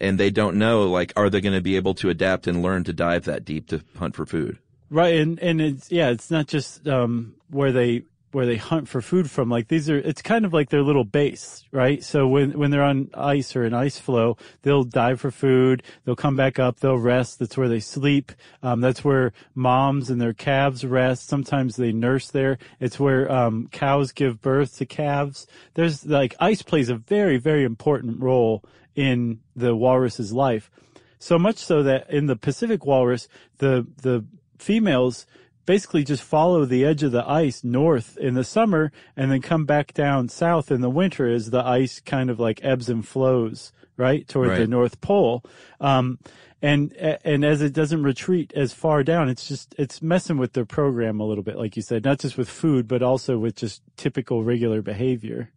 and 0.00 0.18
they 0.18 0.30
don't 0.30 0.56
know, 0.56 0.88
like, 0.90 1.12
are 1.16 1.30
they 1.30 1.40
going 1.40 1.54
to 1.54 1.60
be 1.60 1.76
able 1.76 1.94
to 1.94 2.08
adapt 2.08 2.46
and 2.46 2.62
learn 2.62 2.84
to 2.84 2.92
dive 2.92 3.24
that 3.24 3.44
deep 3.44 3.68
to 3.68 3.82
hunt 3.96 4.14
for 4.14 4.26
food? 4.26 4.58
Right, 4.90 5.16
and 5.16 5.38
and 5.40 5.60
it's 5.60 5.92
yeah, 5.92 6.08
it's 6.08 6.30
not 6.30 6.46
just 6.46 6.88
um 6.88 7.34
where 7.50 7.72
they 7.72 8.04
where 8.32 8.46
they 8.46 8.56
hunt 8.56 8.88
for 8.88 9.00
food 9.00 9.30
from. 9.30 9.48
Like 9.48 9.68
these 9.68 9.88
are, 9.88 9.96
it's 9.96 10.22
kind 10.22 10.44
of 10.44 10.52
like 10.52 10.70
their 10.70 10.82
little 10.82 11.04
base, 11.04 11.64
right? 11.72 12.02
So 12.02 12.26
when 12.26 12.58
when 12.58 12.70
they're 12.70 12.82
on 12.82 13.10
ice 13.14 13.56
or 13.56 13.64
an 13.64 13.74
ice 13.74 13.98
floe, 13.98 14.36
they'll 14.62 14.84
dive 14.84 15.20
for 15.20 15.30
food. 15.30 15.82
They'll 16.04 16.16
come 16.16 16.36
back 16.36 16.58
up. 16.58 16.80
They'll 16.80 16.98
rest. 16.98 17.38
That's 17.38 17.56
where 17.56 17.68
they 17.68 17.80
sleep. 17.80 18.32
Um, 18.62 18.80
that's 18.80 19.04
where 19.04 19.32
moms 19.54 20.10
and 20.10 20.20
their 20.20 20.34
calves 20.34 20.84
rest. 20.84 21.28
Sometimes 21.28 21.76
they 21.76 21.92
nurse 21.92 22.30
there. 22.30 22.58
It's 22.80 23.00
where 23.00 23.30
um, 23.30 23.68
cows 23.72 24.12
give 24.12 24.40
birth 24.40 24.76
to 24.78 24.86
calves. 24.86 25.46
There's 25.74 26.04
like 26.04 26.34
ice 26.40 26.62
plays 26.62 26.88
a 26.88 26.96
very 26.96 27.38
very 27.38 27.64
important 27.64 28.20
role 28.20 28.64
in 28.94 29.40
the 29.54 29.74
walrus's 29.74 30.32
life. 30.32 30.70
So 31.18 31.38
much 31.38 31.56
so 31.56 31.82
that 31.82 32.10
in 32.10 32.26
the 32.26 32.36
Pacific 32.36 32.84
walrus, 32.84 33.28
the 33.58 33.86
the 34.02 34.24
females 34.58 35.26
basically 35.68 36.02
just 36.02 36.22
follow 36.22 36.64
the 36.64 36.82
edge 36.82 37.02
of 37.02 37.12
the 37.12 37.28
ice 37.28 37.62
north 37.62 38.16
in 38.16 38.32
the 38.32 38.42
summer 38.42 38.90
and 39.14 39.30
then 39.30 39.42
come 39.42 39.66
back 39.66 39.92
down 39.92 40.26
south 40.26 40.70
in 40.70 40.80
the 40.80 40.88
winter 40.88 41.28
as 41.28 41.50
the 41.50 41.62
ice 41.62 42.00
kind 42.00 42.30
of 42.30 42.40
like 42.40 42.64
ebbs 42.64 42.88
and 42.88 43.06
flows 43.06 43.70
right 43.98 44.26
toward 44.26 44.58
the 44.58 44.66
North 44.66 44.98
Pole. 45.02 45.44
Um, 45.78 46.20
and 46.62 46.94
and 46.96 47.44
as 47.44 47.60
it 47.60 47.74
doesn't 47.74 48.02
retreat 48.02 48.50
as 48.56 48.72
far 48.72 49.04
down, 49.04 49.28
it's 49.28 49.46
just 49.46 49.74
it's 49.76 50.00
messing 50.00 50.38
with 50.38 50.54
their 50.54 50.64
program 50.64 51.20
a 51.20 51.26
little 51.26 51.44
bit, 51.44 51.58
like 51.58 51.76
you 51.76 51.82
said, 51.82 52.02
not 52.02 52.18
just 52.18 52.38
with 52.38 52.48
food, 52.48 52.88
but 52.88 53.02
also 53.02 53.36
with 53.36 53.54
just 53.54 53.82
typical 53.98 54.44
regular 54.44 54.80
behavior. 54.80 55.50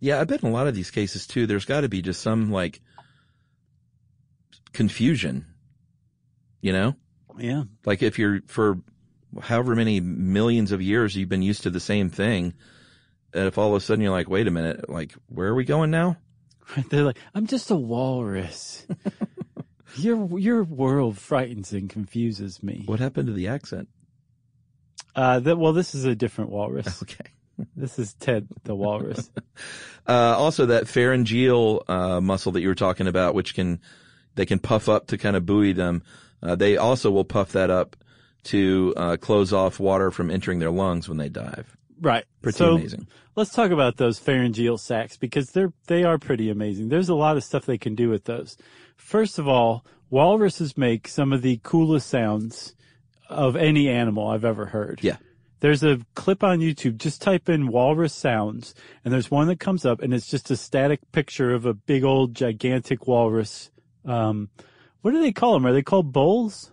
Yeah, 0.00 0.20
I 0.20 0.24
bet 0.24 0.42
in 0.42 0.48
a 0.48 0.52
lot 0.52 0.66
of 0.66 0.74
these 0.74 0.90
cases 0.90 1.28
too, 1.28 1.46
there's 1.46 1.64
got 1.64 1.82
to 1.82 1.88
be 1.88 2.02
just 2.02 2.22
some 2.22 2.50
like 2.50 2.80
confusion, 4.72 5.46
you 6.60 6.72
know? 6.72 6.96
Yeah. 7.38 7.62
Like 7.84 8.02
if 8.02 8.18
you're 8.18 8.40
for 8.48 8.80
however 9.42 9.74
many 9.74 10.00
millions 10.00 10.72
of 10.72 10.82
years 10.82 11.16
you've 11.16 11.28
been 11.28 11.42
used 11.42 11.62
to 11.64 11.70
the 11.70 11.80
same 11.80 12.10
thing, 12.10 12.54
and 13.32 13.46
if 13.46 13.58
all 13.58 13.70
of 13.70 13.76
a 13.76 13.80
sudden 13.80 14.02
you're 14.02 14.12
like, 14.12 14.28
wait 14.28 14.46
a 14.46 14.50
minute, 14.50 14.88
like 14.88 15.12
where 15.28 15.48
are 15.48 15.54
we 15.54 15.64
going 15.64 15.90
now? 15.90 16.16
They're 16.90 17.04
like, 17.04 17.18
I'm 17.34 17.46
just 17.46 17.70
a 17.70 17.76
walrus. 17.76 18.86
your 19.96 20.38
your 20.38 20.64
world 20.64 21.18
frightens 21.18 21.72
and 21.72 21.90
confuses 21.90 22.62
me. 22.62 22.82
What 22.86 23.00
happened 23.00 23.26
to 23.28 23.32
the 23.32 23.48
accent? 23.48 23.88
Uh, 25.14 25.40
that, 25.40 25.56
well, 25.58 25.72
this 25.72 25.94
is 25.94 26.04
a 26.04 26.14
different 26.14 26.50
walrus. 26.50 27.02
Okay. 27.02 27.30
This 27.76 28.00
is 28.00 28.14
Ted 28.14 28.48
the 28.64 28.74
walrus. 28.74 29.30
Uh, 30.08 30.34
also 30.36 30.66
that 30.66 30.88
pharyngeal, 30.88 31.84
uh, 31.86 32.20
muscle 32.20 32.50
that 32.50 32.62
you 32.62 32.66
were 32.66 32.74
talking 32.74 33.06
about, 33.06 33.32
which 33.36 33.54
can, 33.54 33.80
they 34.34 34.44
can 34.44 34.58
puff 34.58 34.88
up 34.88 35.06
to 35.06 35.18
kind 35.18 35.36
of 35.36 35.46
buoy 35.46 35.72
them. 35.72 36.02
Uh, 36.42 36.56
they 36.56 36.76
also 36.76 37.12
will 37.12 37.24
puff 37.24 37.52
that 37.52 37.70
up 37.70 37.94
to, 38.44 38.94
uh, 38.96 39.16
close 39.16 39.52
off 39.52 39.80
water 39.80 40.10
from 40.10 40.30
entering 40.30 40.58
their 40.58 40.70
lungs 40.70 41.08
when 41.08 41.18
they 41.18 41.28
dive. 41.28 41.76
right. 42.00 42.24
Pretty 42.42 42.58
so 42.58 42.76
amazing. 42.76 43.06
let's 43.36 43.52
talk 43.52 43.70
about 43.70 43.96
those 43.96 44.18
pharyngeal 44.18 44.78
sacs 44.78 45.16
because 45.16 45.50
they're 45.52 45.72
they 45.86 46.04
are 46.04 46.18
pretty 46.18 46.50
amazing. 46.50 46.88
There's 46.88 47.08
a 47.08 47.14
lot 47.14 47.36
of 47.36 47.44
stuff 47.44 47.66
they 47.66 47.78
can 47.78 47.94
do 47.94 48.08
with 48.10 48.24
those. 48.24 48.56
First 48.96 49.38
of 49.38 49.48
all, 49.48 49.84
walruses 50.10 50.76
make 50.76 51.08
some 51.08 51.32
of 51.32 51.42
the 51.42 51.60
coolest 51.62 52.08
sounds 52.08 52.74
of 53.28 53.56
any 53.56 53.88
animal 53.88 54.28
I've 54.28 54.44
ever 54.44 54.66
heard. 54.66 55.00
Yeah. 55.02 55.16
There's 55.60 55.82
a 55.82 55.98
clip 56.14 56.44
on 56.44 56.58
YouTube. 56.58 56.98
Just 56.98 57.22
type 57.22 57.48
in 57.48 57.68
walrus 57.68 58.12
sounds, 58.12 58.74
and 59.02 59.14
there's 59.14 59.30
one 59.30 59.48
that 59.48 59.58
comes 59.58 59.86
up, 59.86 60.02
and 60.02 60.12
it's 60.12 60.28
just 60.28 60.50
a 60.50 60.56
static 60.56 61.00
picture 61.10 61.54
of 61.54 61.64
a 61.64 61.72
big 61.72 62.04
old 62.04 62.34
gigantic 62.34 63.06
walrus. 63.06 63.70
Um, 64.04 64.50
what 65.00 65.12
do 65.12 65.22
they 65.22 65.32
call 65.32 65.54
them? 65.54 65.64
Are 65.64 65.72
they 65.72 65.82
called 65.82 66.12
bulls? 66.12 66.70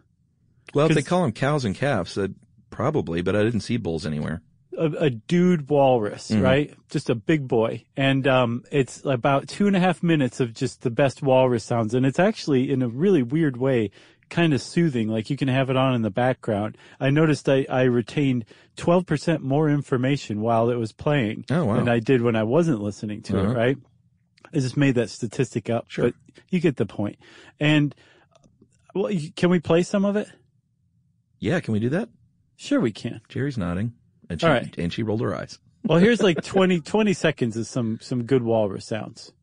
Well, 0.74 0.88
if 0.88 0.96
they 0.96 1.02
call 1.02 1.22
them 1.24 1.32
cows 1.32 1.66
and 1.66 1.76
calves, 1.76 2.18
uh, 2.18 2.28
probably, 2.70 3.22
but 3.22 3.36
I 3.36 3.44
didn't 3.44 3.62
see 3.62 3.78
bulls 3.78 4.06
anywhere. 4.06 4.42
a, 4.78 4.86
a 4.98 5.10
dude 5.10 5.70
walrus, 5.70 6.32
right? 6.32 6.74
Just 6.90 7.10
a 7.10 7.16
big 7.16 7.48
boy. 7.48 7.84
And, 7.98 8.26
um, 8.28 8.64
it's 8.72 9.02
about 9.06 9.48
two 9.48 9.68
and 9.68 9.76
a 9.76 9.80
half 9.80 10.02
minutes 10.02 10.40
of 10.40 10.54
just 10.54 10.82
the 10.82 10.90
best 10.90 11.22
walrus 11.22 11.64
sounds. 11.64 11.94
And 11.94 12.06
it's 12.06 12.20
actually 12.20 12.72
in 12.72 12.82
a 12.82 12.88
really 12.88 13.22
weird 13.22 13.58
way, 13.58 13.92
kind 14.30 14.54
of 14.54 14.62
soothing. 14.62 15.10
Like 15.10 15.30
you 15.30 15.36
can 15.36 15.50
have 15.50 15.70
it 15.70 15.76
on 15.76 15.94
in 15.94 16.02
the 16.04 16.10
background. 16.10 16.78
I 17.02 17.10
noticed 17.10 17.50
I, 17.50 17.66
I 17.70 17.84
retained 17.84 18.46
12% 18.78 19.42
more 19.42 19.70
information 19.70 20.40
while 20.40 20.70
it 20.70 20.78
was 20.78 20.94
playing 20.94 21.44
Oh, 21.52 21.66
wow. 21.66 21.76
than 21.76 21.90
I 21.90 22.00
did 22.00 22.22
when 22.22 22.38
I 22.38 22.44
wasn't 22.44 22.82
listening 22.82 23.22
to 23.24 23.40
Uh-huh. 23.40 23.52
it, 23.52 23.56
right? 23.56 23.78
I 24.54 24.60
just 24.60 24.78
made 24.78 24.96
that 24.96 25.10
statistic 25.10 25.70
up, 25.70 25.86
Sure. 25.90 26.06
but 26.06 26.14
you 26.50 26.60
get 26.62 26.78
the 26.78 26.86
point. 26.86 27.18
And, 27.60 27.94
well, 28.96 29.12
can 29.36 29.50
we 29.50 29.60
play 29.60 29.84
some 29.84 30.06
of 30.06 30.16
it? 30.16 30.30
Yeah, 31.42 31.60
can 31.60 31.74
we 31.74 31.80
do 31.80 31.90
that? 31.90 32.08
Sure 32.56 32.80
we 32.80 32.92
can. 32.92 33.20
Jerry's 33.28 33.58
nodding, 33.58 33.94
and 34.30 34.40
she 34.40 34.48
All 34.48 34.54
right. 34.54 34.74
and 34.78 34.94
she 34.94 35.04
rolled 35.04 35.22
her 35.22 35.36
eyes. 35.36 35.60
Well, 35.84 35.98
here's 35.98 36.22
like 36.22 36.44
20, 36.44 36.80
20 36.82 37.14
seconds 37.14 37.58
of 37.58 37.66
some, 37.66 37.98
some 38.00 38.24
good 38.26 38.44
walrus 38.44 38.86
sounds. 38.86 39.34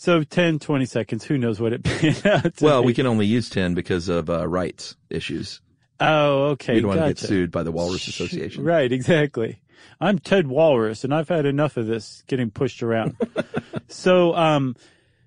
So 0.00 0.22
10, 0.22 0.60
20 0.60 0.86
seconds. 0.86 1.24
Who 1.24 1.36
knows 1.36 1.60
what 1.60 1.74
it 1.74 1.82
panned 1.84 2.26
out 2.26 2.56
to 2.56 2.64
Well, 2.64 2.80
be. 2.80 2.86
we 2.86 2.94
can 2.94 3.06
only 3.06 3.26
use 3.26 3.50
10 3.50 3.74
because 3.74 4.08
of 4.08 4.30
uh, 4.30 4.48
rights 4.48 4.96
issues. 5.10 5.60
Oh, 6.00 6.44
okay. 6.52 6.76
We 6.76 6.80
don't 6.80 6.88
want 6.88 7.00
to 7.02 7.08
get 7.08 7.18
sued 7.18 7.50
by 7.50 7.64
the 7.64 7.70
Walrus 7.70 8.08
Association. 8.08 8.64
Right, 8.64 8.90
exactly. 8.90 9.60
I'm 10.00 10.18
Ted 10.18 10.46
Walrus, 10.46 11.04
and 11.04 11.12
I've 11.12 11.28
had 11.28 11.44
enough 11.44 11.76
of 11.76 11.86
this 11.86 12.24
getting 12.28 12.50
pushed 12.50 12.82
around. 12.82 13.14
so, 13.88 14.34
um, 14.34 14.74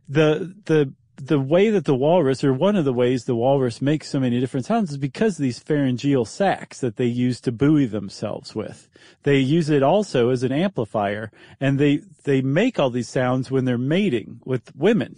the 0.10 0.56
the 0.66 0.92
the 1.26 1.40
way 1.40 1.70
that 1.70 1.86
the 1.86 1.96
walrus, 1.96 2.44
or 2.44 2.54
one 2.54 2.76
of 2.76 2.86
the 2.86 2.94
ways 2.94 3.26
the 3.26 3.36
walrus 3.36 3.82
makes 3.82 4.10
so 4.10 4.20
many 4.20 4.40
different 4.40 4.66
sounds, 4.66 4.92
is 4.92 4.98
because 4.98 5.40
of 5.40 5.44
these 5.44 5.60
pharyngeal 5.60 6.26
sacs 6.26 6.80
that 6.80 6.98
they 6.98 7.06
use 7.06 7.40
to 7.42 7.52
buoy 7.52 7.86
themselves 7.86 8.54
with. 8.54 8.90
They 9.24 9.38
use 9.38 9.70
it 9.70 9.84
also 9.84 10.30
as 10.30 10.44
an 10.44 10.52
amplifier, 10.52 11.32
and 11.60 11.80
they 11.80 12.02
they 12.24 12.42
make 12.42 12.80
all 12.80 12.90
these 12.90 13.10
sounds 13.10 13.50
when 13.50 13.66
they're 13.66 13.78
mating 13.78 14.42
with 14.46 14.76
women. 14.76 15.18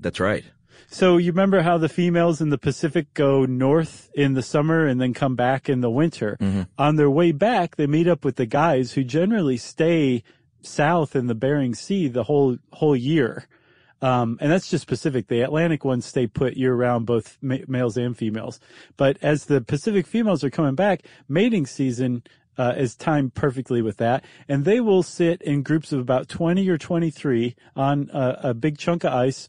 That's 0.00 0.20
right. 0.20 0.44
So 0.90 1.18
you 1.18 1.32
remember 1.32 1.62
how 1.62 1.76
the 1.76 1.88
females 1.88 2.40
in 2.40 2.48
the 2.48 2.58
Pacific 2.58 3.12
go 3.12 3.44
north 3.44 4.10
in 4.14 4.34
the 4.34 4.42
summer 4.42 4.86
and 4.86 5.00
then 5.00 5.12
come 5.12 5.36
back 5.36 5.68
in 5.68 5.80
the 5.80 5.90
winter? 5.90 6.38
Mm-hmm. 6.40 6.62
On 6.78 6.96
their 6.96 7.10
way 7.10 7.32
back, 7.32 7.76
they 7.76 7.86
meet 7.86 8.08
up 8.08 8.24
with 8.24 8.36
the 8.36 8.46
guys 8.46 8.92
who 8.92 9.04
generally 9.04 9.58
stay 9.58 10.22
south 10.62 11.14
in 11.14 11.26
the 11.26 11.34
Bering 11.34 11.74
Sea 11.74 12.08
the 12.08 12.24
whole 12.24 12.58
whole 12.72 12.96
year. 12.96 13.46
Um, 14.00 14.38
and 14.40 14.50
that's 14.50 14.70
just 14.70 14.86
Pacific. 14.86 15.26
The 15.26 15.40
Atlantic 15.40 15.84
ones 15.84 16.06
stay 16.06 16.26
put 16.26 16.56
year 16.56 16.74
round, 16.74 17.06
both 17.06 17.36
ma- 17.42 17.56
males 17.66 17.96
and 17.96 18.16
females. 18.16 18.60
But 18.96 19.18
as 19.22 19.46
the 19.46 19.60
Pacific 19.60 20.06
females 20.06 20.44
are 20.44 20.50
coming 20.50 20.74
back, 20.74 21.02
mating 21.28 21.66
season 21.66 22.22
uh, 22.56 22.74
is 22.76 22.96
timed 22.96 23.34
perfectly 23.34 23.82
with 23.82 23.96
that. 23.98 24.24
And 24.48 24.64
they 24.64 24.80
will 24.80 25.02
sit 25.02 25.42
in 25.42 25.62
groups 25.62 25.92
of 25.92 26.00
about 26.00 26.28
20 26.28 26.68
or 26.68 26.78
23 26.78 27.54
on 27.76 28.10
a, 28.12 28.38
a 28.44 28.54
big 28.54 28.78
chunk 28.78 29.04
of 29.04 29.12
ice 29.12 29.48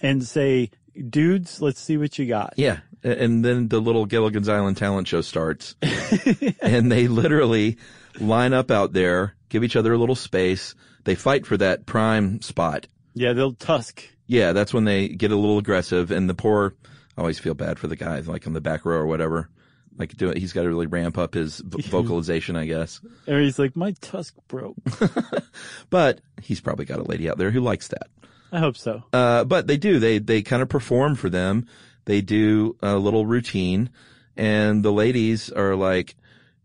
and 0.00 0.24
say, 0.24 0.70
dudes, 1.08 1.60
let's 1.60 1.80
see 1.80 1.96
what 1.96 2.18
you 2.18 2.26
got. 2.26 2.54
Yeah. 2.56 2.78
And 3.02 3.44
then 3.44 3.68
the 3.68 3.80
little 3.80 4.06
Gilligan's 4.06 4.48
Island 4.48 4.76
talent 4.76 5.08
show 5.08 5.20
starts. 5.20 5.76
and 6.62 6.90
they 6.90 7.06
literally 7.06 7.78
line 8.18 8.52
up 8.52 8.70
out 8.70 8.92
there, 8.92 9.34
give 9.48 9.62
each 9.62 9.76
other 9.76 9.92
a 9.92 9.98
little 9.98 10.16
space. 10.16 10.74
They 11.04 11.14
fight 11.14 11.46
for 11.46 11.56
that 11.56 11.86
prime 11.86 12.42
spot. 12.42 12.86
Yeah, 13.18 13.32
they'll 13.32 13.52
tusk. 13.54 14.04
Yeah, 14.26 14.52
that's 14.52 14.72
when 14.74 14.84
they 14.84 15.08
get 15.08 15.30
a 15.32 15.36
little 15.36 15.58
aggressive. 15.58 16.10
And 16.10 16.28
the 16.28 16.34
poor, 16.34 16.74
I 17.16 17.20
always 17.20 17.38
feel 17.38 17.54
bad 17.54 17.78
for 17.78 17.86
the 17.86 17.96
guy, 17.96 18.20
like 18.20 18.46
on 18.46 18.52
the 18.52 18.60
back 18.60 18.84
row 18.84 18.96
or 18.98 19.06
whatever. 19.06 19.48
Like 19.96 20.16
do 20.16 20.28
it, 20.28 20.36
he's 20.38 20.52
got 20.52 20.62
to 20.62 20.68
really 20.68 20.86
ramp 20.86 21.18
up 21.18 21.34
his 21.34 21.58
v- 21.58 21.82
vocalization, 21.90 22.54
I 22.56 22.66
guess. 22.66 23.00
Or 23.26 23.40
he's 23.40 23.58
like, 23.58 23.74
my 23.74 23.92
tusk 24.00 24.34
broke. 24.46 24.76
But 25.90 26.20
he's 26.42 26.60
probably 26.60 26.84
got 26.84 26.98
a 26.98 27.02
lady 27.02 27.28
out 27.28 27.38
there 27.38 27.50
who 27.50 27.60
likes 27.60 27.88
that. 27.88 28.08
I 28.52 28.58
hope 28.60 28.76
so. 28.76 29.02
Uh, 29.12 29.44
but 29.44 29.66
they 29.66 29.76
do. 29.76 29.98
They 29.98 30.18
they 30.18 30.42
kind 30.42 30.62
of 30.62 30.68
perform 30.68 31.14
for 31.16 31.28
them. 31.28 31.66
They 32.04 32.20
do 32.20 32.76
a 32.80 32.96
little 32.96 33.26
routine, 33.26 33.90
and 34.36 34.82
the 34.84 34.92
ladies 34.92 35.50
are 35.50 35.74
like, 35.74 36.14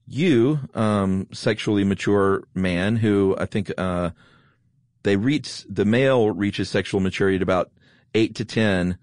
"You, 0.08 0.60
um, 0.74 1.28
sexually 1.34 1.84
mature 1.84 2.44
man, 2.54 2.96
who 2.98 3.36
I 3.38 3.46
think 3.46 3.72
uh, 3.78 4.12
they 5.04 5.16
reach 5.16 5.66
the 5.70 5.86
male 5.86 6.30
reaches 6.32 6.70
sexual 6.70 7.00
maturity 7.02 7.36
at 7.38 7.42
about 7.42 7.72
eight 8.16 8.36
to 8.36 8.46
ten, 8.46 8.98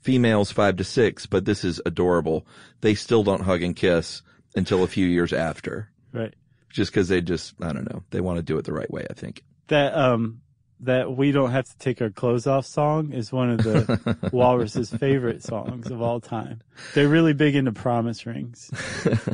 females 0.00 0.50
five 0.50 0.76
to 0.76 0.84
six. 0.84 1.26
But 1.26 1.44
this 1.44 1.64
is 1.64 1.80
adorable. 1.86 2.46
They 2.80 2.94
still 2.94 3.22
don't 3.24 3.42
hug 3.42 3.62
and 3.62 3.74
kiss 3.74 4.22
until 4.56 4.82
a 4.84 4.86
few 4.88 5.06
years 5.06 5.32
after, 5.32 5.90
Right. 6.12 6.34
just 6.70 6.92
because 6.92 7.08
they 7.08 7.20
just 7.20 7.54
I 7.60 7.72
don't 7.72 7.90
know 7.90 8.02
they 8.10 8.20
want 8.20 8.36
to 8.38 8.42
do 8.42 8.56
it 8.58 8.64
the 8.64 8.72
right 8.72 8.90
way. 8.90 9.06
I 9.10 9.14
think. 9.14 9.42
That, 9.68 9.94
um, 9.94 10.40
that 10.80 11.16
we 11.16 11.32
don't 11.32 11.52
have 11.52 11.64
to 11.66 11.78
take 11.78 12.02
our 12.02 12.10
clothes 12.10 12.46
off 12.46 12.66
song 12.66 13.12
is 13.12 13.32
one 13.32 13.48
of 13.50 13.58
the 13.62 14.28
Walrus's 14.32 14.90
favorite 14.90 15.42
songs 15.42 15.90
of 15.90 16.02
all 16.02 16.20
time. 16.20 16.60
They're 16.92 17.08
really 17.08 17.32
big 17.32 17.54
into 17.56 17.72
promise 17.72 18.26
rings. 18.26 18.70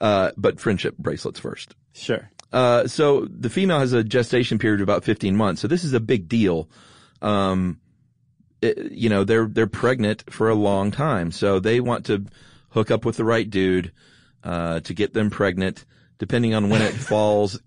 Uh, 0.00 0.30
but 0.36 0.60
friendship 0.60 0.96
bracelets 0.96 1.40
first. 1.40 1.74
Sure. 1.92 2.30
Uh, 2.52 2.86
so 2.86 3.26
the 3.30 3.50
female 3.50 3.78
has 3.80 3.92
a 3.92 4.02
gestation 4.02 4.58
period 4.58 4.80
of 4.80 4.84
about 4.88 5.04
15 5.04 5.36
months. 5.36 5.60
So 5.60 5.68
this 5.68 5.84
is 5.84 5.92
a 5.92 6.00
big 6.00 6.28
deal. 6.28 6.68
Um, 7.20 7.78
it- 8.62 8.92
you 8.92 9.08
know, 9.08 9.24
they're, 9.24 9.46
they're 9.46 9.66
pregnant 9.66 10.24
for 10.32 10.48
a 10.48 10.54
long 10.54 10.90
time. 10.90 11.30
So 11.30 11.60
they 11.60 11.80
want 11.80 12.06
to 12.06 12.24
hook 12.70 12.90
up 12.90 13.04
with 13.04 13.16
the 13.16 13.24
right 13.24 13.48
dude, 13.48 13.92
uh, 14.44 14.80
to 14.80 14.94
get 14.94 15.12
them 15.14 15.30
pregnant. 15.30 15.84
Depending 16.18 16.54
on 16.54 16.68
when 16.70 16.82
it 16.82 16.92
falls, 16.94 17.60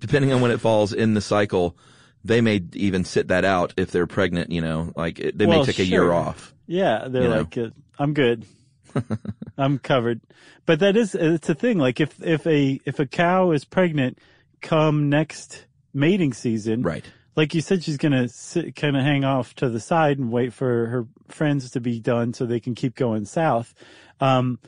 depending 0.00 0.32
on 0.32 0.40
when 0.40 0.50
it 0.50 0.60
falls 0.60 0.92
in 0.92 1.14
the 1.14 1.20
cycle, 1.20 1.76
they 2.24 2.40
may 2.40 2.60
even 2.74 3.04
sit 3.04 3.28
that 3.28 3.44
out 3.44 3.74
if 3.76 3.90
they're 3.90 4.06
pregnant, 4.06 4.50
you 4.50 4.60
know, 4.60 4.92
like 4.96 5.18
it, 5.18 5.36
they 5.36 5.46
Well, 5.46 5.60
may 5.60 5.64
take 5.64 5.78
a 5.80 5.84
year 5.84 6.10
off. 6.12 6.54
Yeah, 6.66 7.06
they're 7.08 7.22
You 7.24 7.28
know. 7.28 7.36
like, 7.38 7.58
uh, 7.58 7.70
I'm 7.98 8.14
good. 8.14 8.46
I'm 9.58 9.78
covered. 9.78 10.20
But 10.66 10.80
that 10.80 10.96
is, 10.96 11.14
it's 11.14 11.48
a 11.48 11.54
thing. 11.54 11.78
Like 11.78 12.00
if, 12.00 12.22
if 12.22 12.46
a, 12.46 12.80
if 12.84 12.98
a 12.98 13.06
cow 13.06 13.50
is 13.52 13.64
pregnant 13.64 14.18
come 14.60 15.08
next 15.08 15.66
mating 15.92 16.32
season, 16.32 16.82
Right. 16.82 17.04
like 17.36 17.54
you 17.54 17.60
said, 17.60 17.82
she's 17.82 17.96
going 17.98 18.12
to 18.12 18.28
sit, 18.28 18.76
kind 18.76 18.96
of 18.96 19.02
hang 19.02 19.24
off 19.24 19.54
to 19.56 19.68
the 19.68 19.80
side 19.80 20.18
and 20.18 20.30
wait 20.30 20.52
for 20.52 20.86
her 20.86 21.06
friends 21.28 21.70
to 21.72 21.80
be 21.80 22.00
done 22.00 22.32
so 22.32 22.46
they 22.46 22.60
can 22.60 22.74
keep 22.74 22.94
going 22.94 23.24
south. 23.24 23.74
Um, 24.20 24.58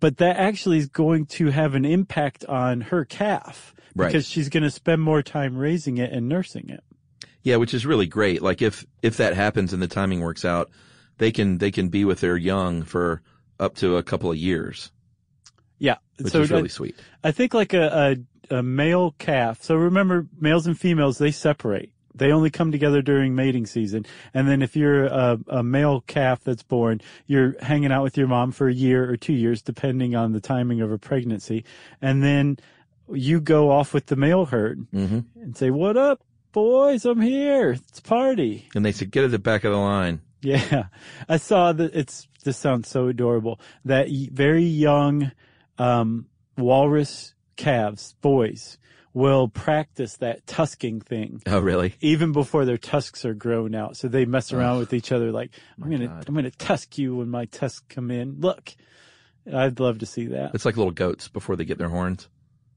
but 0.00 0.16
that 0.18 0.36
actually 0.36 0.78
is 0.78 0.88
going 0.88 1.26
to 1.26 1.50
have 1.50 1.74
an 1.74 1.84
impact 1.84 2.44
on 2.46 2.80
her 2.82 3.04
calf 3.04 3.74
Right. 3.94 4.08
because 4.08 4.28
she's 4.28 4.48
going 4.48 4.62
to 4.62 4.70
spend 4.70 5.02
more 5.02 5.22
time 5.22 5.56
raising 5.56 5.98
it 5.98 6.12
and 6.12 6.28
nursing 6.28 6.68
it. 6.68 6.84
Yeah, 7.42 7.56
which 7.56 7.74
is 7.74 7.86
really 7.86 8.06
great. 8.06 8.42
Like 8.42 8.60
if 8.62 8.84
if 9.02 9.16
that 9.16 9.34
happens 9.34 9.72
and 9.72 9.80
the 9.82 9.88
timing 9.88 10.20
works 10.20 10.44
out, 10.44 10.70
they 11.18 11.32
can 11.32 11.58
they 11.58 11.70
can 11.70 11.88
be 11.88 12.04
with 12.04 12.20
their 12.20 12.36
young 12.36 12.82
for 12.82 13.22
up 13.58 13.74
to 13.76 13.96
a 13.96 14.02
couple 14.02 14.30
of 14.30 14.36
years, 14.36 14.90
Yeah. 15.78 15.96
which 16.20 16.32
so 16.32 16.42
is 16.42 16.50
really 16.50 16.64
I, 16.64 16.68
sweet. 16.68 16.96
I 17.24 17.32
think 17.32 17.54
like 17.54 17.74
a, 17.74 18.16
a, 18.50 18.56
a 18.58 18.62
male 18.62 19.14
calf. 19.18 19.62
So 19.62 19.74
remember 19.76 20.26
males 20.40 20.66
and 20.66 20.78
females, 20.78 21.18
they 21.18 21.30
separate. 21.30 21.92
They 22.14 22.32
only 22.32 22.50
come 22.50 22.72
together 22.72 23.00
during 23.00 23.36
mating 23.36 23.66
season. 23.66 24.04
And 24.34 24.48
then 24.48 24.60
if 24.60 24.74
you're 24.74 25.04
a, 25.06 25.38
a 25.48 25.62
male 25.62 26.00
calf 26.00 26.42
that's 26.42 26.64
born, 26.64 27.00
you're 27.26 27.54
hanging 27.62 27.92
out 27.92 28.02
with 28.02 28.16
your 28.16 28.26
mom 28.26 28.50
for 28.50 28.68
a 28.68 28.74
year 28.74 29.08
or 29.08 29.16
two 29.16 29.34
years, 29.34 29.62
depending 29.62 30.16
on 30.16 30.32
the 30.32 30.40
timing 30.40 30.80
of 30.80 30.90
a 30.90 30.98
pregnancy. 30.98 31.64
And 32.02 32.22
then 32.22 32.58
you 33.12 33.40
go 33.40 33.70
off 33.70 33.94
with 33.94 34.06
the 34.06 34.16
male 34.16 34.46
herd 34.46 34.86
hmm 34.92 35.20
and 35.40 35.56
say, 35.56 35.70
what 35.70 35.96
up, 35.96 36.20
boys? 36.52 37.04
I'm 37.04 37.20
here. 37.20 37.70
It's 37.70 38.00
party. 38.00 38.68
And 38.74 38.84
they 38.84 38.92
said, 38.92 39.10
get 39.12 39.24
at 39.24 39.30
the 39.30 39.38
back 39.38 39.62
of 39.64 39.72
the 39.72 39.78
line. 39.78 40.20
Yeah, 40.40 40.84
I 41.28 41.36
saw 41.36 41.72
that. 41.72 41.94
It's 41.96 42.27
this 42.44 42.56
sounds 42.56 42.88
so 42.88 43.08
adorable. 43.08 43.60
That 43.84 44.08
very 44.32 44.64
young 44.64 45.32
um, 45.78 46.26
walrus 46.56 47.34
calves, 47.56 48.14
boys, 48.20 48.78
will 49.14 49.48
practice 49.48 50.16
that 50.18 50.46
tusking 50.46 51.00
thing 51.00 51.42
Oh, 51.46 51.58
really? 51.60 51.94
even 52.00 52.32
before 52.32 52.64
their 52.64 52.76
tusks 52.78 53.24
are 53.24 53.34
grown 53.34 53.74
out. 53.74 53.96
So 53.96 54.06
they 54.08 54.24
mess 54.26 54.52
around 54.52 54.78
with 54.78 54.92
each 54.92 55.10
other, 55.12 55.32
like 55.32 55.50
I'm 55.82 55.90
gonna, 55.90 56.06
God. 56.08 56.24
I'm 56.28 56.34
gonna 56.34 56.50
tusk 56.52 56.98
you 56.98 57.16
when 57.16 57.28
my 57.28 57.46
tusks 57.46 57.84
come 57.88 58.10
in. 58.10 58.36
Look, 58.40 58.74
I'd 59.52 59.80
love 59.80 59.98
to 60.00 60.06
see 60.06 60.26
that. 60.26 60.54
It's 60.54 60.64
like 60.64 60.76
little 60.76 60.92
goats 60.92 61.26
before 61.28 61.56
they 61.56 61.64
get 61.64 61.78
their 61.78 61.88
horns. 61.88 62.28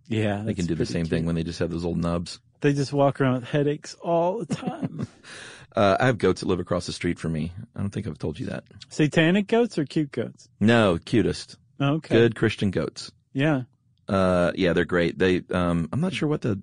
Yeah, 0.08 0.42
They 0.44 0.54
can 0.54 0.66
do 0.66 0.76
the 0.76 0.86
same 0.86 1.04
cute. 1.06 1.10
thing 1.10 1.26
when 1.26 1.36
they 1.36 1.44
just 1.44 1.60
have 1.60 1.70
those 1.70 1.84
little 1.86 2.00
nubs. 2.00 2.40
they 2.62 2.74
just 2.74 2.92
walk 2.92 3.22
around 3.22 3.36
with 3.36 3.44
headaches 3.46 3.94
all 4.02 4.40
the 4.44 4.56
time. 4.56 5.08
Uh, 5.76 5.98
I 6.00 6.06
have 6.08 6.18
goats 6.18 6.42
that 6.42 6.48
live 6.48 6.60
across 6.60 6.86
the 6.86 6.92
street 6.94 7.18
from 7.20 7.34
me. 7.34 7.52
I 7.76 7.80
don't 7.80 7.90
think 7.90 8.08
I've 8.08 8.18
told 8.20 8.40
you 8.40 8.48
that. 8.48 8.64
Satanic 8.90 9.48
goats 9.48 9.78
or 9.78 9.86
cute 9.86 10.12
goats? 10.12 10.50
No, 10.60 10.98
cutest. 11.04 11.58
Okay, 11.80 12.14
Good 12.16 12.36
Christian 12.36 12.72
goats. 12.72 13.12
Yeah, 13.34 13.64
Uh, 14.08 14.52
yeah, 14.56 14.74
they're 14.74 14.86
great. 14.86 15.18
They, 15.18 15.42
um, 15.52 15.88
I'm 15.94 16.02
not 16.02 16.14
sure 16.14 16.28
what 16.28 16.42
the, 16.42 16.60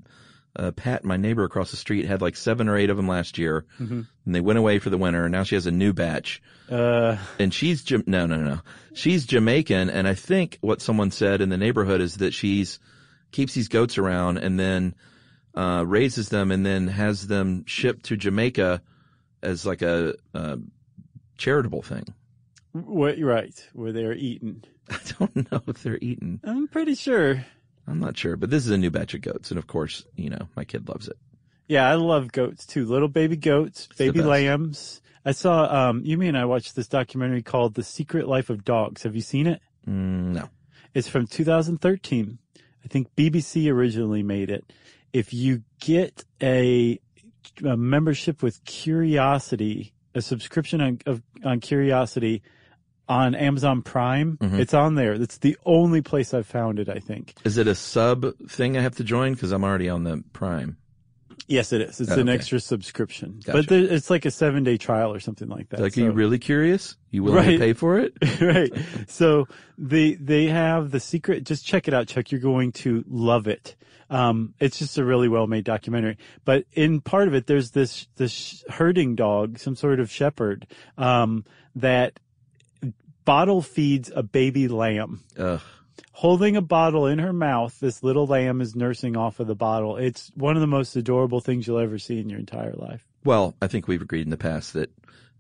uh, 0.55 0.71
Pat, 0.73 1.05
my 1.05 1.17
neighbor 1.17 1.45
across 1.45 1.71
the 1.71 1.77
street, 1.79 2.05
had 2.05 2.21
like 2.21 2.37
seven 2.37 2.69
or 2.69 2.77
eight 2.77 2.91
of 2.91 2.97
them 2.97 3.09
last 3.09 3.39
year, 3.39 3.65
Mm-hmm. 3.81 4.03
and 4.27 4.35
they 4.35 4.41
went 4.41 4.59
away 4.59 4.79
for 4.79 4.91
the 4.91 4.99
winter. 4.99 5.25
And 5.25 5.33
now 5.33 5.45
she 5.45 5.55
has 5.55 5.67
a 5.67 5.71
new 5.71 5.93
batch, 5.95 6.43
uh, 6.71 7.17
and 7.39 7.53
she's 7.55 7.89
no, 7.91 8.03
no, 8.07 8.27
no, 8.27 8.37
no. 8.37 8.61
She's 8.93 9.25
Jamaican, 9.25 9.89
and 9.91 10.07
I 10.07 10.15
think 10.15 10.59
what 10.61 10.83
someone 10.83 11.11
said 11.11 11.41
in 11.41 11.49
the 11.49 11.57
neighborhood 11.57 12.01
is 12.03 12.17
that 12.19 12.35
she's 12.35 12.79
keeps 13.33 13.55
these 13.55 13.69
goats 13.69 13.99
around 13.99 14.39
and 14.39 14.59
then 14.59 14.95
uh, 15.55 15.85
raises 15.87 16.29
them 16.29 16.51
and 16.51 16.65
then 16.65 16.89
has 16.89 17.27
them 17.27 17.65
shipped 17.67 18.05
to 18.07 18.17
Jamaica 18.17 18.81
as 19.43 19.67
like 19.67 19.83
a, 19.83 20.15
uh 20.35 20.57
charitable 21.37 21.83
thing. 21.83 22.05
what? 22.73 23.19
Right, 23.19 23.69
where 23.73 23.93
they 23.93 24.05
are 24.05 24.13
eaten. 24.13 24.65
I 24.91 24.99
don't 25.19 25.53
know 25.53 25.63
if 25.67 25.83
they're 25.83 25.99
eaten. 26.01 26.41
I'm 26.45 26.69
pretty 26.69 26.95
sure. 26.95 27.45
I'm 27.87 28.01
not 28.01 28.17
sure, 28.19 28.37
but 28.37 28.51
this 28.51 28.65
is 28.67 28.71
a 28.71 28.79
new 28.79 28.91
batch 28.91 29.15
of 29.15 29.23
goats, 29.23 29.51
and 29.51 29.59
of 29.59 29.67
course, 29.67 30.05
you 30.17 30.29
know, 30.31 30.49
my 30.57 30.65
kid 30.65 30.89
loves 30.89 31.09
it. 31.09 31.17
Yeah, 31.69 31.89
I 31.89 31.95
love 31.95 32.33
goats 32.33 32.67
too. 32.67 32.85
Little 32.87 33.09
baby 33.09 33.37
goats, 33.37 33.89
the 33.97 34.11
baby 34.11 34.23
lambs. 34.23 35.01
I 35.25 35.33
saw, 35.33 35.91
um, 35.91 36.03
you 36.05 36.21
and 36.23 36.37
I 36.39 36.47
watched 36.47 36.75
this 36.75 36.89
documentary 36.89 37.43
called 37.43 37.75
The 37.75 37.83
Secret 37.83 38.27
Life 38.27 38.49
of 38.51 38.65
Dogs. 38.65 39.03
Have 39.03 39.15
you 39.15 39.21
seen 39.21 39.47
it? 39.47 39.61
Mm, 39.87 40.33
no. 40.33 40.49
It's 40.95 41.09
from 41.09 41.27
2013. 41.27 42.39
I 42.57 42.89
think 42.89 43.15
BBC 43.15 43.71
originally 43.71 44.23
made 44.23 44.51
it. 44.51 44.73
If 45.13 45.35
you 45.35 45.63
get 45.81 46.25
a 46.43 46.99
a 47.65 47.77
membership 47.77 48.43
with 48.43 48.65
Curiosity, 48.65 49.93
a 50.15 50.23
subscription 50.23 50.81
on, 50.81 50.99
of, 51.07 51.23
on 51.45 51.61
Curiosity 51.61 52.43
on 53.09 53.35
Amazon 53.35 53.83
Prime. 53.83 54.37
Mm-hmm. 54.37 54.61
It's 54.61 54.75
on 54.75 54.95
there. 54.95 55.15
It's 55.15 55.39
the 55.39 55.57
only 55.65 56.03
place 56.03 56.35
I've 56.35 56.47
found 56.47 56.79
it, 56.79 56.89
I 56.89 56.99
think. 56.99 57.35
Is 57.45 57.57
it 57.57 57.67
a 57.67 57.75
sub 57.75 58.37
thing 58.49 58.77
I 58.77 58.83
have 58.83 58.97
to 58.97 59.05
join? 59.05 59.35
Cause 59.35 59.51
I'm 59.53 59.65
already 59.65 59.89
on 59.89 60.05
the 60.05 60.23
Prime. 60.33 60.77
Yes, 61.47 61.73
it 61.73 61.81
is. 61.81 62.01
It's 62.01 62.11
Oh, 62.11 62.15
an 62.15 62.29
okay. 62.29 62.35
extra 62.35 62.61
subscription, 62.61 63.41
Gotcha. 63.45 63.53
but 63.59 63.69
there, 63.69 63.85
it's 63.85 64.11
like 64.11 64.25
a 64.27 64.31
seven 64.31 64.65
day 64.65 64.77
trial 64.77 65.13
or 65.13 65.21
something 65.21 65.49
like 65.49 65.69
that. 65.71 65.81
Like, 65.81 65.95
So- 65.95 66.03
are 66.03 66.05
you 66.07 66.11
really 66.11 66.39
curious? 66.39 66.97
You 67.11 67.23
willing 67.23 67.39
Right. 67.39 67.53
to 67.53 67.59
pay 67.59 67.73
for 67.73 67.99
it? 67.99 68.15
right. 68.41 68.73
So 69.09 69.47
they 69.79 70.15
they 70.15 70.47
have 70.47 70.91
the 70.91 71.01
secret. 71.01 71.45
Just 71.45 71.65
check 71.67 71.89
it 71.89 71.95
out, 71.95 72.07
Chuck. 72.09 72.31
You're 72.33 72.41
going 72.41 72.73
to 72.73 73.05
love 73.09 73.47
it. 73.47 73.77
Um, 74.11 74.55
it's 74.59 74.79
just 74.79 74.97
a 74.99 75.05
really 75.05 75.29
well 75.29 75.47
made 75.47 75.65
documentary. 75.65 76.17
But 76.45 76.65
in 76.73 77.01
part 77.01 77.29
of 77.29 77.35
it, 77.35 77.47
there's 77.47 77.71
this 77.73 78.09
this 78.17 78.65
herding 78.69 79.15
dog, 79.15 79.59
some 79.59 79.77
sort 79.77 80.01
of 80.01 80.11
shepherd, 80.11 80.67
um, 80.97 81.45
that 81.77 82.19
bottle 83.25 83.63
feeds 83.63 84.11
a 84.15 84.23
baby 84.23 84.69
lamb. 84.69 85.23
Ugh. 85.39 85.61
Holding 86.13 86.57
a 86.57 86.61
bottle 86.61 87.07
in 87.07 87.19
her 87.21 87.33
mouth, 87.33 87.79
this 87.81 88.03
little 88.03 88.27
lamb 88.27 88.61
is 88.61 88.75
nursing 88.75 89.17
off 89.17 89.41
of 89.41 89.47
the 89.47 89.55
bottle. 89.55 89.97
It's 89.97 90.33
one 90.35 90.57
of 90.57 90.61
the 90.61 90.67
most 90.67 90.97
adorable 90.97 91.41
things 91.41 91.67
you'll 91.67 91.79
ever 91.79 91.99
see 91.99 92.19
in 92.19 92.29
your 92.29 92.41
entire 92.41 92.73
life. 92.73 93.07
Well, 93.25 93.55
I 93.63 93.69
think 93.69 93.87
we've 93.87 94.03
agreed 94.03 94.27
in 94.27 94.31
the 94.31 94.37
past 94.37 94.73
that 94.73 94.91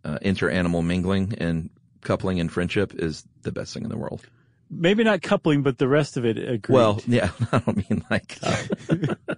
uh, 0.05 0.19
inter-animal 0.23 0.83
mingling 0.83 1.35
and 1.39 1.71
coupling 2.01 2.41
and 2.41 2.51
friendship 2.51 2.95
is 2.95 3.25
the 3.43 3.53
best 3.53 3.75
thing 3.75 3.83
in 3.83 3.89
the 3.89 3.97
world. 3.97 4.23
Maybe 4.71 5.03
not 5.03 5.23
coupling, 5.23 5.63
but 5.63 5.79
the 5.79 5.89
rest 5.89 6.17
of 6.17 6.25
it 6.25 6.37
agreed. 6.37 6.75
Well, 6.75 7.01
yeah, 7.07 7.31
I 7.53 7.59
don't 7.59 7.91
mean 7.91 8.05
like, 8.11 8.39
uh, 8.43 8.65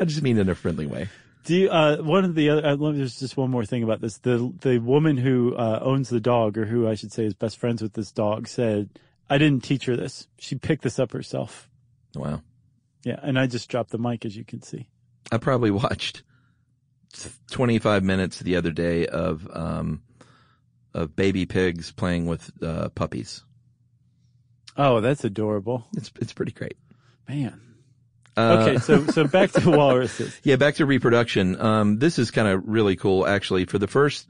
I 0.00 0.04
just 0.04 0.22
mean 0.22 0.38
in 0.38 0.48
a 0.48 0.54
friendly 0.54 0.86
way. 0.86 1.08
Do 1.44 1.56
you, 1.56 1.70
uh, 1.70 1.96
one 1.98 2.24
of 2.24 2.34
the 2.34 2.50
other, 2.50 2.66
uh, 2.66 2.76
me- 2.76 2.98
there's 2.98 3.18
just 3.18 3.36
one 3.36 3.50
more 3.50 3.64
thing 3.64 3.82
about 3.82 4.00
this. 4.00 4.18
The, 4.18 4.52
the 4.60 4.78
woman 4.78 5.16
who, 5.16 5.56
uh, 5.56 5.80
owns 5.82 6.08
the 6.08 6.20
dog, 6.20 6.56
or 6.58 6.66
who 6.66 6.88
I 6.88 6.94
should 6.94 7.12
say 7.12 7.24
is 7.24 7.34
best 7.34 7.58
friends 7.58 7.82
with 7.82 7.94
this 7.94 8.12
dog, 8.12 8.46
said, 8.46 8.90
I 9.32 9.38
didn't 9.38 9.64
teach 9.64 9.86
her 9.86 9.96
this. 9.96 10.28
She 10.38 10.56
picked 10.56 10.82
this 10.82 10.98
up 10.98 11.12
herself. 11.12 11.70
Wow. 12.14 12.42
Yeah. 13.02 13.18
And 13.22 13.38
I 13.38 13.46
just 13.46 13.70
dropped 13.70 13.90
the 13.90 13.96
mic, 13.96 14.26
as 14.26 14.36
you 14.36 14.44
can 14.44 14.60
see. 14.60 14.88
I 15.30 15.38
probably 15.38 15.70
watched 15.84 16.22
25 17.50 18.04
minutes 18.04 18.40
the 18.40 18.56
other 18.56 18.72
day 18.72 19.06
of, 19.06 19.48
um, 19.50 20.02
of 20.92 21.16
baby 21.16 21.46
pigs 21.46 21.92
playing 21.92 22.26
with, 22.26 22.50
uh, 22.62 22.90
puppies. 22.90 23.42
Oh, 24.76 25.00
that's 25.00 25.24
adorable. 25.24 25.86
It's, 25.96 26.12
it's 26.20 26.34
pretty 26.34 26.52
great. 26.52 26.76
Man. 27.26 27.58
Uh, 28.36 28.66
Okay. 28.68 28.78
So, 28.80 29.06
so 29.06 29.26
back 29.28 29.52
to 29.52 29.70
walruses. 29.70 30.38
Yeah, 30.42 30.56
back 30.56 30.74
to 30.74 30.84
reproduction. 30.84 31.58
Um, 31.58 31.98
this 31.98 32.18
is 32.18 32.30
kind 32.30 32.48
of 32.48 32.64
really 32.66 32.96
cool, 32.96 33.26
actually. 33.26 33.64
For 33.64 33.78
the 33.78 33.88
first 33.88 34.28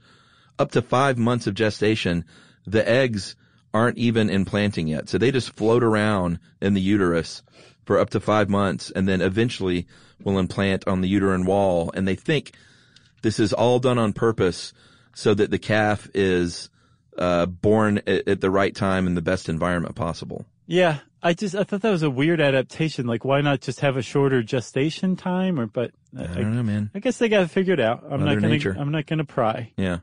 up 0.60 0.70
to 0.72 0.80
five 0.82 1.18
months 1.18 1.48
of 1.48 1.54
gestation, 1.54 2.24
the 2.68 2.88
eggs 2.88 3.34
aren't 3.74 3.98
even 3.98 4.30
implanting 4.30 4.88
yet. 4.88 5.08
So 5.08 5.18
they 5.18 5.30
just 5.30 5.52
float 5.54 5.82
around 5.82 6.38
in 6.60 6.74
the 6.74 6.80
uterus 6.80 7.42
for 7.84 7.98
up 7.98 8.10
to 8.10 8.20
five 8.20 8.48
months 8.48 8.90
and 8.90 9.08
then 9.08 9.20
eventually 9.20 9.86
will 10.22 10.38
implant 10.38 10.86
on 10.86 11.00
the 11.00 11.08
uterine 11.08 11.46
wall. 11.46 11.90
And 11.94 12.06
they 12.06 12.14
think 12.14 12.54
this 13.22 13.40
is 13.40 13.52
all 13.52 13.78
done 13.78 13.98
on 13.98 14.12
purpose 14.12 14.72
so 15.14 15.34
that 15.34 15.50
the 15.50 15.58
calf 15.58 16.08
is, 16.14 16.70
uh, 17.18 17.46
born 17.46 17.98
at, 18.06 18.28
at 18.28 18.40
the 18.40 18.50
right 18.50 18.74
time 18.74 19.06
in 19.06 19.14
the 19.14 19.22
best 19.22 19.48
environment 19.48 19.94
possible. 19.94 20.46
Yeah. 20.66 20.98
I 21.24 21.34
just, 21.34 21.54
I 21.54 21.62
thought 21.62 21.82
that 21.82 21.90
was 21.90 22.02
a 22.02 22.10
weird 22.10 22.40
adaptation. 22.40 23.06
Like, 23.06 23.24
why 23.24 23.42
not 23.42 23.60
just 23.60 23.80
have 23.80 23.96
a 23.96 24.02
shorter 24.02 24.42
gestation 24.42 25.14
time? 25.14 25.60
Or, 25.60 25.66
but 25.66 25.92
I, 26.18 26.24
I 26.24 26.26
don't 26.26 26.56
know, 26.56 26.62
man. 26.64 26.90
I 26.94 26.98
guess 26.98 27.18
they 27.18 27.28
got 27.28 27.40
to 27.40 27.48
figure 27.48 27.74
it 27.74 27.76
figured 27.76 27.80
out. 27.80 28.02
I'm 28.04 28.20
Mother 28.20 28.24
not 28.24 28.34
gonna, 28.34 28.48
Nature. 28.48 28.76
I'm 28.78 28.90
not 28.90 29.06
gonna 29.06 29.24
pry. 29.24 29.72
Yeah. 29.76 29.98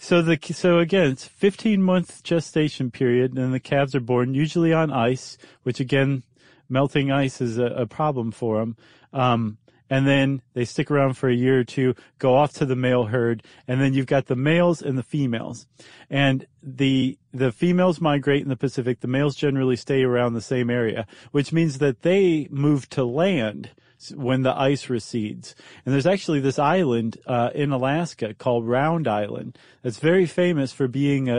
So 0.00 0.22
the 0.22 0.38
so 0.54 0.78
again, 0.78 1.10
it's 1.10 1.26
15 1.26 1.82
month 1.82 2.22
gestation 2.22 2.92
period, 2.92 3.36
and 3.36 3.52
the 3.52 3.60
calves 3.60 3.96
are 3.96 4.00
born 4.00 4.32
usually 4.32 4.72
on 4.72 4.92
ice, 4.92 5.36
which 5.64 5.80
again, 5.80 6.22
melting 6.68 7.10
ice 7.10 7.40
is 7.40 7.58
a, 7.58 7.66
a 7.66 7.86
problem 7.86 8.30
for 8.30 8.60
them. 8.60 8.76
Um, 9.12 9.58
and 9.90 10.06
then 10.06 10.42
they 10.52 10.64
stick 10.64 10.90
around 10.90 11.14
for 11.14 11.28
a 11.28 11.34
year 11.34 11.60
or 11.60 11.64
two, 11.64 11.94
go 12.18 12.36
off 12.36 12.52
to 12.54 12.66
the 12.66 12.76
male 12.76 13.06
herd, 13.06 13.42
and 13.66 13.80
then 13.80 13.92
you've 13.92 14.06
got 14.06 14.26
the 14.26 14.36
males 14.36 14.82
and 14.82 14.96
the 14.96 15.02
females. 15.02 15.66
And 16.08 16.46
the 16.62 17.18
the 17.32 17.50
females 17.50 18.00
migrate 18.00 18.42
in 18.42 18.50
the 18.50 18.56
Pacific. 18.56 19.00
The 19.00 19.08
males 19.08 19.34
generally 19.34 19.76
stay 19.76 20.04
around 20.04 20.34
the 20.34 20.40
same 20.40 20.70
area, 20.70 21.08
which 21.32 21.52
means 21.52 21.78
that 21.78 22.02
they 22.02 22.46
move 22.50 22.88
to 22.90 23.04
land 23.04 23.70
when 24.14 24.42
the 24.42 24.56
ice 24.56 24.88
recedes. 24.88 25.54
And 25.84 25.92
there's 25.92 26.06
actually 26.06 26.40
this 26.40 26.58
island 26.58 27.18
uh, 27.26 27.50
in 27.54 27.72
Alaska 27.72 28.34
called 28.34 28.66
Round 28.66 29.08
Island 29.08 29.58
that's 29.82 29.98
very 29.98 30.26
famous 30.26 30.72
for 30.72 30.88
being 30.88 31.28
a, 31.28 31.38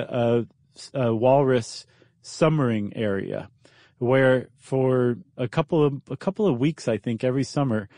a, 0.93 0.99
a 0.99 1.15
walrus 1.15 1.85
summering 2.21 2.93
area, 2.95 3.49
where 3.97 4.49
for 4.57 5.17
a 5.37 5.47
couple 5.47 5.85
of 5.85 6.01
a 6.09 6.17
couple 6.17 6.47
of 6.47 6.59
weeks, 6.59 6.87
I 6.87 6.97
think 6.97 7.23
every 7.23 7.43
summer, 7.43 7.89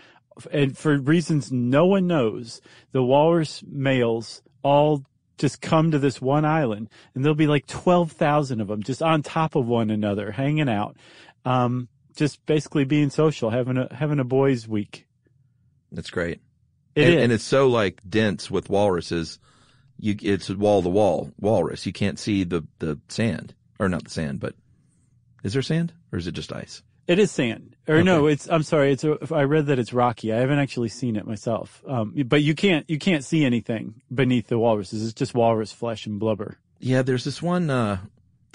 and 0.52 0.78
for 0.78 0.98
reasons 0.98 1.52
no 1.52 1.86
one 1.86 2.08
knows, 2.08 2.62
the 2.92 3.04
walrus 3.04 3.64
males 3.68 4.42
all 4.64 5.04
just 5.38 5.60
come 5.62 5.90
to 5.92 6.00
this 6.00 6.22
one 6.22 6.46
island, 6.46 6.88
and 7.14 7.24
there'll 7.24 7.36
be 7.36 7.48
like 7.48 7.66
twelve 7.66 8.12
thousand 8.12 8.62
of 8.62 8.68
them 8.68 8.84
just 8.84 9.02
on 9.02 9.24
top 9.24 9.56
of 9.56 9.66
one 9.66 9.90
another, 9.90 10.32
hanging 10.32 10.70
out. 10.70 10.96
Um, 11.46 11.88
just 12.16 12.46
basically 12.46 12.86
being 12.86 13.10
social, 13.10 13.50
having 13.50 13.78
a 13.78 13.94
having 13.94 14.20
a 14.20 14.24
boys' 14.24 14.68
week. 14.68 15.08
That's 15.92 16.10
great. 16.10 16.42
It 16.96 17.06
and, 17.06 17.14
is. 17.14 17.24
and 17.24 17.32
it's 17.32 17.44
so 17.44 17.68
like 17.68 18.02
dense 18.08 18.50
with 18.50 18.70
walruses. 18.70 19.40
You, 20.00 20.16
it's 20.22 20.50
wall 20.50 20.82
to 20.82 20.90
wall 20.90 21.32
walrus. 21.40 21.86
You 21.86 21.94
can't 21.94 22.18
see 22.18 22.44
the, 22.44 22.66
the 22.80 23.00
sand 23.08 23.54
or 23.78 23.88
not 23.88 24.04
the 24.04 24.10
sand, 24.10 24.40
but 24.40 24.56
is 25.44 25.54
there 25.54 25.62
sand 25.62 25.94
or 26.12 26.18
is 26.18 26.28
it 26.28 26.32
just 26.32 26.52
ice? 26.52 26.82
It 27.08 27.20
is 27.20 27.32
sand, 27.32 27.76
or 27.88 28.04
no? 28.04 28.28
It's 28.28 28.48
I'm 28.50 28.64
sorry. 28.64 28.94
It's 28.94 29.04
a, 29.04 29.18
I 29.34 29.44
read 29.44 29.66
that 29.66 29.80
it's 29.80 29.92
rocky. 29.92 30.32
I 30.32 30.38
haven't 30.38 30.60
actually 30.60 30.90
seen 30.90 31.16
it 31.16 31.26
myself. 31.26 31.84
Um, 31.88 32.14
but 32.28 32.42
you 32.42 32.56
can't 32.56 32.90
you 32.90 33.00
can't 33.00 33.26
see 33.26 33.44
anything 33.44 34.02
beneath 34.14 34.48
the 34.48 34.58
walruses. 34.58 35.04
It's 35.04 35.14
just 35.14 35.34
walrus 35.34 35.72
flesh 35.72 36.06
and 36.06 36.20
blubber. 36.20 36.58
Yeah, 36.80 37.02
there's 37.02 37.24
this 37.24 37.42
one, 37.42 37.70
uh, 37.70 37.98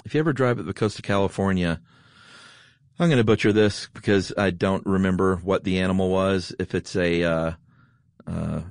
if 0.05 0.13
you 0.13 0.19
ever 0.19 0.33
drive 0.33 0.59
up 0.59 0.65
the 0.65 0.73
coast 0.73 0.97
of 0.97 1.03
California, 1.03 1.81
I'm 2.99 3.09
going 3.09 3.17
to 3.17 3.23
butcher 3.23 3.53
this 3.53 3.87
because 3.93 4.33
I 4.37 4.49
don't 4.49 4.85
remember 4.85 5.35
what 5.37 5.63
the 5.63 5.79
animal 5.79 6.09
was. 6.09 6.53
If 6.57 6.73
it's 6.73 6.95
a, 6.95 7.23
uh, 7.23 7.51
uh, 8.25 8.61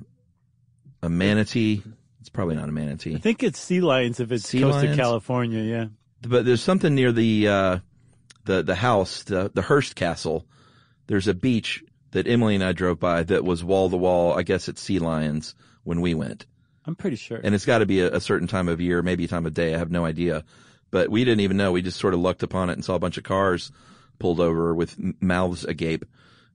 a 1.01 1.09
manatee, 1.09 1.81
it's 2.19 2.29
probably 2.29 2.55
not 2.55 2.67
a 2.67 2.73
manatee, 2.73 3.15
I 3.15 3.19
think 3.19 3.41
it's 3.41 3.59
sea 3.59 3.79
lions 3.79 4.19
if 4.19 4.31
it's 4.31 4.47
Sea 4.49 4.61
coast 4.61 4.77
lions? 4.77 4.91
of 4.91 4.97
California. 4.97 5.61
Yeah. 5.63 5.85
but 6.27 6.45
there's 6.45 6.61
something 6.61 6.93
near 6.93 7.11
the, 7.13 7.47
uh, 7.47 7.79
the, 8.43 8.63
the 8.63 8.75
house, 8.75 9.23
the, 9.23 9.49
the 9.53 9.61
Hearst 9.61 9.95
Castle. 9.95 10.45
There's 11.07 11.27
a 11.27 11.33
beach 11.33 11.83
that 12.11 12.27
Emily 12.27 12.55
and 12.55 12.63
I 12.63 12.73
drove 12.73 12.99
by 12.99 13.23
that 13.23 13.45
was 13.45 13.63
wall 13.63 13.89
to 13.89 13.97
wall. 13.97 14.37
I 14.37 14.43
guess 14.43 14.67
it's 14.67 14.81
sea 14.81 14.99
lions 14.99 15.55
when 15.83 16.01
we 16.01 16.13
went. 16.13 16.45
I'm 16.85 16.95
pretty 16.95 17.17
sure. 17.17 17.39
and 17.43 17.53
it's 17.53 17.65
got 17.65 17.79
to 17.79 17.85
be 17.85 17.99
a, 17.99 18.15
a 18.15 18.21
certain 18.21 18.47
time 18.47 18.67
of 18.67 18.79
year, 18.81 19.01
maybe 19.01 19.27
time 19.27 19.45
of 19.45 19.53
day. 19.53 19.75
I 19.75 19.77
have 19.77 19.91
no 19.91 20.05
idea, 20.05 20.43
but 20.89 21.09
we 21.09 21.23
didn't 21.25 21.41
even 21.41 21.57
know. 21.57 21.71
We 21.73 21.81
just 21.81 21.99
sort 21.99 22.13
of 22.13 22.21
lucked 22.21 22.43
upon 22.43 22.69
it 22.69 22.73
and 22.73 22.83
saw 22.83 22.95
a 22.95 22.99
bunch 22.99 23.17
of 23.17 23.23
cars 23.25 23.71
pulled 24.19 24.39
over 24.39 24.73
with 24.73 24.95
mouths 25.21 25.63
agape, 25.65 26.05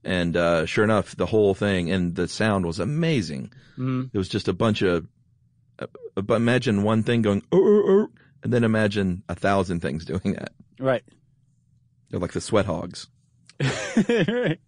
and 0.04 0.36
uh, 0.36 0.66
sure 0.66 0.84
enough, 0.84 1.16
the 1.16 1.26
whole 1.26 1.54
thing 1.54 1.90
and 1.90 2.14
the 2.14 2.28
sound 2.28 2.66
was 2.66 2.80
amazing. 2.80 3.52
Mm. 3.78 4.10
It 4.12 4.18
was 4.18 4.28
just 4.28 4.48
a 4.48 4.52
bunch 4.52 4.82
of. 4.82 5.06
Uh, 5.78 5.86
but 6.14 6.34
imagine 6.34 6.82
one 6.82 7.02
thing 7.02 7.22
going, 7.22 7.42
"Oh, 7.52 7.58
oh, 7.58 7.84
oh," 7.86 8.08
and 8.42 8.52
then 8.52 8.64
imagine 8.64 9.22
a 9.28 9.34
thousand 9.34 9.80
things 9.80 10.04
doing 10.04 10.34
that. 10.34 10.52
Right. 10.78 11.04
They're 12.10 12.20
like 12.20 12.32
the 12.32 12.40
sweat 12.40 12.66
hogs. 12.66 13.06
right. 13.60 14.58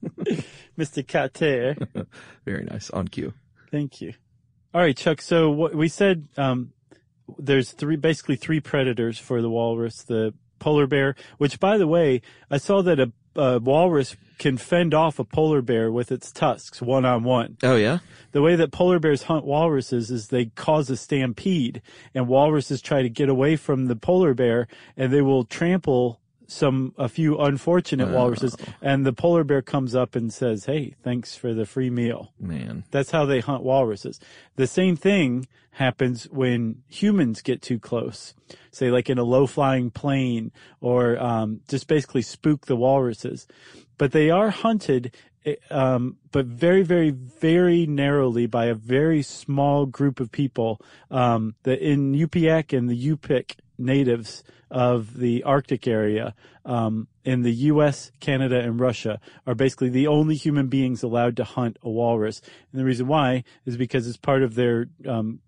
Mr. 0.78 1.06
Carter. 1.06 1.76
Very 2.44 2.64
nice 2.64 2.90
on 2.90 3.08
cue. 3.08 3.34
Thank 3.70 4.00
you. 4.00 4.14
All 4.72 4.80
right, 4.80 4.96
Chuck. 4.96 5.20
So 5.20 5.50
what 5.50 5.74
we 5.74 5.88
said, 5.88 6.28
um, 6.36 6.72
there's 7.38 7.72
three, 7.72 7.96
basically 7.96 8.36
three 8.36 8.60
predators 8.60 9.18
for 9.18 9.42
the 9.42 9.50
walrus, 9.50 10.04
the 10.04 10.32
polar 10.58 10.86
bear, 10.86 11.14
which 11.38 11.60
by 11.60 11.78
the 11.78 11.86
way, 11.86 12.22
I 12.50 12.58
saw 12.58 12.82
that 12.82 13.00
a, 13.00 13.12
a 13.36 13.58
walrus 13.58 14.16
can 14.38 14.56
fend 14.56 14.94
off 14.94 15.18
a 15.18 15.24
polar 15.24 15.62
bear 15.62 15.90
with 15.90 16.10
its 16.10 16.32
tusks 16.32 16.82
one 16.82 17.04
on 17.04 17.22
one. 17.22 17.56
Oh 17.62 17.76
yeah, 17.76 17.98
The 18.32 18.42
way 18.42 18.56
that 18.56 18.72
polar 18.72 18.98
bears 18.98 19.24
hunt 19.24 19.44
walruses 19.44 20.10
is 20.10 20.28
they 20.28 20.46
cause 20.46 20.90
a 20.90 20.96
stampede 20.96 21.80
and 22.14 22.26
walruses 22.26 22.82
try 22.82 23.02
to 23.02 23.08
get 23.08 23.28
away 23.28 23.56
from 23.56 23.86
the 23.86 23.96
polar 23.96 24.34
bear 24.34 24.66
and 24.96 25.12
they 25.12 25.22
will 25.22 25.44
trample 25.44 26.20
some, 26.46 26.94
a 26.98 27.08
few 27.08 27.38
unfortunate 27.38 28.08
walruses 28.10 28.56
and 28.82 29.04
the 29.04 29.12
polar 29.12 29.44
bear 29.44 29.62
comes 29.62 29.94
up 29.94 30.14
and 30.14 30.32
says, 30.32 30.66
Hey, 30.66 30.94
thanks 31.02 31.34
for 31.34 31.54
the 31.54 31.66
free 31.66 31.90
meal. 31.90 32.32
man. 32.38 32.84
That's 32.90 33.10
how 33.10 33.24
they 33.24 33.40
hunt 33.40 33.62
walruses. 33.62 34.20
The 34.56 34.66
same 34.66 34.96
thing 34.96 35.46
happens 35.72 36.24
when 36.30 36.82
humans 36.88 37.42
get 37.42 37.60
too 37.60 37.78
close, 37.78 38.34
say 38.70 38.90
like 38.90 39.10
in 39.10 39.18
a 39.18 39.24
low 39.24 39.46
flying 39.46 39.90
plane 39.90 40.52
or 40.80 41.18
um, 41.20 41.60
just 41.68 41.88
basically 41.88 42.22
spook 42.22 42.66
the 42.66 42.76
walruses. 42.76 43.46
But 43.98 44.12
they 44.12 44.30
are 44.30 44.50
hunted 44.50 45.14
um, 45.70 46.16
but 46.32 46.46
very, 46.46 46.82
very, 46.82 47.10
very 47.10 47.86
narrowly 47.86 48.46
by 48.46 48.66
a 48.66 48.74
very 48.74 49.22
small 49.22 49.86
group 49.86 50.20
of 50.20 50.32
people. 50.32 50.80
Um, 51.10 51.54
the 51.64 51.76
Inupiaq 51.76 52.76
and 52.76 52.88
the 52.88 52.98
Yupik 52.98 53.56
natives 53.78 54.44
of 54.70 55.18
the 55.18 55.42
Arctic 55.44 55.86
area 55.86 56.34
um, 56.64 57.08
in 57.24 57.42
the 57.42 57.52
U.S., 57.52 58.10
Canada, 58.20 58.58
and 58.58 58.80
Russia 58.80 59.20
are 59.46 59.54
basically 59.54 59.88
the 59.88 60.06
only 60.06 60.34
human 60.34 60.68
beings 60.68 61.02
allowed 61.02 61.36
to 61.36 61.44
hunt 61.44 61.78
a 61.82 61.90
walrus. 61.90 62.40
And 62.72 62.80
the 62.80 62.84
reason 62.84 63.06
why 63.06 63.44
is 63.64 63.76
because 63.76 64.06
it's 64.08 64.16
part 64.16 64.42
of 64.42 64.54
their 64.54 64.86
um, 65.06 65.40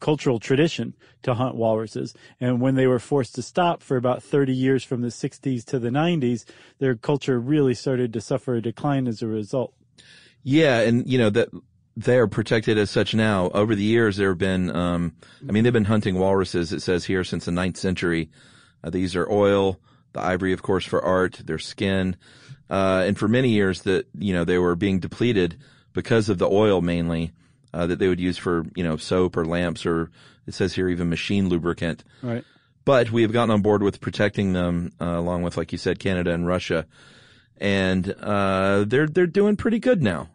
cultural 0.00 0.40
tradition 0.40 0.94
to 1.22 1.34
hunt 1.34 1.54
walruses. 1.54 2.12
And 2.40 2.60
when 2.60 2.74
they 2.74 2.88
were 2.88 2.98
forced 2.98 3.36
to 3.36 3.42
stop 3.42 3.82
for 3.82 3.96
about 3.96 4.22
30 4.22 4.52
years 4.52 4.82
from 4.82 5.00
the 5.00 5.08
60s 5.08 5.64
to 5.66 5.78
the 5.78 5.90
90s, 5.90 6.44
their 6.78 6.96
culture 6.96 7.38
really 7.38 7.74
started 7.74 8.12
to 8.12 8.20
suffer 8.20 8.54
a 8.54 8.60
decline 8.60 9.06
as 9.06 9.22
a 9.22 9.28
result. 9.28 9.72
Yeah, 10.42 10.80
and 10.80 11.08
you 11.08 11.18
know 11.18 11.30
that 11.30 11.50
they're 11.96 12.26
protected 12.26 12.78
as 12.78 12.90
such 12.90 13.14
now. 13.14 13.50
Over 13.50 13.74
the 13.74 13.82
years, 13.82 14.16
there 14.16 14.30
have 14.30 14.38
been, 14.38 14.74
um, 14.74 15.14
I 15.46 15.52
mean, 15.52 15.64
they've 15.64 15.72
been 15.72 15.84
hunting 15.84 16.18
walruses. 16.18 16.72
It 16.72 16.80
says 16.80 17.04
here 17.04 17.24
since 17.24 17.44
the 17.44 17.52
ninth 17.52 17.76
century. 17.76 18.30
Uh, 18.82 18.90
these 18.90 19.14
are 19.14 19.30
oil, 19.30 19.78
the 20.12 20.20
ivory, 20.20 20.52
of 20.52 20.62
course, 20.62 20.84
for 20.84 21.02
art, 21.02 21.40
their 21.44 21.58
skin, 21.58 22.16
uh, 22.70 23.04
and 23.06 23.18
for 23.18 23.28
many 23.28 23.50
years 23.50 23.82
that 23.82 24.06
you 24.18 24.32
know 24.32 24.44
they 24.44 24.58
were 24.58 24.74
being 24.74 24.98
depleted 24.98 25.58
because 25.92 26.28
of 26.28 26.38
the 26.38 26.48
oil 26.48 26.80
mainly 26.80 27.32
uh, 27.74 27.86
that 27.86 27.98
they 27.98 28.08
would 28.08 28.20
use 28.20 28.38
for 28.38 28.64
you 28.74 28.82
know 28.82 28.96
soap 28.96 29.36
or 29.36 29.44
lamps 29.44 29.86
or 29.86 30.10
it 30.46 30.54
says 30.54 30.74
here 30.74 30.88
even 30.88 31.08
machine 31.08 31.48
lubricant. 31.48 32.04
Right. 32.22 32.44
But 32.84 33.10
we 33.10 33.22
have 33.22 33.32
gotten 33.32 33.50
on 33.50 33.62
board 33.62 33.82
with 33.82 34.00
protecting 34.00 34.54
them 34.54 34.92
uh, 35.00 35.04
along 35.04 35.42
with, 35.42 35.56
like 35.56 35.70
you 35.70 35.78
said, 35.78 36.00
Canada 36.00 36.32
and 36.32 36.46
Russia, 36.46 36.86
and 37.58 38.12
uh, 38.20 38.84
they're 38.86 39.06
they're 39.06 39.26
doing 39.26 39.56
pretty 39.56 39.78
good 39.78 40.02
now. 40.02 40.28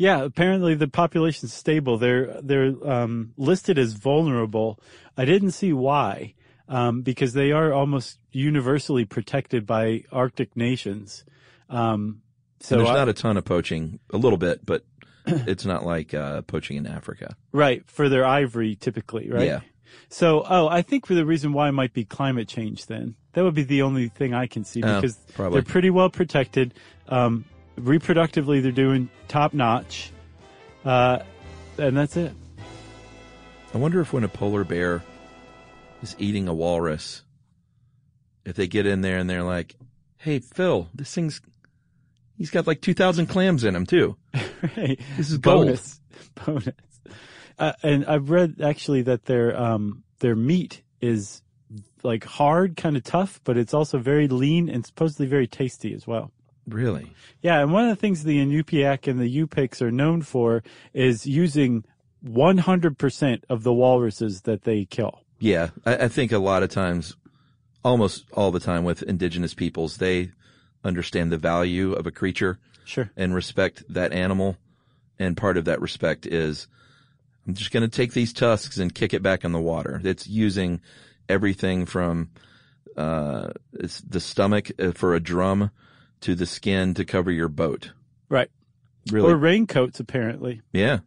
Yeah, 0.00 0.22
apparently 0.22 0.74
the 0.76 0.88
population's 0.88 1.52
stable. 1.52 1.98
They're 1.98 2.40
they're 2.40 2.72
um, 2.90 3.34
listed 3.36 3.78
as 3.78 3.92
vulnerable. 3.92 4.80
I 5.14 5.26
didn't 5.26 5.50
see 5.50 5.74
why, 5.74 6.32
um, 6.70 7.02
because 7.02 7.34
they 7.34 7.52
are 7.52 7.74
almost 7.74 8.18
universally 8.32 9.04
protected 9.04 9.66
by 9.66 10.04
Arctic 10.10 10.56
nations. 10.56 11.26
Um, 11.68 12.22
so 12.60 12.76
and 12.76 12.86
there's 12.86 12.96
I, 12.96 12.98
not 12.98 13.08
a 13.10 13.12
ton 13.12 13.36
of 13.36 13.44
poaching, 13.44 14.00
a 14.10 14.16
little 14.16 14.38
bit, 14.38 14.64
but 14.64 14.86
it's 15.26 15.66
not 15.66 15.84
like 15.84 16.14
uh, 16.14 16.40
poaching 16.42 16.78
in 16.78 16.86
Africa. 16.86 17.36
Right, 17.52 17.84
for 17.86 18.08
their 18.08 18.24
ivory 18.24 18.76
typically, 18.76 19.30
right? 19.30 19.44
Yeah. 19.44 19.60
So, 20.08 20.46
oh, 20.48 20.66
I 20.66 20.80
think 20.80 21.04
for 21.04 21.14
the 21.14 21.26
reason 21.26 21.52
why 21.52 21.70
might 21.72 21.92
be 21.92 22.06
climate 22.06 22.48
change 22.48 22.86
then. 22.86 23.16
That 23.34 23.44
would 23.44 23.54
be 23.54 23.64
the 23.64 23.82
only 23.82 24.08
thing 24.08 24.32
I 24.32 24.46
can 24.46 24.64
see 24.64 24.80
because 24.80 25.18
oh, 25.38 25.50
they're 25.50 25.60
pretty 25.60 25.90
well 25.90 26.08
protected. 26.08 26.72
Um, 27.06 27.44
reproductively, 27.80 28.62
they're 28.62 28.72
doing 28.72 29.08
top 29.28 29.54
notch. 29.54 30.10
Uh, 30.84 31.20
and 31.78 31.96
that's 31.96 32.16
it. 32.16 32.32
I 33.74 33.78
wonder 33.78 34.00
if 34.00 34.12
when 34.12 34.24
a 34.24 34.28
polar 34.28 34.64
bear 34.64 35.02
is 36.02 36.16
eating 36.18 36.48
a 36.48 36.54
walrus, 36.54 37.22
if 38.44 38.56
they 38.56 38.66
get 38.66 38.86
in 38.86 39.00
there 39.00 39.18
and 39.18 39.28
they're 39.28 39.42
like, 39.42 39.76
hey, 40.18 40.40
Phil, 40.40 40.88
this 40.94 41.14
thing's 41.14 41.40
He's 42.40 42.48
got 42.48 42.66
like 42.66 42.80
2,000 42.80 43.26
clams 43.26 43.64
in 43.64 43.76
him 43.76 43.84
too. 43.84 44.16
right. 44.34 44.98
This 45.18 45.30
is 45.30 45.36
gold. 45.36 45.66
Bonus. 45.66 46.00
Bonus. 46.46 46.74
Uh, 47.58 47.72
and 47.82 48.06
I've 48.06 48.30
read 48.30 48.62
actually 48.62 49.02
that 49.02 49.26
their, 49.26 49.54
um, 49.60 50.04
their 50.20 50.34
meat 50.34 50.80
is 51.02 51.42
like 52.02 52.24
hard, 52.24 52.78
kind 52.78 52.96
of 52.96 53.04
tough, 53.04 53.42
but 53.44 53.58
it's 53.58 53.74
also 53.74 53.98
very 53.98 54.26
lean 54.26 54.70
and 54.70 54.86
supposedly 54.86 55.26
very 55.26 55.46
tasty 55.46 55.92
as 55.92 56.06
well. 56.06 56.32
Really? 56.72 57.12
Yeah. 57.42 57.60
And 57.60 57.72
one 57.72 57.84
of 57.84 57.90
the 57.90 58.00
things 58.00 58.24
the 58.24 58.38
Inupiaq 58.38 59.06
and 59.06 59.20
the 59.20 59.34
Yupiks 59.34 59.80
are 59.82 59.90
known 59.90 60.22
for 60.22 60.62
is 60.92 61.26
using 61.26 61.84
100% 62.24 63.42
of 63.48 63.62
the 63.62 63.72
walruses 63.72 64.42
that 64.42 64.62
they 64.62 64.84
kill. 64.84 65.20
Yeah. 65.38 65.70
I, 65.84 65.96
I 66.04 66.08
think 66.08 66.32
a 66.32 66.38
lot 66.38 66.62
of 66.62 66.70
times, 66.70 67.16
almost 67.84 68.26
all 68.32 68.50
the 68.50 68.60
time 68.60 68.84
with 68.84 69.02
indigenous 69.02 69.54
peoples, 69.54 69.96
they 69.96 70.30
understand 70.84 71.30
the 71.30 71.38
value 71.38 71.92
of 71.92 72.06
a 72.06 72.10
creature 72.10 72.58
sure. 72.84 73.10
and 73.16 73.34
respect 73.34 73.82
that 73.88 74.12
animal. 74.12 74.56
And 75.18 75.36
part 75.36 75.56
of 75.56 75.66
that 75.66 75.80
respect 75.80 76.26
is 76.26 76.66
I'm 77.46 77.54
just 77.54 77.70
going 77.70 77.82
to 77.82 77.96
take 77.96 78.12
these 78.12 78.32
tusks 78.32 78.78
and 78.78 78.94
kick 78.94 79.14
it 79.14 79.22
back 79.22 79.44
in 79.44 79.52
the 79.52 79.60
water. 79.60 80.00
It's 80.04 80.26
using 80.26 80.80
everything 81.28 81.86
from 81.86 82.30
uh, 82.96 83.50
it's 83.74 84.00
the 84.00 84.20
stomach 84.20 84.70
uh, 84.78 84.92
for 84.92 85.14
a 85.14 85.20
drum 85.20 85.70
to 86.20 86.34
the 86.34 86.46
skin 86.46 86.94
to 86.94 87.04
cover 87.04 87.30
your 87.30 87.48
boat. 87.48 87.92
Right. 88.28 88.50
Really? 89.10 89.32
Or 89.32 89.36
raincoats, 89.36 90.00
apparently. 90.00 90.60
Yeah. 90.72 91.00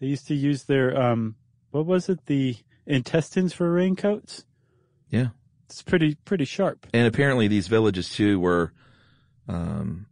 They 0.00 0.06
used 0.06 0.28
to 0.28 0.34
use 0.34 0.64
their, 0.64 0.98
um, 1.00 1.36
what 1.70 1.86
was 1.86 2.08
it? 2.08 2.26
The 2.26 2.56
intestines 2.86 3.52
for 3.52 3.70
raincoats? 3.70 4.44
Yeah. 5.10 5.28
It's 5.66 5.82
pretty, 5.82 6.14
pretty 6.14 6.44
sharp. 6.44 6.86
And 6.92 7.06
apparently 7.06 7.48
these 7.48 7.68
villages 7.68 8.10
too 8.10 8.38
were 8.38 8.72
um, 9.48 10.06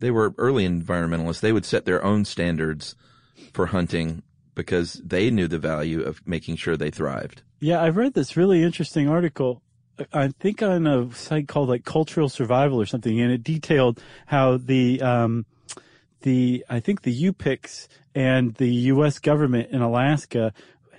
they 0.00 0.10
were 0.10 0.34
early 0.38 0.66
environmentalists. 0.66 1.40
They 1.40 1.52
would 1.52 1.64
set 1.64 1.84
their 1.84 2.02
own 2.04 2.24
standards 2.24 2.96
for 3.52 3.66
hunting 3.66 4.22
because 4.54 4.94
they 5.04 5.30
knew 5.30 5.48
the 5.48 5.58
value 5.58 6.02
of 6.02 6.26
making 6.26 6.56
sure 6.56 6.76
they 6.76 6.90
thrived. 6.90 7.42
Yeah, 7.60 7.82
I've 7.82 7.96
read 7.96 8.14
this 8.14 8.36
really 8.36 8.62
interesting 8.62 9.08
article. 9.08 9.62
I 10.12 10.28
think 10.28 10.62
on 10.62 10.86
a 10.86 11.12
site 11.14 11.48
called 11.48 11.68
like 11.68 11.84
Cultural 11.84 12.28
Survival 12.28 12.80
or 12.80 12.86
something, 12.86 13.20
and 13.20 13.32
it 13.32 13.42
detailed 13.42 14.02
how 14.26 14.56
the 14.56 15.00
um, 15.02 15.46
the 16.22 16.64
I 16.68 16.80
think 16.80 17.02
the 17.02 17.22
Yupiks 17.22 17.88
and 18.14 18.54
the 18.54 18.68
U.S. 18.68 19.18
government 19.18 19.70
in 19.70 19.82
Alaska 19.82 20.52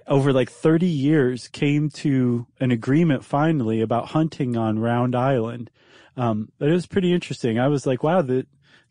over 0.07 0.33
like 0.33 0.49
30 0.51 0.87
years 0.87 1.47
came 1.47 1.89
to 1.89 2.47
an 2.59 2.71
agreement 2.71 3.23
finally 3.23 3.81
about 3.81 4.07
hunting 4.07 4.57
on 4.57 4.79
Round 4.79 5.15
Island 5.15 5.69
um, 6.17 6.51
but 6.57 6.69
it 6.69 6.73
was 6.73 6.87
pretty 6.87 7.13
interesting. 7.13 7.59
I 7.59 7.67
was 7.67 7.85
like, 7.85 8.03
wow, 8.03 8.21
the 8.21 8.45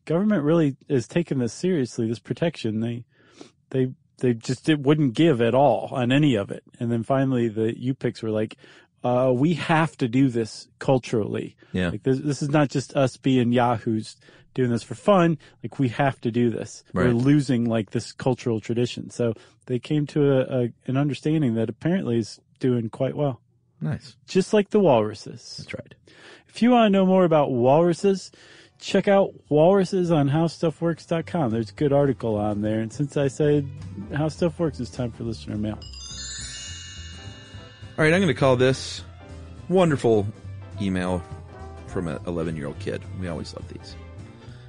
government 0.04 0.44
really 0.44 0.76
is 0.88 1.06
taking 1.06 1.38
this 1.38 1.52
seriously, 1.52 2.08
this 2.08 2.18
protection. 2.18 2.80
They, 2.80 3.04
they, 3.70 3.92
they 4.18 4.34
just 4.34 4.68
it 4.68 4.80
wouldn't 4.80 5.14
give 5.14 5.40
at 5.40 5.54
all 5.54 5.88
on 5.92 6.12
any 6.12 6.34
of 6.34 6.50
it. 6.50 6.62
And 6.78 6.90
then 6.90 7.02
finally 7.02 7.48
the 7.48 7.72
Yupiks 7.72 8.22
were 8.22 8.30
like, 8.30 8.56
uh, 9.02 9.32
we 9.34 9.54
have 9.54 9.96
to 9.98 10.08
do 10.08 10.28
this 10.28 10.68
culturally. 10.78 11.56
Yeah. 11.72 11.90
Like 11.90 12.02
this, 12.02 12.18
this 12.18 12.42
is 12.42 12.50
not 12.50 12.68
just 12.68 12.94
us 12.96 13.16
being 13.16 13.52
yahoos 13.52 14.16
doing 14.54 14.70
this 14.70 14.82
for 14.82 14.94
fun. 14.94 15.38
Like 15.62 15.78
we 15.78 15.88
have 15.88 16.20
to 16.22 16.30
do 16.30 16.50
this. 16.50 16.84
Right. 16.92 17.06
We're 17.06 17.12
losing 17.12 17.64
like 17.64 17.90
this 17.90 18.12
cultural 18.12 18.60
tradition. 18.60 19.10
So 19.10 19.34
they 19.66 19.78
came 19.78 20.06
to 20.08 20.32
a, 20.32 20.64
a, 20.64 20.72
an 20.86 20.96
understanding 20.96 21.54
that 21.54 21.68
apparently 21.68 22.18
is 22.18 22.40
doing 22.58 22.90
quite 22.90 23.16
well. 23.16 23.40
Nice. 23.80 24.16
Just 24.26 24.52
like 24.52 24.70
the 24.70 24.80
walruses. 24.80 25.56
That's 25.58 25.74
right. 25.74 25.94
If 26.48 26.60
you 26.60 26.70
want 26.70 26.86
to 26.86 26.90
know 26.90 27.06
more 27.06 27.24
about 27.24 27.50
walruses, 27.50 28.30
check 28.78 29.08
out 29.08 29.32
walruses 29.48 30.10
on 30.10 30.28
howstuffworks.com. 30.28 31.50
There's 31.50 31.70
a 31.70 31.74
good 31.74 31.92
article 31.92 32.36
on 32.36 32.60
there. 32.60 32.80
And 32.80 32.92
since 32.92 33.16
I 33.16 33.28
said 33.28 33.68
how 34.14 34.28
stuff 34.28 34.58
works, 34.58 34.80
it's 34.80 34.90
time 34.90 35.12
for 35.12 35.24
listener 35.24 35.56
mail. 35.56 35.78
All 38.00 38.06
right, 38.06 38.14
I'm 38.14 38.22
going 38.22 38.34
to 38.34 38.40
call 38.40 38.56
this 38.56 39.04
wonderful 39.68 40.26
email 40.80 41.22
from 41.86 42.08
an 42.08 42.18
11 42.26 42.56
year 42.56 42.68
old 42.68 42.78
kid. 42.78 43.02
We 43.20 43.28
always 43.28 43.52
love 43.52 43.68
these. 43.68 43.94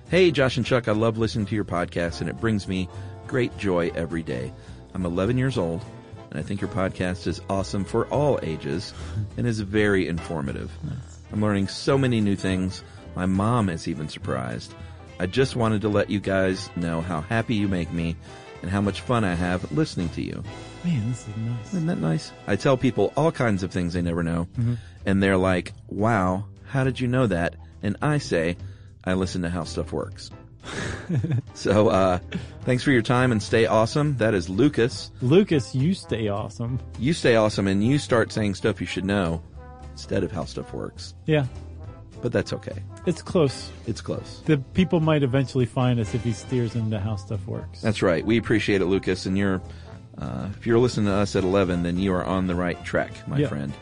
Hey, 0.09 0.31
Josh 0.31 0.57
and 0.57 0.65
Chuck, 0.65 0.89
I 0.89 0.91
love 0.91 1.17
listening 1.17 1.45
to 1.45 1.55
your 1.55 1.63
podcast, 1.63 2.19
and 2.19 2.29
it 2.29 2.41
brings 2.41 2.67
me 2.67 2.89
great 3.27 3.57
joy 3.57 3.89
every 3.95 4.21
day. 4.21 4.51
I'm 4.93 5.05
11 5.05 5.37
years 5.37 5.57
old, 5.57 5.81
and 6.29 6.39
I 6.39 6.43
think 6.43 6.59
your 6.59 6.69
podcast 6.71 7.25
is 7.25 7.39
awesome 7.49 7.85
for 7.85 8.05
all 8.07 8.37
ages 8.43 8.93
and 9.37 9.47
is 9.47 9.61
very 9.61 10.09
informative. 10.09 10.69
I'm 11.31 11.41
learning 11.41 11.69
so 11.69 11.97
many 11.97 12.19
new 12.19 12.35
things. 12.35 12.83
My 13.15 13.27
mom 13.27 13.69
is 13.69 13.87
even 13.87 14.09
surprised. 14.09 14.75
I 15.21 15.25
just 15.25 15.55
wanted 15.55 15.83
to 15.83 15.87
let 15.87 16.09
you 16.09 16.19
guys 16.19 16.69
know 16.75 16.99
how 16.99 17.21
happy 17.21 17.55
you 17.55 17.69
make 17.69 17.93
me 17.93 18.17
and 18.61 18.69
how 18.69 18.81
much 18.81 18.99
fun 18.99 19.23
I 19.23 19.35
have 19.35 19.71
listening 19.71 20.09
to 20.09 20.21
you. 20.21 20.43
Man, 20.83 21.09
this 21.09 21.27
is 21.27 21.37
nice. 21.37 21.67
Isn't 21.67 21.87
that 21.87 21.99
nice? 21.99 22.31
I 22.47 22.55
tell 22.55 22.77
people 22.77 23.13
all 23.15 23.31
kinds 23.31 23.63
of 23.63 23.71
things 23.71 23.93
they 23.93 24.01
never 24.01 24.23
know, 24.23 24.47
mm-hmm. 24.57 24.75
and 25.05 25.21
they're 25.21 25.37
like, 25.37 25.73
wow, 25.87 26.45
how 26.65 26.83
did 26.83 26.99
you 26.99 27.07
know 27.07 27.27
that? 27.27 27.55
And 27.83 27.97
I 28.01 28.17
say, 28.17 28.57
I 29.03 29.13
listen 29.13 29.43
to 29.43 29.49
how 29.49 29.63
stuff 29.63 29.91
works. 29.91 30.31
so, 31.53 31.89
uh, 31.89 32.19
thanks 32.61 32.83
for 32.83 32.91
your 32.91 33.01
time 33.01 33.31
and 33.31 33.41
stay 33.41 33.65
awesome. 33.65 34.17
That 34.17 34.33
is 34.33 34.49
Lucas. 34.49 35.11
Lucas, 35.21 35.73
you 35.75 35.93
stay 35.93 36.27
awesome. 36.27 36.79
You 36.99 37.13
stay 37.13 37.35
awesome 37.35 37.67
and 37.67 37.83
you 37.85 37.97
start 37.97 38.31
saying 38.31 38.55
stuff 38.55 38.79
you 38.79 38.87
should 38.87 39.05
know 39.05 39.41
instead 39.91 40.23
of 40.23 40.31
how 40.31 40.45
stuff 40.45 40.73
works. 40.73 41.15
Yeah. 41.25 41.45
But 42.21 42.31
that's 42.31 42.53
okay. 42.53 42.83
It's 43.07 43.21
close. 43.21 43.71
It's 43.87 44.01
close. 44.01 44.41
The 44.45 44.57
people 44.57 44.99
might 44.99 45.23
eventually 45.23 45.65
find 45.65 45.99
us 45.99 46.13
if 46.13 46.23
he 46.23 46.33
steers 46.33 46.75
into 46.75 46.99
how 46.99 47.15
stuff 47.15 47.45
works. 47.47 47.81
That's 47.81 48.03
right. 48.03 48.23
We 48.23 48.37
appreciate 48.37 48.81
it, 48.81 48.85
Lucas. 48.85 49.25
And 49.25 49.35
you're, 49.35 49.59
uh, 50.21 50.49
if 50.55 50.67
you're 50.67 50.79
listening 50.79 51.07
to 51.07 51.13
us 51.13 51.35
at 51.35 51.43
11, 51.43 51.83
then 51.83 51.97
you 51.97 52.13
are 52.13 52.23
on 52.23 52.47
the 52.47 52.55
right 52.55 52.81
track, 52.85 53.11
my 53.27 53.39
yeah. 53.39 53.47
friend. 53.47 53.73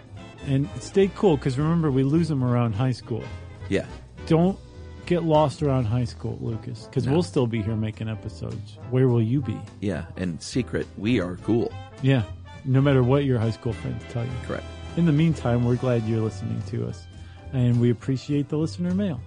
And 0.47 0.69
stay 0.79 1.11
cool 1.15 1.35
because 1.35 1.57
remember, 1.57 1.91
we 1.91 2.03
lose 2.03 2.29
them 2.29 2.43
around 2.43 2.73
high 2.73 2.93
school. 2.93 3.23
Yeah. 3.67 3.85
Don't 4.25 4.57
get 5.05 5.23
lost 5.23 5.61
around 5.61 5.85
high 5.85 6.05
school, 6.05 6.37
Lucas, 6.39 6.85
because 6.85 7.07
we'll 7.07 7.23
still 7.23 7.47
be 7.47 7.61
here 7.61 7.75
making 7.75 8.07
episodes. 8.07 8.77
Where 8.89 9.07
will 9.07 9.21
you 9.21 9.41
be? 9.41 9.59
Yeah, 9.81 10.05
and 10.15 10.41
secret, 10.41 10.87
we 10.97 11.19
are 11.19 11.35
cool. 11.37 11.73
Yeah, 12.01 12.23
no 12.63 12.79
matter 12.79 13.03
what 13.03 13.25
your 13.25 13.39
high 13.39 13.51
school 13.51 13.73
friends 13.73 14.03
tell 14.11 14.23
you. 14.23 14.31
Correct. 14.45 14.65
In 14.97 15.05
the 15.05 15.11
meantime, 15.11 15.65
we're 15.65 15.75
glad 15.75 16.03
you're 16.03 16.21
listening 16.21 16.61
to 16.67 16.87
us, 16.87 17.05
and 17.53 17.81
we 17.81 17.89
appreciate 17.89 18.49
the 18.49 18.57
listener 18.57 18.93
mail. 18.93 19.19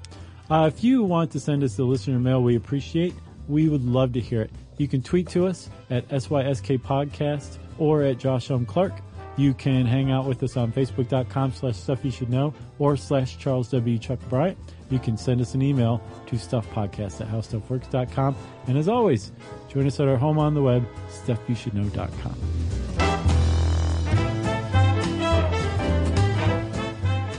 Uh, 0.51 0.71
if 0.73 0.83
you 0.85 1.03
want 1.03 1.31
to 1.33 1.41
send 1.41 1.63
us 1.63 1.77
the 1.77 1.85
listener 1.85 2.19
mail, 2.19 2.43
we 2.43 2.57
appreciate. 2.57 3.15
We 3.49 3.69
would 3.69 3.85
love 3.85 4.13
to 4.13 4.21
hear 4.21 4.43
it. 4.43 4.51
You 4.79 4.89
can 4.89 5.03
tweet 5.03 5.29
to 5.31 5.47
us 5.47 5.69
at 5.91 6.09
SYSK 6.09 6.81
Podcast 6.81 7.59
or 7.79 8.03
at 8.03 8.19
Josh 8.19 8.51
M. 8.51 8.67
Clark. 8.67 8.93
You 9.37 9.55
can 9.55 9.87
hang 9.87 10.11
out 10.11 10.27
with 10.27 10.43
us 10.43 10.57
on 10.57 10.73
Facebook.com 10.73 11.53
slash 11.53 11.77
Stuff 11.77 12.05
You 12.05 12.11
Should 12.11 12.29
Know 12.31 12.53
or 12.79 12.97
slash 12.97 13.39
Charles 13.39 13.71
W. 13.71 13.99
Chuck 13.99 14.19
Bryant. 14.29 14.59
You 14.91 14.99
can 14.99 15.17
send 15.17 15.41
us 15.41 15.55
an 15.55 15.63
email 15.63 16.03
to 16.27 16.37
stuffpodcast 16.37 17.23
at 17.23 17.29
howstuffworks.com. 17.29 18.37
And 18.67 18.77
as 18.77 18.89
always, 18.89 19.33
join 19.69 19.87
us 19.87 19.99
at 20.01 20.09
our 20.09 20.19
home 20.19 20.39
on 20.39 20.53
the 20.55 20.63
web, 20.63 20.87
stuffyoushouldknow.com. 21.09 22.35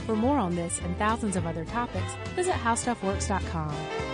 For 0.06 0.16
more 0.16 0.36
on 0.36 0.56
this 0.56 0.80
and 0.80 0.96
thousands 0.98 1.36
of 1.36 1.46
other 1.46 1.64
topics, 1.64 2.14
visit 2.34 2.54
howstuffworks.com. 2.54 4.13